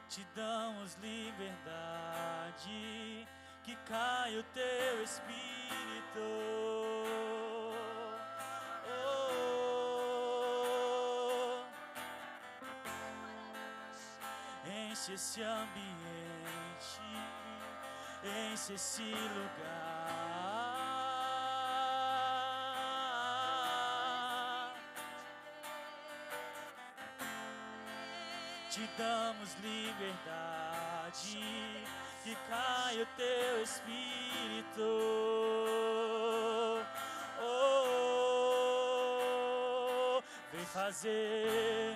Te 0.09 0.25
damos 0.33 0.95
liberdade, 0.95 2.57
que 3.63 3.75
caia 3.85 4.39
o 4.39 4.43
teu 4.45 5.03
espírito. 5.03 6.78
Enche 14.99 15.13
esse 15.13 15.41
ambiente, 15.41 16.99
enche 18.51 18.73
esse 18.73 19.01
lugar. 19.01 19.55
Te 28.69 28.89
damos 28.97 29.55
liberdade, 29.61 31.39
que 32.21 32.35
caia 32.49 33.03
o 33.03 33.07
teu 33.15 33.63
espírito. 33.63 34.83
Oh, 37.41 38.51
vem 40.51 40.65
fazer 40.65 41.95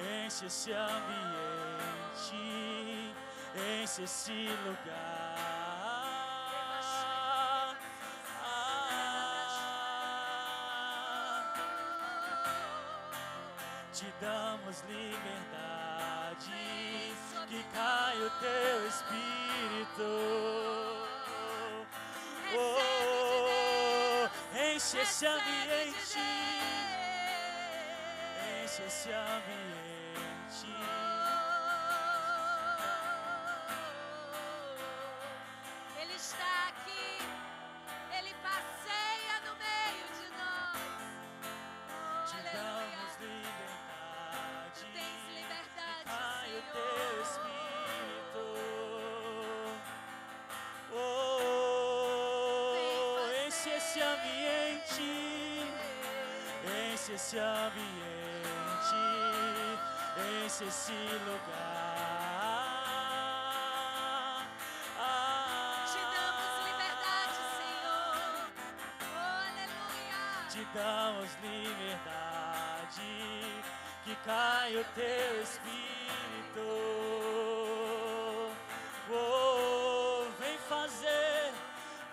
enche 0.00 0.46
esse 0.46 0.72
ambiente, 0.72 2.34
enche 3.54 4.02
esse 4.04 4.48
lugar. 4.64 5.36
Ah, 8.42 9.34
te 13.92 14.06
damos 14.20 14.82
liberdade, 14.88 16.50
que 17.48 17.62
caia 17.74 18.26
o 18.26 18.30
teu 18.40 18.86
espírito. 18.88 20.08
Oh, 22.52 24.28
enche 24.56 24.98
esse 24.98 25.26
ambiente, 25.26 26.18
enche 28.64 28.82
esse 28.82 29.12
ambiente. 29.12 29.79
Ele 35.98 36.14
está 36.14 36.68
aqui, 36.68 37.18
Ele 38.18 38.34
passeia 38.42 39.40
no 39.46 39.54
meio 39.56 40.06
de 40.18 40.26
nós. 40.36 40.80
Te 42.30 42.36
Aleluia. 42.36 42.52
damos 42.52 43.14
liberdade, 43.20 44.80
Tens 44.92 45.22
liberdade, 45.34 46.04
caia 46.04 46.58
o 46.58 46.62
teu 46.72 47.22
espírito. 47.22 48.42
Oh, 50.92 52.76
Vem 53.30 53.46
enche 53.46 53.70
esse 53.70 54.00
ambiente, 54.02 55.10
enche 56.92 57.12
esse 57.12 57.38
ambiente, 57.38 58.94
enche 60.44 60.64
esse 60.64 60.92
lugar. 60.92 62.10
Te 65.86 66.00
damos 66.14 66.52
liberdade, 66.66 67.40
Senhor. 67.58 68.48
Oh, 69.00 69.38
aleluia. 69.48 70.22
te 70.50 70.62
damos 70.74 71.30
liberdade, 71.42 73.10
que 74.04 74.14
caia 74.24 74.80
o 74.80 74.84
teu 74.94 75.42
espírito. 75.42 76.66
Oh, 79.12 80.26
vem 80.38 80.58
fazer, 80.68 81.52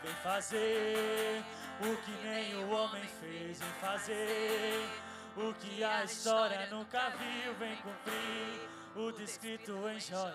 vem 0.04 0.14
fazer 0.24 1.44
o 1.82 1.96
que 1.98 2.12
nem 2.24 2.56
o 2.64 2.70
homem 2.72 3.04
fez, 3.20 3.60
vem 3.60 3.72
fazer 3.80 4.90
o 5.38 5.54
que 5.54 5.84
a 5.84 6.04
história 6.04 6.68
nunca 6.68 7.10
viu, 7.12 7.54
vem 7.56 7.76
cumprir 7.78 8.70
o 8.96 9.12
descrito 9.12 9.88
em 9.88 10.00
Joel. 10.00 10.34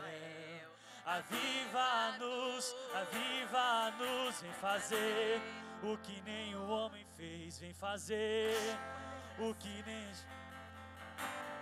Aviva-nos, 1.05 2.75
aviva-nos, 2.95 4.41
vem 4.41 4.53
fazer 4.53 5.41
o 5.83 5.99
que 5.99 6.21
nem 6.23 6.55
o 6.55 6.69
homem 6.69 7.05
fez, 7.17 7.59
vem 7.59 7.75
fazer 7.75 8.55
o 9.39 9.53
que 9.55 9.83
nem 9.85 10.07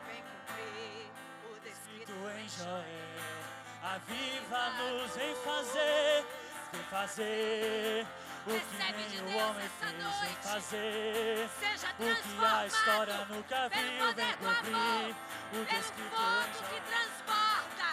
Vem 0.07 0.23
cumprir 0.23 1.11
o 1.51 1.61
escrito 1.67 1.81
descrito 2.05 2.13
em 2.39 2.49
Joel. 2.49 3.41
Aviva-nos, 3.83 5.17
vem 5.17 5.35
fazer, 5.37 6.27
vem 6.73 6.83
fazer 6.91 8.07
Recebe 8.47 9.03
de 9.05 9.21
nem 9.21 9.21
o 9.21 9.27
Deus 9.27 9.43
homem 9.43 9.67
essa 9.67 9.87
fez, 9.87 10.03
noite. 10.03 10.43
fazer 10.43 11.51
Seja 11.61 11.89
o 11.91 11.93
que 11.99 12.45
a 12.45 12.67
história 12.67 13.27
nunca 13.29 13.71
pelo 13.71 13.83
viu, 13.83 13.83
vem 13.83 13.99
poder 13.99 14.37
do 14.37 14.49
amor, 14.49 15.11
o 15.11 15.67
pelo 15.67 15.83
fogo 15.83 16.41
em 16.41 16.53
que 16.53 16.59
Joel. 16.59 16.83
transborda, 16.91 17.89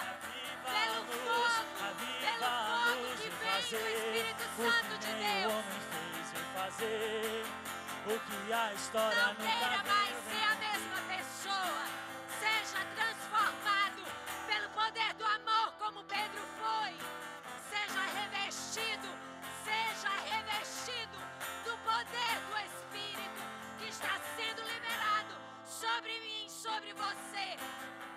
pelo 0.64 1.00
fogo, 1.06 1.64
pelo 2.22 2.48
fogo 2.68 3.08
que 3.18 3.30
vem 3.30 3.62
do 3.62 3.76
Espírito 3.78 4.45
Santo 4.58 4.93
de 4.93 4.95
o 4.95 5.00
que 5.00 5.12
o 5.12 5.18
Deus. 5.18 5.54
homem 5.54 5.80
fez, 5.91 6.26
vem 6.32 6.48
fazer 6.56 7.45
o 8.08 8.20
que 8.20 8.54
a 8.54 8.74
história 8.74 9.24
Não 9.28 9.36
queira 9.36 9.68
viu, 9.68 9.88
mais 9.88 10.16
ser 10.28 10.43
a 10.43 10.56
mesma 10.56 11.00
pessoa. 11.14 11.84
Seja 12.39 12.80
transformado 12.95 14.02
pelo 14.48 14.70
poder 14.70 15.14
do 15.16 15.26
amor, 15.26 15.74
como 15.78 16.04
Pedro 16.06 16.41
foi. 16.62 16.95
Seja 17.70 18.00
poder 21.98 22.38
do 22.45 22.58
Espírito 22.70 23.41
que 23.80 23.89
está 23.89 24.20
sendo 24.38 24.62
liberado 24.70 25.34
sobre 25.66 26.14
mim, 26.20 26.48
sobre 26.48 26.93
você. 26.93 27.58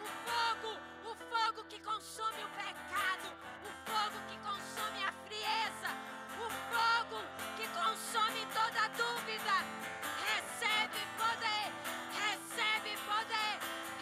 O 0.04 0.08
fogo, 0.28 0.78
o 1.10 1.14
fogo 1.16 1.64
que 1.66 1.80
consome 1.80 2.44
o 2.44 2.48
pecado, 2.60 3.32
o 3.64 3.72
fogo 3.88 4.18
que 4.28 4.36
consome 4.44 5.00
a 5.02 5.12
frieza, 5.24 5.90
o 6.36 6.46
fogo 6.68 7.24
que 7.56 7.66
consome 7.68 8.44
toda 8.52 8.88
dúvida. 9.00 9.56
Recebe 10.28 11.00
poder, 11.16 11.66
recebe 12.20 12.92
poder, 13.08 13.52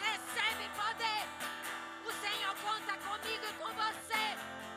recebe 0.02 0.64
poder. 0.74 1.22
O 2.04 2.12
Senhor 2.18 2.54
conta 2.66 2.94
comigo 3.06 3.44
e 3.46 3.52
com 3.62 3.70
você 3.74 4.24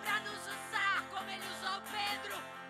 para 0.04 0.20
nos 0.20 0.42
usar 0.46 1.04
como 1.10 1.28
Ele 1.28 1.48
usou 1.58 1.82
Pedro. 1.90 2.61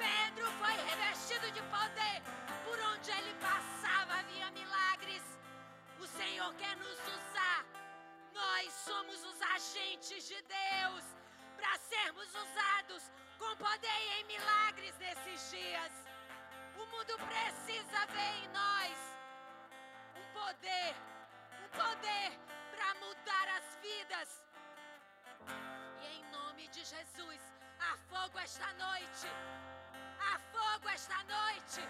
Pedro 0.00 0.50
foi 0.52 0.72
revestido 0.90 1.50
de 1.52 1.62
poder. 1.76 2.18
Por 2.64 2.78
onde 2.90 3.10
ele 3.10 3.34
passava 3.34 4.14
havia 4.20 4.50
milagres. 4.52 5.22
O 5.98 6.06
Senhor 6.06 6.54
quer 6.54 6.74
nos 6.76 7.00
usar. 7.16 7.66
Nós 8.32 8.72
somos 8.72 9.22
os 9.30 9.42
agentes 9.42 10.26
de 10.26 10.40
Deus 10.42 11.04
para 11.56 11.76
sermos 11.78 12.28
usados 12.34 13.02
com 13.38 13.54
poder 13.56 13.98
e 14.06 14.20
em 14.20 14.24
milagres 14.24 14.96
nesses 14.98 15.50
dias. 15.50 15.92
O 16.76 16.86
mundo 16.86 17.14
precisa 17.28 18.06
ver 18.06 18.32
em 18.42 18.48
nós 18.48 18.96
um 20.16 20.26
poder, 20.32 20.94
um 21.62 21.68
poder 21.82 22.30
para 22.74 22.94
mudar 23.04 23.46
as 23.58 23.66
vidas. 23.82 24.44
E 26.00 26.06
em 26.16 26.24
nome 26.30 26.68
de 26.68 26.82
Jesus, 26.84 27.42
há 27.78 27.98
fogo 28.08 28.38
esta 28.38 28.72
noite. 28.74 29.28
Há 31.00 31.02
fogo 31.02 31.14
esta 31.14 31.16
noite. 31.24 31.80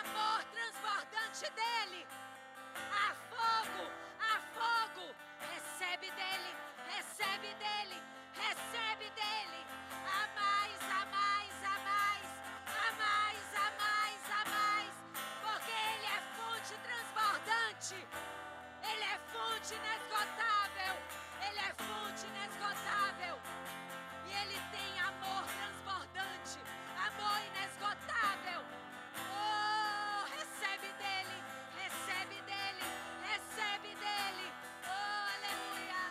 Amor 0.00 0.42
transbordante 0.50 1.52
dele. 1.52 2.06
Há 2.90 3.14
fogo, 3.30 3.90
há 4.18 4.40
fogo. 4.58 5.14
Recebe 5.38 6.10
dele, 6.10 6.56
recebe 6.88 7.54
dele, 7.54 8.02
recebe 8.34 9.10
dele. 9.10 9.66
A 9.92 10.26
mais, 10.34 10.82
a 10.82 11.06
mais, 11.06 11.54
a 11.62 11.78
mais, 11.86 12.26
a 12.66 12.92
mais, 12.98 13.54
a 13.54 13.70
mais, 13.78 14.30
a 14.30 14.44
mais. 14.50 14.94
Porque 15.42 15.70
ele 15.70 16.06
é 16.06 16.20
fonte 16.34 16.74
transbordante. 16.82 18.06
Ele 18.82 19.04
é 19.04 19.18
fonte 19.30 19.74
inesgotável. 19.74 20.94
Ele 21.46 21.58
é 21.60 21.74
fonte 21.86 22.26
inesgotável. 22.26 23.38
E 24.26 24.32
ele 24.32 24.60
tem 24.72 25.00
amor 25.00 25.44
transbordante, 25.44 26.58
amor 27.08 27.40
inesgotável. 27.48 28.60
Oh, 29.16 30.24
recebe 30.36 30.88
dele, 31.02 31.36
recebe 31.80 32.36
dele, 32.42 32.84
recebe 33.30 33.88
dele. 33.94 34.46
Oh, 34.84 35.22
aleluia. 35.34 36.02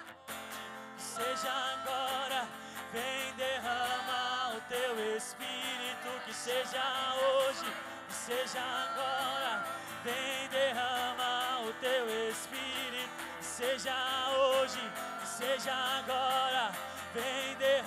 seja 0.97 1.51
agora, 1.75 2.47
vem 2.91 3.33
derrama 3.35 4.55
o 4.55 4.61
teu 4.61 5.17
espírito, 5.17 6.09
que 6.25 6.33
seja 6.33 6.83
hoje, 7.15 7.71
que 8.07 8.13
seja 8.13 8.61
agora, 8.61 9.63
vem 10.03 10.49
derrama 10.49 11.61
o 11.67 11.73
teu 11.73 12.29
espírito, 12.29 13.09
que 13.39 13.45
seja 13.45 13.95
hoje, 14.35 14.81
que 15.21 15.27
seja 15.27 15.73
agora, 15.73 16.71
vem 17.13 17.55
derrama 17.57 17.86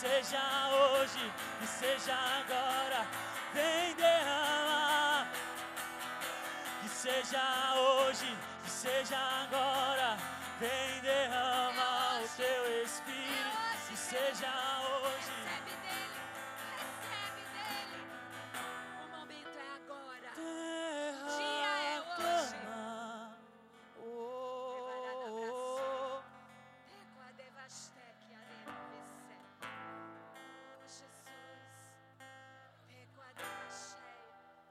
seja 0.00 0.40
hoje, 0.70 1.30
que 1.60 1.66
seja 1.66 2.14
agora, 2.14 3.06
vem 3.52 3.94
derrama 3.96 5.26
que 6.80 6.88
seja 6.88 7.74
hoje, 7.74 8.34
que 8.64 8.70
seja 8.70 9.18
agora, 9.18 10.16
vem 10.58 11.00
derrama 11.02 12.22
o 12.24 12.28
teu 12.34 12.82
espírito, 12.82 13.58
que 13.90 13.96
seja 13.98 14.48
hoje, 14.88 15.69